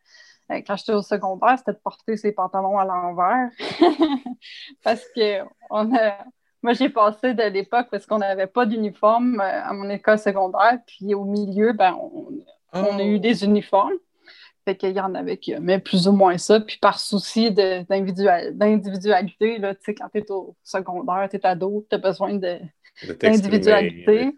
euh, 0.52 0.62
quand 0.66 0.78
j'étais 0.78 0.94
au 0.94 1.02
secondaire, 1.02 1.58
c'était 1.58 1.74
de 1.74 1.80
porter 1.84 2.18
ses 2.18 2.32
pantalons 2.32 2.78
à 2.80 2.86
l'envers. 2.86 3.50
parce 4.84 5.04
que 5.16 5.44
on 5.70 5.92
moi, 6.62 6.74
j'ai 6.74 6.90
passé 6.90 7.34
de 7.34 7.44
l'époque 7.44 7.88
parce 7.90 8.06
qu'on 8.06 8.18
n'avait 8.18 8.48
pas 8.48 8.66
d'uniforme 8.66 9.40
euh, 9.40 9.64
à 9.64 9.72
mon 9.74 9.90
école 9.90 10.20
secondaire. 10.20 10.80
Puis 10.86 11.14
au 11.14 11.24
milieu, 11.24 11.72
ben, 11.74 11.98
on 12.74 13.00
a 13.00 13.04
eu 13.04 13.16
oh. 13.16 13.20
des 13.20 13.44
uniformes. 13.44 13.94
Fait 14.70 14.76
qu'il 14.76 14.92
y 14.92 15.00
en 15.00 15.16
avait 15.16 15.38
qui 15.38 15.56
mais 15.60 15.80
plus 15.80 16.08
ou 16.08 16.12
moins 16.12 16.38
ça. 16.38 16.60
Puis 16.60 16.78
par 16.78 17.00
souci 17.00 17.52
d'individualité, 17.52 19.60
tu 19.60 19.66
sais, 19.82 19.96
quand 19.96 20.10
tu 20.10 20.20
es 20.20 20.30
au 20.30 20.56
secondaire, 20.64 21.28
tu 21.28 21.38
es 21.38 21.46
ado, 21.46 21.88
tu 21.90 21.96
as 21.96 21.98
besoin 21.98 22.36
d'individualité. 22.36 24.36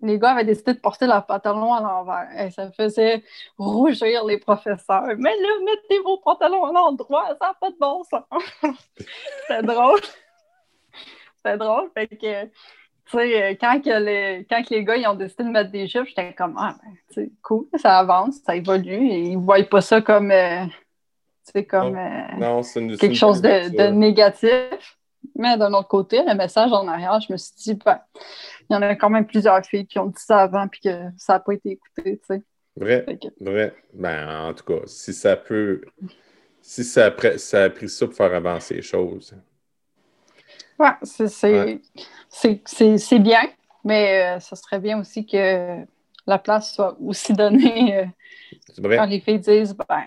Les 0.00 0.20
gars 0.20 0.30
avaient 0.30 0.44
décidé 0.44 0.74
de 0.74 0.78
porter 0.78 1.08
leur 1.08 1.26
pantalon 1.26 1.74
à 1.74 1.80
l'envers. 1.80 2.28
Et 2.38 2.52
ça 2.52 2.70
faisait 2.70 3.24
rougir 3.56 4.24
les 4.24 4.38
professeurs. 4.38 5.08
Mais 5.18 5.34
là, 5.34 5.48
mettez 5.64 5.98
vos 6.04 6.18
pantalons 6.18 6.64
à 6.66 6.72
l'endroit, 6.72 7.36
ça 7.40 7.48
n'a 7.48 7.54
pas 7.60 7.70
de 7.70 7.76
bon 7.80 8.04
sens. 8.04 8.22
C'était 9.48 9.64
drôle. 9.64 9.98
C'était 11.38 11.58
drôle. 11.58 11.90
Fait 11.92 12.06
que 12.06 12.48
sais, 13.10 13.42
euh, 13.42 13.54
quand, 13.60 13.80
que 13.80 14.04
les, 14.04 14.46
quand 14.48 14.62
les 14.70 14.84
gars 14.84 14.96
ils 14.96 15.06
ont 15.06 15.14
décidé 15.14 15.44
de 15.44 15.48
mettre 15.50 15.70
des 15.70 15.86
jupes, 15.86 16.06
j'étais 16.06 16.34
comme, 16.34 16.54
ah, 16.58 16.76
ben, 17.16 17.30
cool, 17.42 17.66
ça 17.76 17.98
avance, 17.98 18.36
ça 18.44 18.56
évolue. 18.56 19.08
Et 19.08 19.20
ils 19.20 19.38
ne 19.38 19.44
voient 19.44 19.62
pas 19.64 19.80
ça 19.80 20.00
comme, 20.00 20.30
euh, 20.30 20.64
comme 21.68 21.96
euh, 21.96 22.62
quelque 22.98 23.14
chose 23.14 23.40
de, 23.42 23.90
négatif. 23.90 24.96
Mais 25.34 25.56
d'un 25.56 25.72
autre 25.74 25.88
côté, 25.88 26.22
le 26.26 26.34
message 26.34 26.72
en 26.72 26.86
arrière, 26.88 27.20
je 27.20 27.32
me 27.32 27.36
suis 27.36 27.54
dit, 27.56 27.74
ben, 27.74 28.00
il 28.68 28.74
y 28.74 28.76
en 28.76 28.82
a 28.82 28.94
quand 28.94 29.10
même 29.10 29.26
plusieurs 29.26 29.64
filles 29.64 29.86
qui 29.86 29.98
ont 29.98 30.06
dit 30.06 30.22
ça 30.22 30.40
avant 30.40 30.68
puis 30.68 30.80
que 30.80 30.90
ça 31.16 31.34
n'a 31.34 31.40
pas 31.40 31.54
été 31.54 31.70
écouté, 31.70 32.18
tu 32.18 32.34
sais. 32.34 32.42
Vrai, 32.76 33.04
vrai. 33.40 33.74
Ben, 33.92 34.48
en 34.48 34.54
tout 34.54 34.64
cas, 34.64 34.86
si 34.86 35.12
ça 35.12 35.36
peut, 35.36 35.80
si 36.62 36.84
ça 36.84 37.12
ça 37.36 37.64
a 37.64 37.70
pris 37.70 37.88
ça 37.88 38.06
pour 38.06 38.14
faire 38.14 38.32
avancer 38.32 38.74
les 38.74 38.82
choses, 38.82 39.34
oui, 40.78 41.80
c'est 42.28 43.18
bien, 43.18 43.42
mais 43.84 44.36
euh, 44.36 44.40
ce 44.40 44.56
serait 44.56 44.78
bien 44.78 45.00
aussi 45.00 45.26
que 45.26 45.84
la 46.26 46.38
place 46.38 46.74
soit 46.74 46.96
aussi 47.00 47.32
donnée 47.32 47.98
euh, 47.98 48.04
quand 48.82 49.06
les 49.06 49.20
filles 49.20 49.40
disent 49.40 49.76
ben, 49.88 50.04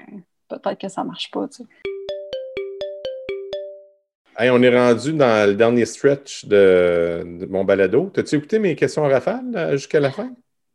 peut-être 0.48 0.80
que 0.80 0.88
ça 0.88 1.04
ne 1.04 1.08
marche 1.08 1.32
pas. 1.32 1.48
Tu 1.48 1.64
on 4.40 4.64
est 4.64 4.76
rendu 4.76 5.14
dans 5.14 5.48
le 5.48 5.56
dernier 5.56 5.86
stretch 5.86 6.46
de, 6.46 7.48
mon 7.50 7.64
balado. 7.64 8.10
T'as-tu 8.14 8.36
écouté 8.36 8.60
mes 8.60 8.76
questions 8.76 9.06
à 9.06 9.10
rafale 9.10 9.46
euh, 9.56 9.72
jusqu'à 9.74 10.00
la 10.00 10.12
fin? 10.12 10.32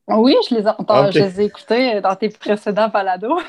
Oui, 0.08 0.36
je 0.48 0.54
les, 0.54 0.66
entends, 0.68 1.10
je 1.10 1.18
les 1.18 1.40
ai 1.40 1.44
écoutées 1.46 2.00
dans 2.00 2.14
tes 2.14 2.28
précédents 2.28 2.88
balados. 2.88 3.40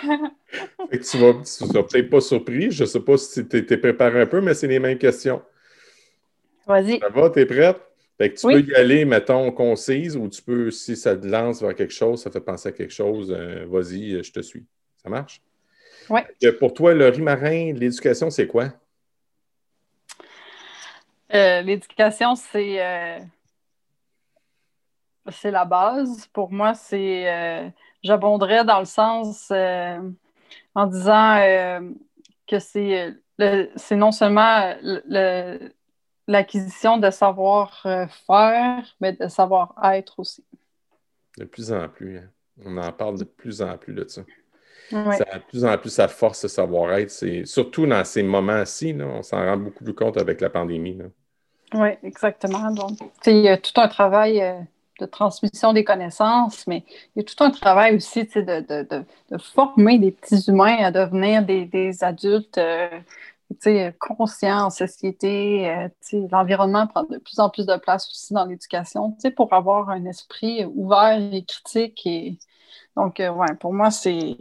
tu 0.91 0.98
ne 0.98 1.04
seras 1.04 1.84
peut-être 1.84 2.10
pas 2.10 2.22
surpris. 2.22 2.72
Je 2.72 2.84
ne 2.84 2.88
sais 2.88 3.00
pas 3.00 3.16
si 3.18 3.48
tu 3.48 3.66
t'es 3.66 3.78
préparé 3.78 4.22
un 4.22 4.26
peu, 4.26 4.41
mais 4.41 4.56
c'est 4.56 4.66
les 4.66 4.80
mêmes 4.80 4.98
questions. 4.98 5.41
Vas-y. 6.68 6.99
Ça 6.99 7.09
va, 7.09 7.30
t'es 7.30 7.45
prête? 7.45 7.82
Fait 8.18 8.34
que 8.34 8.39
tu 8.39 8.47
peux 8.47 8.61
y 8.61 8.76
aller, 8.76 9.05
mettons, 9.05 9.51
concise, 9.51 10.18
ou 10.18 10.28
tu 10.28 10.41
peux, 10.41 10.72
si 10.72 10.95
ça 10.95 11.15
te 11.15 11.26
lance 11.26 11.61
vers 11.61 11.76
quelque 11.76 11.93
chose, 11.93 12.24
ça 12.24 12.32
fait 12.32 12.41
penser 12.41 12.70
à 12.70 12.72
quelque 12.72 12.93
chose, 12.93 13.32
euh, 13.32 13.65
vas-y, 13.68 14.24
je 14.24 14.32
te 14.32 14.41
suis. 14.41 14.65
Ça 15.03 15.09
marche? 15.09 15.39
Oui. 16.09 16.22
Pour 16.59 16.74
toi, 16.74 16.95
le 16.95 17.09
riz 17.09 17.22
marin, 17.22 17.74
l'éducation, 17.74 18.32
c'est 18.32 18.47
quoi? 18.47 18.70
Euh, 21.34 21.61
l'éducation, 21.61 22.36
c'est 22.36 22.84
euh, 22.84 23.20
c'est 25.30 25.51
la 25.51 25.65
base. 25.65 26.26
Pour 26.34 26.51
moi, 26.51 26.74
c'est 26.74 27.72
j'abonderais 28.01 28.63
dans 28.63 28.80
le 28.80 28.86
sens 28.86 29.51
en 29.51 30.86
disant 30.88 31.39
que 32.47 32.59
c'est 32.59 33.13
c'est 33.76 33.95
non 33.95 34.11
seulement 34.11 34.74
le, 34.82 35.70
l'acquisition 36.28 36.97
de 36.97 37.09
savoir-faire, 37.09 38.95
mais 38.99 39.13
de 39.13 39.28
savoir-être 39.28 40.19
aussi. 40.19 40.43
De 41.38 41.45
plus 41.45 41.71
en 41.71 41.88
plus. 41.88 42.17
Hein. 42.17 42.30
On 42.65 42.78
en 42.78 42.91
parle 42.91 43.19
de 43.19 43.23
plus 43.23 43.61
en 43.61 43.78
plus 43.78 43.93
de 43.93 44.07
ça. 44.07 44.21
Ça 44.89 44.97
de 44.99 45.43
plus 45.49 45.65
en 45.65 45.78
plus, 45.78 45.89
ça 45.89 46.07
force 46.07 46.39
ce 46.39 46.47
savoir-être. 46.47 47.11
C'est, 47.11 47.45
surtout 47.45 47.86
dans 47.86 48.03
ces 48.05 48.23
moments-ci, 48.23 48.95
on 48.99 49.21
s'en 49.21 49.38
rend 49.38 49.57
beaucoup 49.57 49.84
plus 49.84 49.93
compte 49.93 50.17
avec 50.17 50.41
la 50.41 50.49
pandémie. 50.49 50.97
Oui, 51.73 51.89
exactement. 52.03 52.71
Donc, 52.71 52.97
il 53.25 53.39
y 53.39 53.49
a 53.49 53.57
tout 53.57 53.80
un 53.80 53.89
travail 53.89 54.41
euh, 54.41 54.53
de 55.01 55.05
transmission 55.05 55.73
des 55.73 55.84
connaissances, 55.84 56.65
mais 56.67 56.84
il 57.15 57.19
y 57.19 57.21
a 57.21 57.23
tout 57.23 57.43
un 57.43 57.51
travail 57.51 57.95
aussi 57.95 58.23
de, 58.23 59.03
former 59.38 59.99
des 59.99 60.11
petits 60.11 60.49
humains 60.49 60.78
à 60.78 60.91
devenir 60.91 61.43
des, 61.43 62.03
adultes 62.03 62.57
euh, 62.57 62.88
conscient 64.00 64.66
en 64.66 64.70
société. 64.70 65.70
Euh, 65.70 65.88
l'environnement 66.32 66.88
prend 66.88 67.04
de 67.04 67.18
plus 67.18 67.39
en 67.39 67.50
plus 67.50 67.66
de 67.66 67.76
place 67.78 68.10
aussi 68.10 68.34
dans 68.34 68.45
l'éducation 68.45 69.16
pour 69.36 69.54
avoir 69.54 69.89
un 69.89 70.06
esprit 70.06 70.66
ouvert 70.66 71.20
et 71.34 71.43
critique. 71.45 72.06
Et... 72.06 72.38
Donc, 72.95 73.20
euh, 73.20 73.30
ouais, 73.30 73.56
pour 73.60 73.74
moi, 73.74 73.89
c'est 73.91 74.38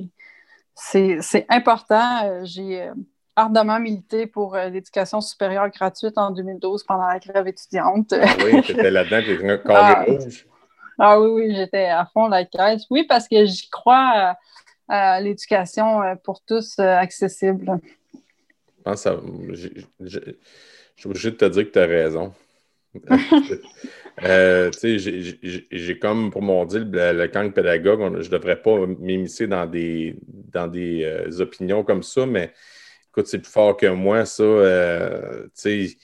important. 1.49 2.25
Euh, 2.25 2.41
j'ai 2.45 2.91
ardemment 3.37 3.79
milité 3.79 4.27
pour 4.27 4.57
l'éducation 4.57 5.21
supérieure 5.21 5.69
gratuite 5.69 6.17
en 6.17 6.31
2012 6.31 6.85
pendant 6.85 7.07
la 7.07 7.19
grève 7.19 7.47
étudiante. 7.47 8.13
Ah 8.13 8.27
oui, 8.45 8.63
j'étais 8.67 8.91
là-dedans, 8.91 9.61
ah, 9.69 10.05
rouge. 10.05 10.47
Ah 10.99 11.21
oui, 11.21 11.31
oui, 11.31 11.55
j'étais 11.55 11.85
à 11.85 12.07
fond 12.07 12.29
la 12.29 12.47
caisse. 12.47 12.85
Oui, 12.89 13.05
parce 13.05 13.29
que 13.29 13.45
j'y 13.45 13.69
crois 13.69 14.37
à 14.89 15.21
l'éducation 15.21 16.01
pour 16.25 16.41
tous 16.43 16.79
accessible 16.79 17.79
pense 18.87 19.09
je, 19.53 20.19
suis 20.97 21.09
obligé 21.09 21.31
de 21.33 21.37
te 21.37 21.45
dire 21.45 21.65
que 21.65 21.71
tu 21.73 21.79
as 21.79 21.87
raison. 21.87 22.33
Euh, 24.23 24.71
j'ai 24.81 25.99
comme 25.99 26.31
pour 26.31 26.41
mon 26.41 26.65
le, 26.65 27.13
le 27.13 27.29
camp 27.29 27.53
pédagogue, 27.53 28.01
je 28.23 28.31
ne 28.31 28.33
devrais 28.33 28.63
pas 28.63 28.87
m'immiscer 28.87 29.47
dans 29.47 29.67
des, 29.67 30.17
dans 30.27 30.69
des 30.69 31.05
euh, 31.05 31.41
opinions 31.41 31.85
comme 31.85 32.03
ça, 32.03 32.25
mais 32.25 32.55
écoute, 33.11 33.27
c'est 33.27 33.41
plus 33.41 33.51
fort 33.51 33.77
que 33.77 33.89
moi, 33.89 34.25
ça. 34.25 34.43
Euh, 34.43 35.47
il 35.67 35.95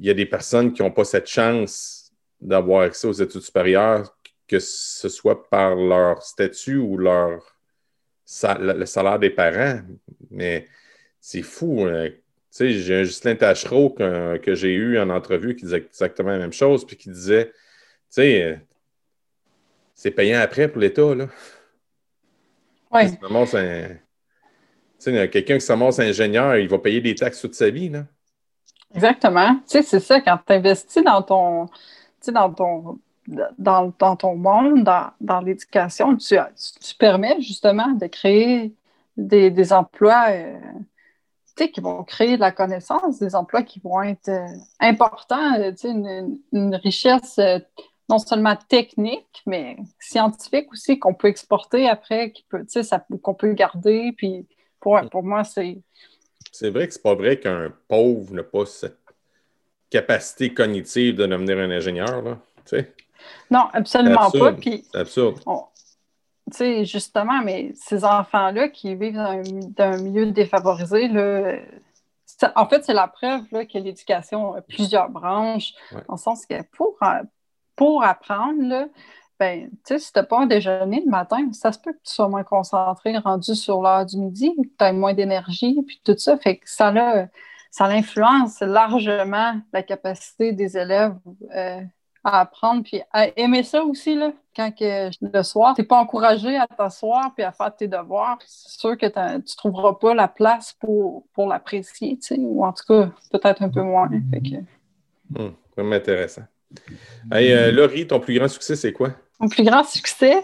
y 0.00 0.10
a 0.10 0.14
des 0.14 0.26
personnes 0.26 0.72
qui 0.72 0.82
n'ont 0.82 0.92
pas 0.92 1.04
cette 1.04 1.26
chance 1.26 2.12
d'avoir 2.40 2.82
accès 2.82 3.08
aux 3.08 3.12
études 3.12 3.40
supérieures, 3.40 4.16
que 4.46 4.60
ce 4.60 5.08
soit 5.08 5.48
par 5.50 5.74
leur 5.74 6.22
statut 6.22 6.76
ou 6.76 6.96
leur 6.96 7.42
le 8.60 8.84
salaire 8.84 9.18
des 9.18 9.30
parents. 9.30 9.80
Mais 10.30 10.68
c'est 11.20 11.42
fou. 11.42 11.84
Hein. 11.86 12.08
Tu 12.10 12.16
sais, 12.50 12.72
j'ai 12.72 12.96
un 12.96 13.04
Justin 13.04 13.36
Tachereau 13.36 13.90
que, 13.90 14.38
que 14.38 14.54
j'ai 14.54 14.72
eu 14.74 14.98
en 14.98 15.10
entrevue 15.10 15.54
qui 15.54 15.64
disait 15.64 15.78
exactement 15.78 16.30
la 16.30 16.38
même 16.38 16.52
chose, 16.52 16.84
puis 16.84 16.96
qui 16.96 17.10
disait, 17.10 17.46
tu 17.46 17.52
sais, 18.10 18.60
c'est 19.94 20.10
payant 20.10 20.40
après 20.40 20.68
pour 20.68 20.80
l'État, 20.80 21.14
là. 21.14 21.28
Oui. 22.90 23.02
Quelqu'un 25.28 25.54
qui 25.54 25.64
s'amorce 25.64 26.00
ingénieur, 26.00 26.56
il 26.56 26.68
va 26.68 26.78
payer 26.78 27.00
des 27.00 27.14
taxes 27.14 27.40
toute 27.40 27.54
sa 27.54 27.70
vie, 27.70 27.88
là. 27.88 28.04
Exactement. 28.94 29.54
Tu 29.56 29.62
sais, 29.66 29.82
c'est 29.82 30.00
ça, 30.00 30.20
quand 30.20 30.38
tu 30.44 30.52
investis 30.52 31.04
dans 31.04 31.22
ton, 31.22 31.66
dans 32.28 32.52
ton, 32.52 32.98
dans, 33.58 33.92
dans, 33.98 34.16
ton 34.16 34.34
monde, 34.34 34.82
dans, 34.82 35.10
dans 35.20 35.40
l'éducation, 35.40 36.16
tu, 36.16 36.36
tu, 36.80 36.94
permets 36.96 37.40
justement 37.40 37.88
de 37.92 38.06
créer 38.06 38.74
des, 39.16 39.50
des 39.50 39.72
emplois 39.72 40.26
euh, 40.30 40.58
qui 41.68 41.80
vont 41.80 42.02
créer 42.04 42.36
de 42.36 42.40
la 42.40 42.52
connaissance, 42.52 43.18
des 43.18 43.34
emplois 43.34 43.62
qui 43.62 43.80
vont 43.80 44.02
être 44.02 44.28
euh, 44.28 44.46
importants, 44.80 45.54
euh, 45.58 45.72
une, 45.84 46.38
une, 46.52 46.74
richesse 46.76 47.38
euh, 47.38 47.58
non 48.08 48.18
seulement 48.18 48.56
technique, 48.68 49.42
mais 49.46 49.76
scientifique 49.98 50.72
aussi, 50.72 50.98
qu'on 50.98 51.14
peut 51.14 51.28
exporter 51.28 51.88
après, 51.88 52.32
qu'on 53.22 53.34
peut 53.34 53.52
garder. 53.52 54.12
Puis 54.16 54.46
pour, 54.80 54.98
pour 55.10 55.22
moi, 55.22 55.44
c'est. 55.44 55.78
C'est 56.52 56.70
vrai 56.70 56.88
que 56.88 56.94
c'est 56.94 57.02
pas 57.02 57.14
vrai 57.14 57.38
qu'un 57.38 57.72
pauvre 57.86 58.34
n'a 58.34 58.42
pas 58.42 58.66
cette 58.66 58.98
capacité 59.90 60.52
cognitive 60.52 61.16
de 61.16 61.26
devenir 61.26 61.58
un 61.58 61.70
ingénieur, 61.70 62.22
là. 62.22 62.38
Non, 63.50 63.66
absolument 63.72 64.30
pas. 64.30 64.54
C'est 64.62 64.96
absurde 64.96 65.40
sais, 66.56 66.84
justement, 66.84 67.42
mais 67.44 67.72
ces 67.74 68.04
enfants-là 68.04 68.68
qui 68.68 68.94
vivent 68.94 69.14
dans 69.14 69.42
un, 69.78 69.96
milieu 69.98 70.26
défavorisé, 70.30 71.08
là, 71.08 71.56
en 72.56 72.68
fait, 72.68 72.84
c'est 72.84 72.94
la 72.94 73.08
preuve 73.08 73.42
là, 73.52 73.64
que 73.64 73.78
l'éducation 73.78 74.54
a 74.54 74.62
plusieurs 74.62 75.10
branches, 75.10 75.74
en 76.08 76.16
sens 76.16 76.46
que 76.46 76.62
pour, 76.72 76.98
pour 77.76 78.04
apprendre, 78.04 78.62
là, 78.62 78.86
ben, 79.40 79.70
si 79.86 80.12
tu 80.12 80.18
n'as 80.18 80.22
pas 80.22 80.40
un 80.40 80.46
déjeuner 80.46 81.02
le 81.04 81.10
matin, 81.10 81.50
ça 81.52 81.72
se 81.72 81.78
peut 81.78 81.94
que 81.94 82.02
tu 82.04 82.12
sois 82.12 82.28
moins 82.28 82.44
concentré, 82.44 83.16
rendu 83.16 83.54
sur 83.54 83.80
l'heure 83.80 84.04
du 84.04 84.18
midi, 84.18 84.54
que 84.54 84.68
tu 84.78 84.84
aies 84.84 84.92
moins 84.92 85.14
d'énergie, 85.14 85.82
puis 85.86 86.00
tout 86.04 86.16
ça. 86.18 86.36
Fait 86.36 86.58
que 86.58 86.68
ça, 86.68 86.88
a, 86.88 87.26
ça 87.70 87.86
influence 87.86 88.60
largement 88.60 89.58
la 89.72 89.82
capacité 89.82 90.52
des 90.52 90.76
élèves 90.76 91.16
euh, 91.56 91.80
à 92.24 92.40
apprendre 92.40 92.82
puis 92.82 93.00
à 93.12 93.28
aimer 93.38 93.62
ça 93.62 93.82
aussi 93.82 94.14
là 94.14 94.32
quand 94.54 94.70
que 94.72 95.10
le 95.20 95.42
soir 95.42 95.74
tu 95.74 95.80
n'es 95.80 95.86
pas 95.86 95.98
encouragé 95.98 96.56
à 96.56 96.66
t'asseoir 96.66 97.32
puis 97.34 97.44
à 97.44 97.52
faire 97.52 97.74
tes 97.74 97.88
devoirs 97.88 98.38
c'est 98.46 98.78
sûr 98.78 98.98
que 98.98 99.06
tu 99.38 99.56
trouveras 99.56 99.94
pas 99.94 100.14
la 100.14 100.28
place 100.28 100.74
pour, 100.78 101.24
pour 101.32 101.48
l'apprécier 101.48 102.18
tu 102.18 102.34
sais 102.34 102.38
ou 102.38 102.64
en 102.64 102.72
tout 102.72 102.84
cas 102.86 103.10
peut-être 103.30 103.62
un 103.62 103.70
peu 103.70 103.82
moins 103.82 104.10
fait 104.30 104.40
que... 104.40 104.56
Hmm, 105.30 105.52
vraiment 105.76 105.94
intéressant. 105.94 106.42
Hey, 107.32 107.52
euh, 107.52 107.72
Laurie 107.72 108.06
ton 108.06 108.20
plus 108.20 108.38
grand 108.38 108.48
succès 108.48 108.76
c'est 108.76 108.92
quoi? 108.92 109.10
Mon 109.38 109.48
plus 109.48 109.64
grand 109.64 109.84
succès 109.84 110.42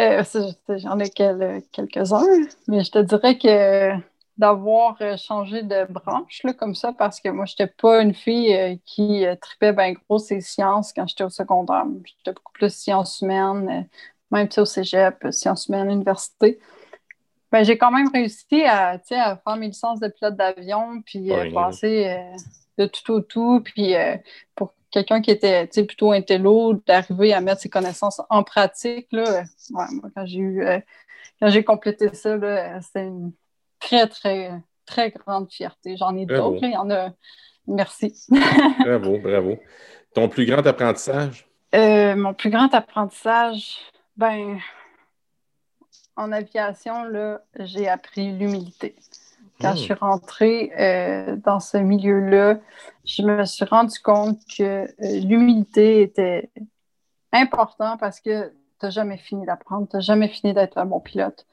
euh, 0.00 0.22
j'en 0.68 0.98
ai 1.00 1.10
quelques-uns 1.10 2.24
mais 2.68 2.84
je 2.84 2.90
te 2.90 2.98
dirais 2.98 3.38
que 3.38 3.92
d'avoir 4.38 4.96
euh, 5.00 5.16
changé 5.16 5.62
de 5.62 5.90
branche 5.90 6.42
là, 6.44 6.52
comme 6.52 6.74
ça 6.74 6.92
parce 6.92 7.20
que 7.20 7.28
moi, 7.28 7.46
je 7.46 7.54
n'étais 7.54 7.72
pas 7.80 8.02
une 8.02 8.14
fille 8.14 8.54
euh, 8.54 8.76
qui 8.84 9.24
euh, 9.24 9.34
tripait 9.36 9.72
bien 9.72 9.92
gros 9.92 10.18
ses 10.18 10.40
sciences 10.40 10.92
quand 10.92 11.06
j'étais 11.06 11.24
au 11.24 11.30
secondaire. 11.30 11.84
J'étais 12.04 12.32
beaucoup 12.32 12.52
plus 12.52 12.74
sciences 12.74 13.20
humaines, 13.22 13.88
même 14.30 14.48
au 14.56 14.64
cégep, 14.64 15.26
sciences 15.30 15.68
humaines, 15.68 15.90
université. 15.90 16.58
Ben, 17.50 17.64
j'ai 17.64 17.78
quand 17.78 17.90
même 17.90 18.10
réussi 18.12 18.64
à, 18.64 19.00
à 19.10 19.36
faire 19.36 19.56
mes 19.56 19.68
licences 19.68 20.00
de 20.00 20.08
pilote 20.08 20.36
d'avion, 20.36 21.00
puis 21.00 21.30
passer 21.54 22.20
de 22.76 22.86
tout 22.86 23.12
au 23.12 23.20
tout. 23.20 23.62
Puis 23.64 23.94
pour 24.56 24.74
quelqu'un 24.90 25.22
qui 25.22 25.30
était 25.30 25.68
plutôt 25.68 26.10
intello, 26.10 26.74
d'arriver 26.86 27.32
à 27.32 27.40
mettre 27.40 27.60
ses 27.60 27.70
connaissances 27.70 28.20
en 28.28 28.42
pratique, 28.42 29.06
là, 29.12 29.44
moi, 29.70 29.86
quand 30.14 30.26
j'ai 30.26 30.40
eu 30.40 30.66
quand 31.40 31.48
j'ai 31.48 31.64
complété 31.64 32.12
ça, 32.12 32.36
c'était 32.82 33.06
une 33.06 33.32
très, 33.86 34.08
très, 34.08 34.50
très 34.84 35.10
grande 35.10 35.50
fierté. 35.50 35.96
J'en 35.96 36.16
ai 36.16 36.26
d'autres. 36.26 36.62
Il 36.62 36.72
y 36.72 36.76
en 36.76 36.90
a. 36.90 37.10
Merci. 37.66 38.14
bravo, 38.84 39.18
bravo. 39.18 39.58
Ton 40.14 40.28
plus 40.28 40.46
grand 40.46 40.66
apprentissage? 40.66 41.46
Euh, 41.74 42.14
mon 42.16 42.32
plus 42.32 42.50
grand 42.50 42.72
apprentissage, 42.74 43.78
ben, 44.16 44.58
en 46.16 46.32
aviation, 46.32 47.04
là, 47.04 47.40
j'ai 47.58 47.88
appris 47.88 48.32
l'humilité. 48.32 48.94
Quand 49.60 49.74
je 49.74 49.80
hmm. 49.80 49.84
suis 49.84 49.94
rentrée 49.94 50.72
euh, 50.78 51.36
dans 51.36 51.60
ce 51.60 51.78
milieu-là, 51.78 52.58
je 53.04 53.22
me 53.22 53.44
suis 53.44 53.64
rendu 53.64 53.98
compte 54.00 54.38
que 54.56 54.62
euh, 54.62 54.86
l'humilité 55.00 56.02
était 56.02 56.50
important 57.32 57.96
parce 57.96 58.20
que 58.20 58.52
n'as 58.82 58.90
jamais 58.90 59.16
fini 59.16 59.46
d'apprendre, 59.46 59.88
tu 59.88 59.96
n'as 59.96 60.00
jamais 60.00 60.28
fini 60.28 60.52
d'être 60.52 60.78
un 60.78 60.86
bon 60.86 61.00
pilote. 61.00 61.46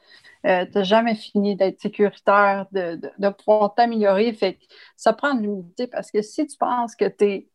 Euh, 0.46 0.66
tu 0.66 0.72
n'as 0.78 0.84
jamais 0.84 1.14
fini 1.14 1.56
d'être 1.56 1.80
sécuritaire, 1.80 2.66
de, 2.72 3.00
de, 3.18 3.28
pouvoir 3.30 3.74
t'améliorer. 3.74 4.32
Fait 4.34 4.54
que 4.54 4.64
ça 4.96 5.12
prend 5.12 5.34
de 5.34 5.42
l'humilité 5.42 5.86
parce 5.86 6.10
que 6.10 6.20
si 6.20 6.46
tu 6.46 6.56
penses 6.58 6.94
que 6.94 7.06
tu 7.06 7.24
es 7.24 7.48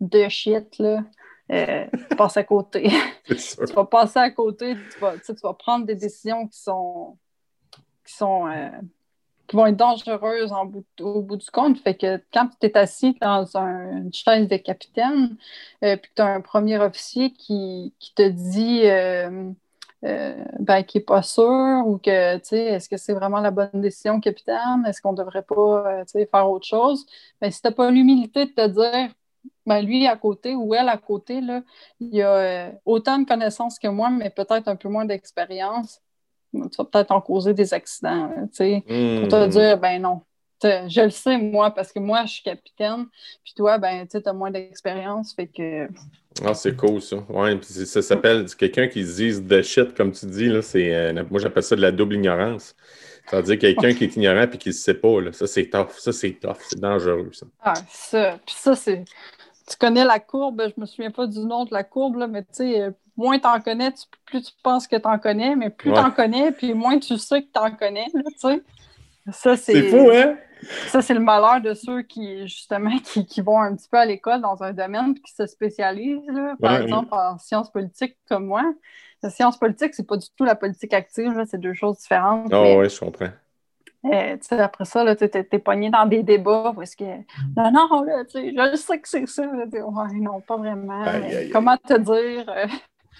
de 0.00 0.28
shit, 0.28 0.78
là, 0.78 1.04
euh, 1.50 1.86
tu 2.08 2.16
passes 2.16 2.36
à 2.36 2.44
côté. 2.44 2.88
tu 3.26 3.74
vas 3.74 3.84
passer 3.84 4.18
à 4.20 4.30
côté, 4.30 4.76
tu 4.92 4.98
vas, 5.00 5.18
tu 5.18 5.32
vas, 5.42 5.54
prendre 5.54 5.84
des 5.84 5.96
décisions 5.96 6.46
qui 6.46 6.60
sont, 6.60 7.18
qui 8.06 8.14
sont, 8.14 8.46
euh, 8.46 8.70
qui 9.52 9.56
vont 9.56 9.66
être 9.66 9.76
dangereuses 9.76 10.50
au 11.00 11.20
bout 11.20 11.36
du 11.36 11.50
compte. 11.50 11.78
Fait 11.80 11.94
que 11.94 12.16
quand 12.32 12.48
tu 12.58 12.66
es 12.66 12.76
assis 12.78 13.18
dans 13.20 13.54
une 13.54 14.10
chaise 14.12 14.48
de 14.48 14.56
capitaine, 14.56 15.36
euh, 15.84 15.96
puis 15.98 16.10
tu 16.16 16.22
as 16.22 16.26
un 16.26 16.40
premier 16.40 16.78
officier 16.78 17.34
qui, 17.34 17.94
te 18.16 18.26
dit 18.30 18.80
euh, 18.84 19.50
euh, 20.04 20.44
ben, 20.58 20.82
qui 20.84 20.98
n'est 20.98 21.04
pas 21.04 21.20
sûr 21.20 21.82
ou 21.86 21.98
que, 21.98 22.36
tu 22.38 22.44
sais, 22.44 22.64
est-ce 22.64 22.88
que 22.88 22.96
c'est 22.96 23.12
vraiment 23.12 23.40
la 23.40 23.50
bonne 23.50 23.68
décision, 23.74 24.20
capitaine? 24.20 24.84
Est-ce 24.86 25.02
qu'on 25.02 25.12
ne 25.12 25.18
devrait 25.18 25.42
pas, 25.42 26.04
faire 26.06 26.50
autre 26.50 26.66
chose? 26.66 27.04
Ben, 27.42 27.50
si 27.50 27.60
tu 27.60 27.68
n'as 27.68 27.74
pas 27.74 27.90
l'humilité 27.90 28.46
de 28.46 28.52
te 28.52 28.66
dire, 28.68 29.14
ben, 29.66 29.82
lui 29.82 30.06
à 30.06 30.16
côté 30.16 30.54
ou 30.54 30.74
elle 30.74 30.88
à 30.88 30.96
côté, 30.96 31.42
là, 31.42 31.62
il 32.00 32.22
a 32.22 32.72
autant 32.86 33.18
de 33.18 33.26
connaissances 33.26 33.78
que 33.78 33.88
moi, 33.88 34.08
mais 34.08 34.30
peut-être 34.30 34.68
un 34.68 34.76
peu 34.76 34.88
moins 34.88 35.04
d'expérience 35.04 36.00
tu 36.52 36.76
vas 36.78 36.84
peut-être 36.84 37.10
en 37.10 37.20
causer 37.20 37.54
des 37.54 37.72
accidents, 37.74 38.30
tu 38.48 38.48
sais, 38.52 38.82
pour 38.86 39.28
te 39.28 39.46
hmm. 39.46 39.48
dire, 39.48 39.78
ben 39.78 40.02
non, 40.02 40.20
je 40.62 41.02
le 41.02 41.10
sais, 41.10 41.38
moi, 41.38 41.70
parce 41.70 41.92
que 41.92 41.98
moi, 41.98 42.24
je 42.24 42.34
suis 42.34 42.42
capitaine, 42.42 43.06
puis 43.44 43.54
toi, 43.56 43.78
ben, 43.78 44.06
tu 44.06 44.18
as 44.24 44.32
moins 44.32 44.50
d'expérience, 44.50 45.34
fait 45.34 45.46
que... 45.46 45.88
Ah, 46.44 46.54
c'est 46.54 46.76
cool, 46.76 47.02
ça. 47.02 47.16
Ouais, 47.28 47.56
puis 47.56 47.68
ça 47.68 48.02
s'appelle, 48.02 48.46
quelqu'un 48.54 48.88
qui 48.88 49.04
se 49.04 49.16
dise 49.16 49.42
de 49.42 49.62
shit, 49.62 49.94
comme 49.94 50.12
tu 50.12 50.26
dis, 50.26 50.48
là, 50.48 50.62
c'est, 50.62 50.94
euh, 50.94 51.24
moi, 51.30 51.40
j'appelle 51.40 51.62
ça 51.62 51.76
de 51.76 51.82
la 51.82 51.92
double 51.92 52.14
ignorance. 52.14 52.74
C'est-à-dire 53.28 53.58
quelqu'un 53.58 53.94
qui 53.94 54.04
est 54.04 54.16
ignorant 54.16 54.46
puis 54.48 54.58
qui 54.58 54.68
ne 54.70 54.74
sait 54.74 54.94
pas, 54.94 55.20
là, 55.20 55.32
ça, 55.32 55.46
c'est 55.46 55.66
tough. 55.66 55.90
Ça, 55.98 56.12
c'est 56.12 56.32
tough. 56.32 56.56
C'est 56.68 56.80
dangereux, 56.80 57.30
ça. 57.32 57.46
Ah, 57.60 57.74
ça. 57.88 58.38
Puis 58.44 58.54
ça, 58.58 58.74
c'est... 58.74 59.04
Tu 59.68 59.76
connais 59.76 60.04
la 60.04 60.18
courbe, 60.18 60.62
je 60.74 60.80
me 60.80 60.86
souviens 60.86 61.10
pas 61.10 61.26
du 61.26 61.40
nom 61.40 61.64
de 61.64 61.72
la 61.72 61.84
courbe, 61.84 62.16
là, 62.16 62.26
mais 62.26 62.42
tu 62.42 62.48
sais, 62.52 62.92
moins 63.16 63.38
tu 63.38 63.46
en 63.46 63.60
connais, 63.60 63.92
plus 64.24 64.42
tu 64.42 64.52
penses 64.62 64.86
que 64.86 64.96
tu 64.96 65.06
en 65.06 65.18
connais, 65.18 65.56
mais 65.56 65.70
plus 65.70 65.92
tu 65.92 65.98
en 65.98 66.10
connais, 66.10 66.52
puis 66.52 66.74
moins 66.74 66.98
tu 66.98 67.18
sais 67.18 67.42
que 67.42 67.48
tu 67.52 67.60
en 67.60 67.70
connais. 67.70 68.06
Là, 68.14 68.56
ça, 69.30 69.56
c'est. 69.56 69.82
Fou, 69.88 70.10
hein? 70.12 70.36
Ça, 70.88 71.02
c'est 71.02 71.14
le 71.14 71.20
malheur 71.20 71.60
de 71.60 71.74
ceux 71.74 72.02
qui, 72.02 72.46
justement, 72.46 72.96
qui, 73.04 73.40
vont 73.40 73.60
un 73.60 73.74
petit 73.74 73.88
peu 73.88 73.98
à 73.98 74.06
l'école 74.06 74.40
dans 74.40 74.62
un 74.62 74.72
domaine 74.72 75.14
puis 75.14 75.22
qui 75.22 75.34
se 75.34 75.46
spécialisent, 75.46 76.26
là, 76.28 76.54
par 76.60 76.80
exemple, 76.80 77.08
en 77.12 77.38
sciences 77.38 77.70
politiques 77.70 78.16
comme 78.28 78.46
moi. 78.46 78.62
La 79.22 79.30
science 79.30 79.56
politique, 79.56 79.94
c'est 79.94 80.06
pas 80.06 80.16
du 80.16 80.26
tout 80.36 80.44
la 80.44 80.56
politique 80.56 80.92
active, 80.94 81.44
c'est 81.48 81.60
deux 81.60 81.74
choses 81.74 81.98
différentes. 81.98 82.52
Ah 82.52 82.60
oh, 82.60 82.80
oui, 82.80 82.88
je 82.88 82.98
comprends. 82.98 83.28
Euh, 84.04 84.36
après 84.58 84.84
ça, 84.84 85.14
tu 85.14 85.24
es, 85.24 85.58
pogné 85.58 85.90
dans 85.90 86.06
des 86.06 86.24
débats 86.24 86.72
parce 86.74 86.96
que 86.96 87.04
non, 87.56 87.70
non, 87.70 88.02
là, 88.02 88.24
je 88.72 88.76
sais 88.76 89.00
que 89.00 89.08
c'est 89.08 89.26
ça. 89.26 89.46
ouais, 89.46 90.12
non, 90.14 90.40
pas 90.40 90.56
vraiment. 90.56 91.04
Comment 91.52 91.76
te 91.76 91.98
dire? 91.98 92.44
Euh, 92.48 92.66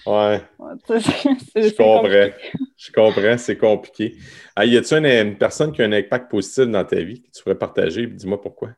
Ouais. 0.05 0.41
je 0.89 1.75
comprends. 1.75 2.37
Je 2.75 2.91
comprends, 2.91 3.37
c'est 3.37 3.57
compliqué. 3.57 4.17
Ah, 4.55 4.65
y 4.65 4.75
a-t-il 4.75 5.05
une, 5.05 5.37
personne 5.37 5.71
qui 5.71 5.81
a 5.81 5.85
un 5.85 5.91
impact 5.93 6.29
positif 6.29 6.65
dans 6.65 6.83
ta 6.83 6.97
vie 6.97 7.21
que 7.21 7.29
tu 7.31 7.43
pourrais 7.43 7.55
partager? 7.55 8.07
Dis-moi 8.07 8.41
pourquoi. 8.41 8.69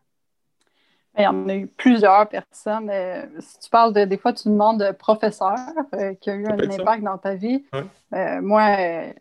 Ben, 1.16 1.22
il 1.22 1.24
y 1.24 1.28
en 1.28 1.50
a 1.50 1.56
eu 1.56 1.68
plusieurs 1.68 2.28
personnes. 2.28 2.90
Euh, 2.92 3.24
si 3.40 3.60
tu 3.60 3.70
parles 3.70 3.94
de, 3.94 4.06
des 4.06 4.18
fois, 4.18 4.34
tu 4.34 4.50
demandes 4.50 4.84
de 4.84 4.92
professeur 4.92 5.56
euh, 5.96 6.14
qui 6.16 6.30
a 6.30 6.36
eu 6.36 6.46
un 6.46 6.60
impact 6.60 7.04
dans 7.04 7.18
ta 7.18 7.36
vie. 7.36 7.66
Moi, 8.12 9.14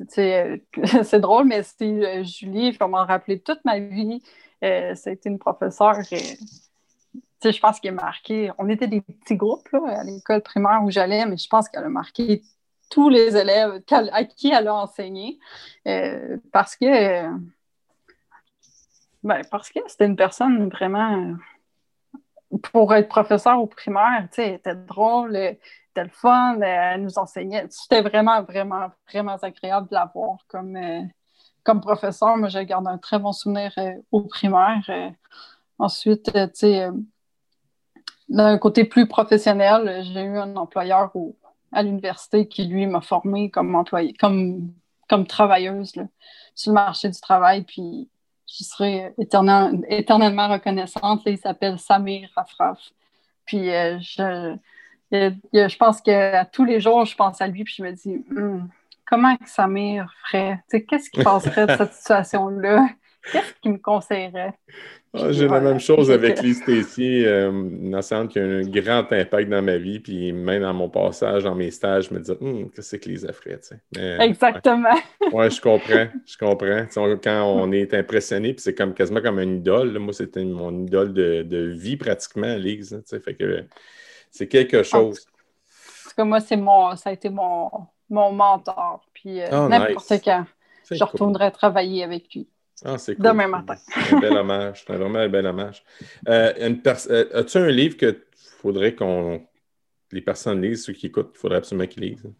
c'est 0.08 1.20
drôle, 1.20 1.46
mais 1.46 1.62
c'est 1.62 2.24
Julie, 2.24 2.72
je 2.72 2.78
vais 2.78 2.88
m'en 2.88 3.04
rappeler 3.04 3.40
toute 3.40 3.64
ma 3.64 3.78
vie. 3.78 4.22
a 4.62 4.92
été 4.92 5.28
une 5.28 5.38
professeure 5.38 5.98
je 7.48 7.60
pense 7.60 7.80
qu'elle 7.80 7.98
a 7.98 8.02
marqué. 8.02 8.50
On 8.58 8.68
était 8.68 8.86
des 8.86 9.00
petits 9.00 9.36
groupes 9.36 9.68
à 9.86 10.04
l'école 10.04 10.42
primaire 10.42 10.80
où 10.84 10.90
j'allais, 10.90 11.24
mais 11.26 11.36
je 11.36 11.48
pense 11.48 11.68
qu'elle 11.68 11.84
a 11.84 11.88
marqué 11.88 12.42
tous 12.90 13.08
les 13.08 13.36
élèves 13.36 13.82
à 13.90 14.24
qui 14.24 14.50
elle 14.50 14.68
a 14.68 14.74
enseigné 14.74 15.38
euh, 15.86 16.36
parce 16.52 16.76
que 16.76 17.24
ben, 19.22 19.42
parce 19.50 19.70
que 19.70 19.80
c'était 19.86 20.06
une 20.06 20.16
personne 20.16 20.68
vraiment 20.68 21.36
pour 22.58 22.94
être 22.94 23.08
professeur 23.08 23.60
au 23.60 23.66
primaire, 23.66 24.28
tu 24.32 24.42
sais, 24.42 24.54
était 24.54 24.74
drôle, 24.74 25.36
elle 25.36 25.58
était 25.90 26.04
le 26.04 26.10
fun, 26.10 26.60
elle 26.60 27.02
nous 27.02 27.18
enseignait. 27.18 27.66
C'était 27.70 28.02
vraiment, 28.02 28.42
vraiment, 28.42 28.88
vraiment 29.08 29.36
agréable 29.36 29.88
de 29.88 29.94
la 29.94 30.10
voir 30.12 30.38
comme, 30.48 30.76
euh, 30.76 31.02
comme 31.62 31.80
professeur. 31.80 32.36
Moi, 32.36 32.48
je 32.48 32.58
garde 32.60 32.86
un 32.88 32.98
très 32.98 33.18
bon 33.18 33.32
souvenir 33.32 33.72
euh, 33.78 33.92
au 34.10 34.22
primaire. 34.22 34.82
ensuite, 35.78 36.32
tu 36.32 36.50
sais, 36.54 36.88
d'un 38.28 38.58
côté 38.58 38.84
plus 38.84 39.08
professionnel, 39.08 40.02
j'ai 40.04 40.22
eu 40.22 40.38
un 40.38 40.56
employeur 40.56 41.12
à 41.72 41.82
l'université 41.82 42.48
qui, 42.48 42.64
lui, 42.66 42.86
m'a 42.86 43.00
formée 43.00 43.50
comme 43.50 43.74
employé, 43.74 44.12
comme, 44.14 44.72
comme 45.08 45.26
travailleuse 45.26 45.92
sur 46.54 46.70
le 46.70 46.74
marché 46.74 47.08
du 47.08 47.20
travail. 47.20 47.64
Puis 47.64 48.08
je 48.58 48.64
serai 48.64 49.14
éternellement 49.18 50.48
reconnaissante. 50.48 51.22
il 51.26 51.38
s'appelle 51.38 51.78
Samir 51.78 52.28
Rafraf. 52.34 52.78
Puis 53.46 53.70
euh, 53.70 53.98
je, 54.00 54.56
je 55.12 55.76
pense 55.76 56.00
qu'à 56.00 56.44
tous 56.44 56.64
les 56.64 56.80
jours, 56.80 57.04
je 57.04 57.16
pense 57.16 57.40
à 57.40 57.46
lui, 57.46 57.64
puis 57.64 57.74
je 57.78 57.82
me 57.82 57.92
dis, 57.92 58.24
hmm, 58.30 58.68
comment 59.06 59.36
que 59.36 59.48
Samir 59.48 60.12
ferait? 60.24 60.62
Qu'est-ce 60.70 61.10
qui 61.10 61.22
passerait 61.22 61.66
de 61.66 61.76
cette 61.76 61.94
situation-là? 62.00 62.88
Qu'est-ce 63.32 63.52
qu'il 63.60 63.72
me 63.72 63.78
conseillerait? 63.78 64.54
Ah, 65.12 65.32
j'ai 65.32 65.48
la 65.48 65.60
même 65.60 65.80
chose 65.80 66.10
avec 66.10 66.40
Lise 66.42 66.64
Tessier, 66.64 67.26
euh, 67.26 67.50
une 67.50 67.94
enseignante 67.94 68.30
qui 68.30 68.38
a 68.38 68.44
un 68.44 68.62
grand 68.62 69.12
impact 69.12 69.48
dans 69.48 69.62
ma 69.62 69.76
vie, 69.76 70.00
puis 70.00 70.32
même 70.32 70.62
dans 70.62 70.72
mon 70.72 70.88
passage, 70.88 71.44
dans 71.44 71.54
mes 71.54 71.70
stages, 71.70 72.08
je 72.08 72.14
me 72.14 72.20
disais, 72.20 72.36
hum, 72.40 72.70
qu'est-ce 72.70 72.96
que 72.96 73.08
Lise 73.08 73.26
a 73.26 73.32
fait? 73.32 73.74
Exactement. 74.20 74.94
Oui, 75.32 75.50
je 75.50 75.60
comprends, 75.60 76.06
je 76.26 76.36
comprends. 76.38 76.86
quand 77.22 77.44
on 77.44 77.70
est 77.72 77.94
impressionné, 77.94 78.54
puis 78.54 78.62
c'est 78.62 78.74
comme 78.74 78.94
quasiment 78.94 79.20
comme 79.20 79.38
une 79.38 79.58
idole, 79.58 79.98
moi, 79.98 80.12
c'était 80.12 80.44
mon 80.44 80.86
idole 80.86 81.12
de, 81.12 81.72
vie 81.76 81.96
pratiquement, 81.96 82.54
Lise. 82.56 83.02
Fait 83.06 83.34
que 83.34 83.64
c'est 84.30 84.48
quelque 84.48 84.82
chose. 84.82 85.26
En 85.26 86.22
tout 86.22 86.24
moi, 86.24 86.40
c'est 86.40 86.56
mon, 86.56 86.96
ça 86.96 87.10
a 87.10 87.12
été 87.12 87.28
mon, 87.28 87.70
mon 88.08 88.32
mentor. 88.32 89.04
Puis 89.12 89.40
euh, 89.40 89.48
ah, 89.50 89.68
n'importe 89.68 90.12
quand, 90.24 90.44
je 90.90 91.02
retournerai 91.02 91.52
travailler 91.52 92.04
avec 92.04 92.34
lui. 92.34 92.48
Ah, 92.84 92.98
c'est 92.98 93.14
cool. 93.16 93.24
Demain 93.24 93.48
matin. 93.48 93.74
C'est 93.88 94.14
un 94.14 94.20
bel 94.20 94.36
hommage. 94.36 94.84
C'est 94.86 94.96
vraiment 94.96 95.18
un 95.18 95.28
bel 95.28 95.46
hommage. 95.46 95.82
Euh, 96.28 96.52
euh, 96.58 97.38
as-tu 97.38 97.58
un 97.58 97.68
livre 97.68 97.96
que 97.96 98.24
faudrait 98.60 98.94
qu'on 98.94 99.46
les 100.12 100.20
personnes 100.20 100.60
lisent, 100.60 100.84
ceux 100.84 100.92
qui 100.92 101.06
écoutent, 101.06 101.30
il 101.34 101.38
faudrait 101.38 101.58
absolument 101.58 101.86
qu'ils 101.86 102.02
lisent? 102.02 102.32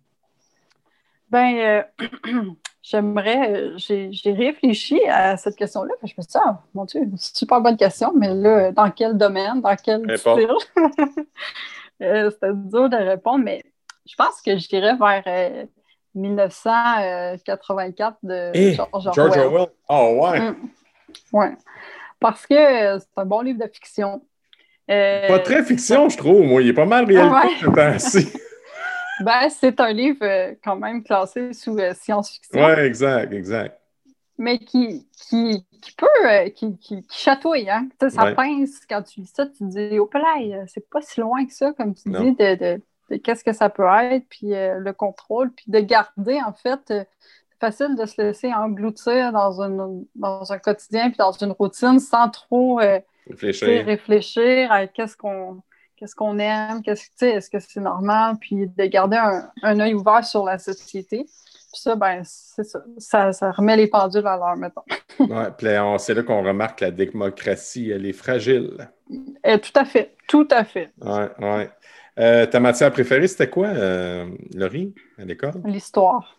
Ben, 1.28 1.84
euh, 2.00 2.50
j'aimerais, 2.82 3.72
j'ai 3.76 4.32
réfléchi 4.32 5.00
à 5.06 5.36
cette 5.36 5.56
question-là. 5.56 5.94
Je 6.02 6.14
me 6.16 6.22
suis 6.22 6.32
dit, 6.32 6.38
ah, 6.42 6.62
mon 6.74 6.84
Dieu, 6.84 7.02
super 7.16 7.60
bonne 7.60 7.76
question, 7.76 8.12
mais 8.16 8.34
là, 8.34 8.72
dans 8.72 8.90
quel 8.90 9.16
domaine, 9.16 9.60
dans 9.60 9.76
quel 9.76 10.18
style? 10.18 10.48
C'était 12.00 12.54
dur 12.54 12.88
de 12.88 12.96
répondre, 12.96 13.44
mais 13.44 13.62
je 14.08 14.16
pense 14.16 14.40
que 14.40 14.56
je 14.56 14.68
dirais 14.68 14.96
vers 14.96 15.68
1984 16.14 18.18
de 18.22 18.50
eh, 18.54 18.74
George, 18.74 19.38
Orwell. 19.38 19.68
Oh, 19.88 20.18
ouais. 20.22 20.40
Mm. 20.40 20.56
Ouais. 21.32 21.52
Parce 22.18 22.46
que 22.46 22.54
euh, 22.54 22.98
c'est 22.98 23.06
un 23.16 23.24
bon 23.24 23.40
livre 23.40 23.58
de 23.58 23.70
fiction. 23.72 24.22
Euh, 24.90 25.28
pas 25.28 25.38
très 25.38 25.64
fiction, 25.64 26.08
je 26.08 26.16
trouve. 26.16 26.44
Moi, 26.44 26.62
il 26.62 26.68
est 26.68 26.74
pas 26.74 26.84
mal 26.84 27.06
réalité 27.06 27.66
ouais. 27.66 27.70
ben, 29.20 29.48
c'est 29.48 29.80
un 29.80 29.92
livre 29.92 30.22
euh, 30.22 30.54
quand 30.62 30.76
même 30.76 31.02
classé 31.02 31.52
sous 31.52 31.78
science-fiction. 31.94 32.64
Oui, 32.64 32.72
exact, 32.80 33.32
exact. 33.32 33.78
Mais 34.36 34.58
qui, 34.58 35.06
qui, 35.12 35.64
qui 35.80 35.92
peut, 35.92 36.48
qui, 36.54 36.76
qui, 36.78 37.06
chatouille, 37.10 37.68
hein? 37.68 37.88
ça 38.00 38.32
pince 38.32 38.80
quand 38.88 39.02
tu 39.02 39.20
lis 39.20 39.32
ça, 39.34 39.46
tu 39.46 39.58
te 39.58 39.64
dis, 39.64 39.98
oh, 39.98 40.08
c'est 40.66 40.88
pas 40.88 41.02
si 41.02 41.20
loin 41.20 41.44
que 41.44 41.52
ça, 41.52 41.72
comme 41.72 41.94
tu 41.94 42.08
dis, 42.08 42.34
de, 42.34 42.54
de 42.54 42.82
qu'est-ce 43.18 43.44
que 43.44 43.52
ça 43.52 43.68
peut 43.68 43.86
être, 43.86 44.24
puis 44.28 44.54
euh, 44.54 44.78
le 44.78 44.92
contrôle, 44.92 45.50
puis 45.52 45.64
de 45.68 45.80
garder, 45.80 46.40
en 46.46 46.52
fait, 46.52 46.80
c'est 46.86 47.00
euh, 47.00 47.04
facile 47.60 47.96
de 47.96 48.06
se 48.06 48.20
laisser 48.20 48.52
engloutir 48.52 49.32
dans, 49.32 50.04
dans 50.14 50.52
un 50.52 50.58
quotidien, 50.58 51.08
puis 51.10 51.18
dans 51.18 51.32
une 51.32 51.52
routine 51.52 51.98
sans 51.98 52.28
trop 52.30 52.80
euh, 52.80 53.00
réfléchir. 53.28 54.72
à 54.72 54.86
qu'est-ce 54.86 55.16
qu'on 55.16 55.62
qu'est-ce 55.96 56.14
qu'on 56.14 56.38
aime, 56.38 56.80
qu'est-ce 56.82 57.24
est-ce 57.24 57.50
que 57.50 57.58
c'est 57.58 57.80
normal, 57.80 58.36
puis 58.40 58.66
de 58.66 58.84
garder 58.86 59.18
un, 59.18 59.50
un 59.62 59.80
œil 59.80 59.92
ouvert 59.92 60.24
sur 60.24 60.44
la 60.46 60.58
société. 60.58 61.26
Puis 61.72 61.82
ça, 61.82 61.94
ben, 61.94 62.22
c'est 62.24 62.64
ça. 62.64 63.32
ça. 63.32 63.52
remet 63.52 63.76
les 63.76 63.86
pendules 63.86 64.26
à 64.26 64.36
l'heure, 64.36 64.56
mettons. 64.56 64.82
oui, 65.20 65.44
puis 65.56 65.68
c'est 65.98 66.14
là 66.14 66.22
qu'on 66.22 66.42
remarque 66.42 66.78
que 66.80 66.86
la 66.86 66.90
démocratie, 66.90 67.90
elle 67.90 68.06
est 68.06 68.14
fragile. 68.14 68.90
tout 69.08 69.72
à 69.78 69.84
fait, 69.84 70.16
tout 70.26 70.48
à 70.50 70.64
fait. 70.64 70.90
Oui, 71.00 71.22
oui. 71.38 71.64
Euh, 72.18 72.46
ta 72.46 72.60
matière 72.60 72.90
préférée, 72.92 73.28
c'était 73.28 73.48
quoi, 73.48 73.68
euh, 73.68 74.28
Laurie, 74.54 74.94
à 75.18 75.24
l'école? 75.24 75.54
L'histoire. 75.64 76.38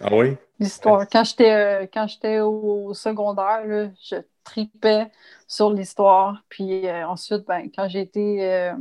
Ah 0.00 0.08
oui? 0.12 0.36
L'histoire. 0.58 1.06
Quand 1.10 1.24
j'étais 1.24 1.52
euh, 1.52 1.86
quand 1.92 2.06
j'étais 2.06 2.40
au 2.40 2.92
secondaire, 2.94 3.62
je 4.02 4.16
tripais 4.44 5.06
sur 5.46 5.72
l'histoire. 5.72 6.42
Puis 6.48 6.90
ensuite, 6.90 7.46
ben, 7.46 7.68
quand 7.74 7.88
j'ai 7.88 8.00
été 8.00 8.72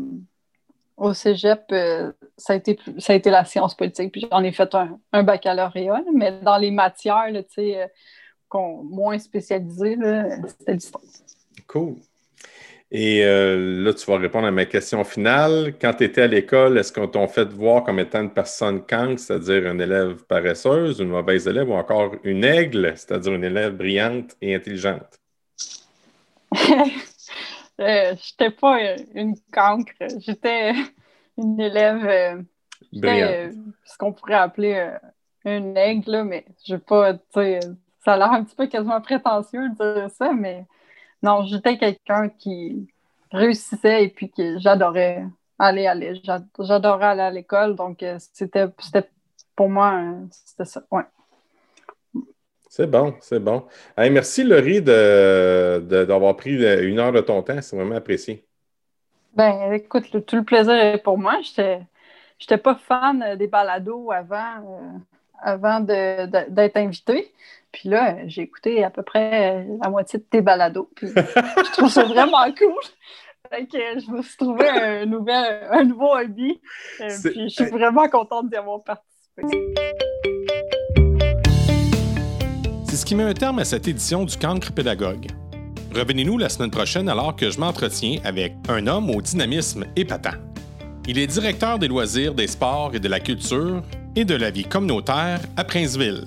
au 0.96 1.14
cégep, 1.14 1.74
ça, 2.38 2.54
a 2.54 2.56
été, 2.56 2.80
ça 2.98 3.14
a 3.14 3.16
été 3.16 3.30
la 3.30 3.46
science 3.46 3.76
politique. 3.76 4.12
Puis 4.12 4.28
j'en 4.32 4.44
ai 4.44 4.52
fait 4.52 4.76
un, 5.14 5.24
baccalauréat. 5.24 6.04
Mais 6.14 6.40
dans 6.42 6.58
les 6.58 6.72
matières, 6.72 7.32
moins 8.84 9.20
spécialisé, 9.20 9.98
c'était 10.48 10.74
l'histoire. 10.74 11.04
Cool. 11.68 11.96
Et 12.90 13.26
euh, 13.26 13.84
là, 13.84 13.94
tu 13.94 14.10
vas 14.10 14.18
répondre 14.18 14.48
à 14.48 14.52
ma 14.52 14.66
question 14.66 15.04
finale. 15.04 15.74
Quand 15.80 15.94
tu 15.94 16.06
étais 16.06 16.22
à 16.22 16.28
l'école, 16.28 16.78
est-ce 16.78 16.94
qu'on 16.94 17.08
t'a 17.08 17.28
fait 17.28 17.52
voir 17.52 17.84
comme 17.84 18.00
étant 18.00 18.22
une 18.22 18.34
personne 18.34 18.86
cancre, 18.86 19.20
c'est-à-dire 19.20 19.70
une 19.70 19.82
élève 19.82 20.24
paresseuse, 20.26 21.00
une 21.00 21.10
mauvaise 21.10 21.48
élève, 21.48 21.70
ou 21.70 21.74
encore 21.74 22.16
une 22.24 22.46
aigle, 22.46 22.94
c'est-à-dire 22.96 23.34
une 23.34 23.44
élève 23.44 23.76
brillante 23.76 24.38
et 24.42 24.56
intelligente? 24.56 25.20
euh, 27.82 28.16
j'étais 28.22 28.52
pas 28.52 28.96
une 29.14 29.36
cancre, 29.52 29.92
j'étais 30.26 30.72
une 31.38 31.60
élève 31.60 32.06
euh, 32.06 32.42
brillante. 32.94 33.54
ce 33.84 33.98
qu'on 33.98 34.14
pourrait 34.14 34.36
appeler 34.36 34.94
une 35.44 35.76
aigle, 35.76 36.24
mais 36.24 36.46
je 36.66 36.76
vais 36.76 36.80
pas, 36.80 37.18
ça 37.34 38.14
a 38.14 38.18
l'air 38.18 38.32
un 38.32 38.46
petit 38.46 38.56
peu 38.56 38.68
quasiment 38.68 39.02
prétentieux 39.02 39.68
de 39.78 39.94
dire 40.00 40.10
ça, 40.12 40.32
mais 40.32 40.66
non, 41.24 41.46
j'étais 41.46 41.78
quelqu'un 41.78 42.30
qui 42.30 42.88
réussissait 43.32 44.06
et 44.06 44.10
puis 44.10 44.30
que 44.30 44.60
j'adorais 44.60 45.26
aller 45.60 45.88
à 45.88 45.96
j'adorais 46.60 47.06
aller 47.06 47.22
à 47.22 47.32
l'école, 47.32 47.76
donc 47.76 48.04
euh, 48.04 48.18
c'était 48.34 48.68
pour 49.56 49.70
moi, 49.70 50.02
c'était 50.30 50.66
ça, 50.66 50.84
ouais. 50.92 51.04
C'est 52.70 52.86
bon, 52.86 53.16
c'est 53.22 53.40
bon. 53.40 53.66
merci 53.98 54.44
Laurie 54.44 54.82
d'avoir 54.84 56.36
pris 56.36 56.52
une 56.54 57.00
heure 57.00 57.12
de 57.12 57.22
ton 57.22 57.42
temps, 57.42 57.60
c'est 57.62 57.76
vraiment 57.76 57.96
apprécié. 57.96 58.46
Ben, 59.34 59.72
écoute, 59.74 60.26
tout 60.26 60.36
le 60.36 60.44
plaisir 60.44 60.74
est 60.74 60.98
pour 60.98 61.18
moi. 61.18 61.40
Je 61.42 61.62
n'étais 62.42 62.58
pas 62.58 62.76
fan 62.76 63.36
des 63.38 63.48
balados 63.48 64.12
avant, 64.12 64.36
euh, 64.36 64.98
avant 65.40 65.80
d'être 65.80 66.78
invité. 66.78 67.32
Puis 67.72 67.90
là, 67.90 68.28
j'ai 68.28 68.44
écouté 68.44 68.84
à 68.84 68.90
peu 68.90 69.04
près 69.04 69.66
la 69.82 69.90
moitié 69.90 70.20
de 70.20 70.24
tes 70.24 70.42
balados. 70.42 70.90
Puis 70.96 71.08
je 71.16 71.72
trouve 71.74 71.90
ça 71.90 72.04
vraiment 72.04 72.46
cool. 72.58 72.84
Fait 73.50 73.66
que 73.66 73.78
je 74.00 74.12
me 74.12 74.22
suis 74.22 74.38
trouvé 74.38 74.68
un, 74.68 75.06
nouvel, 75.06 75.68
un 75.72 75.84
nouveau 75.84 76.16
hobby. 76.16 76.60
Euh, 77.02 77.08
puis 77.24 77.50
je 77.50 77.64
suis 77.64 77.70
vraiment 77.70 78.08
contente 78.10 78.50
d'y 78.50 78.58
avoir 78.58 78.84
participé. 78.84 79.44
C'est 82.86 82.96
ce 82.96 83.06
qui 83.06 83.16
met 83.16 83.24
un 83.24 83.34
terme 83.34 83.60
à 83.60 83.66
cette 83.66 83.88
édition 83.88 84.26
du 84.26 84.36
Cancre 84.38 84.74
Pédagogue. 84.74 85.28
Revenez-nous 85.96 86.38
la 86.38 86.50
semaine 86.50 86.72
prochaine 86.72 87.08
alors 87.10 87.36
que 87.36 87.50
je 87.50 87.60
m'entretiens 87.60 88.20
avec 88.24 88.54
un 88.70 88.86
homme 88.88 89.10
au 89.10 89.22
dynamisme 89.22 89.86
épatant. 89.96 90.38
Il 91.08 91.18
est 91.18 91.28
directeur 91.28 91.80
des 91.80 91.88
loisirs, 91.88 92.34
des 92.34 92.48
sports 92.48 92.92
et 92.94 93.00
de 93.00 93.08
la 93.08 93.20
culture 93.20 93.82
et 94.16 94.26
de 94.26 94.36
la 94.36 94.52
vie 94.52 94.66
communautaire 94.66 95.40
à 95.56 95.64
Princeville. 95.64 96.26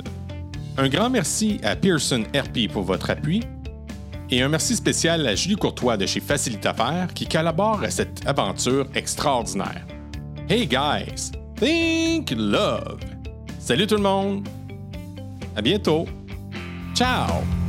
Un 0.81 0.89
grand 0.89 1.11
merci 1.11 1.61
à 1.62 1.76
Pearson 1.76 2.22
RP 2.35 2.72
pour 2.72 2.85
votre 2.85 3.11
appui 3.11 3.43
et 4.31 4.41
un 4.41 4.49
merci 4.49 4.74
spécial 4.74 5.26
à 5.26 5.35
Julie 5.35 5.57
Courtois 5.57 5.99
de 5.99 6.07
chez 6.07 6.20
Facilite 6.20 6.64
Affaires 6.64 7.12
qui 7.12 7.26
collabore 7.26 7.83
à 7.83 7.91
cette 7.91 8.26
aventure 8.26 8.89
extraordinaire. 8.95 9.87
Hey 10.49 10.66
guys, 10.66 11.33
think 11.57 12.31
love. 12.35 12.99
Salut 13.59 13.87
tout 13.87 13.97
le 13.97 14.03
monde. 14.03 14.49
À 15.55 15.61
bientôt. 15.61 16.07
Ciao. 16.95 17.60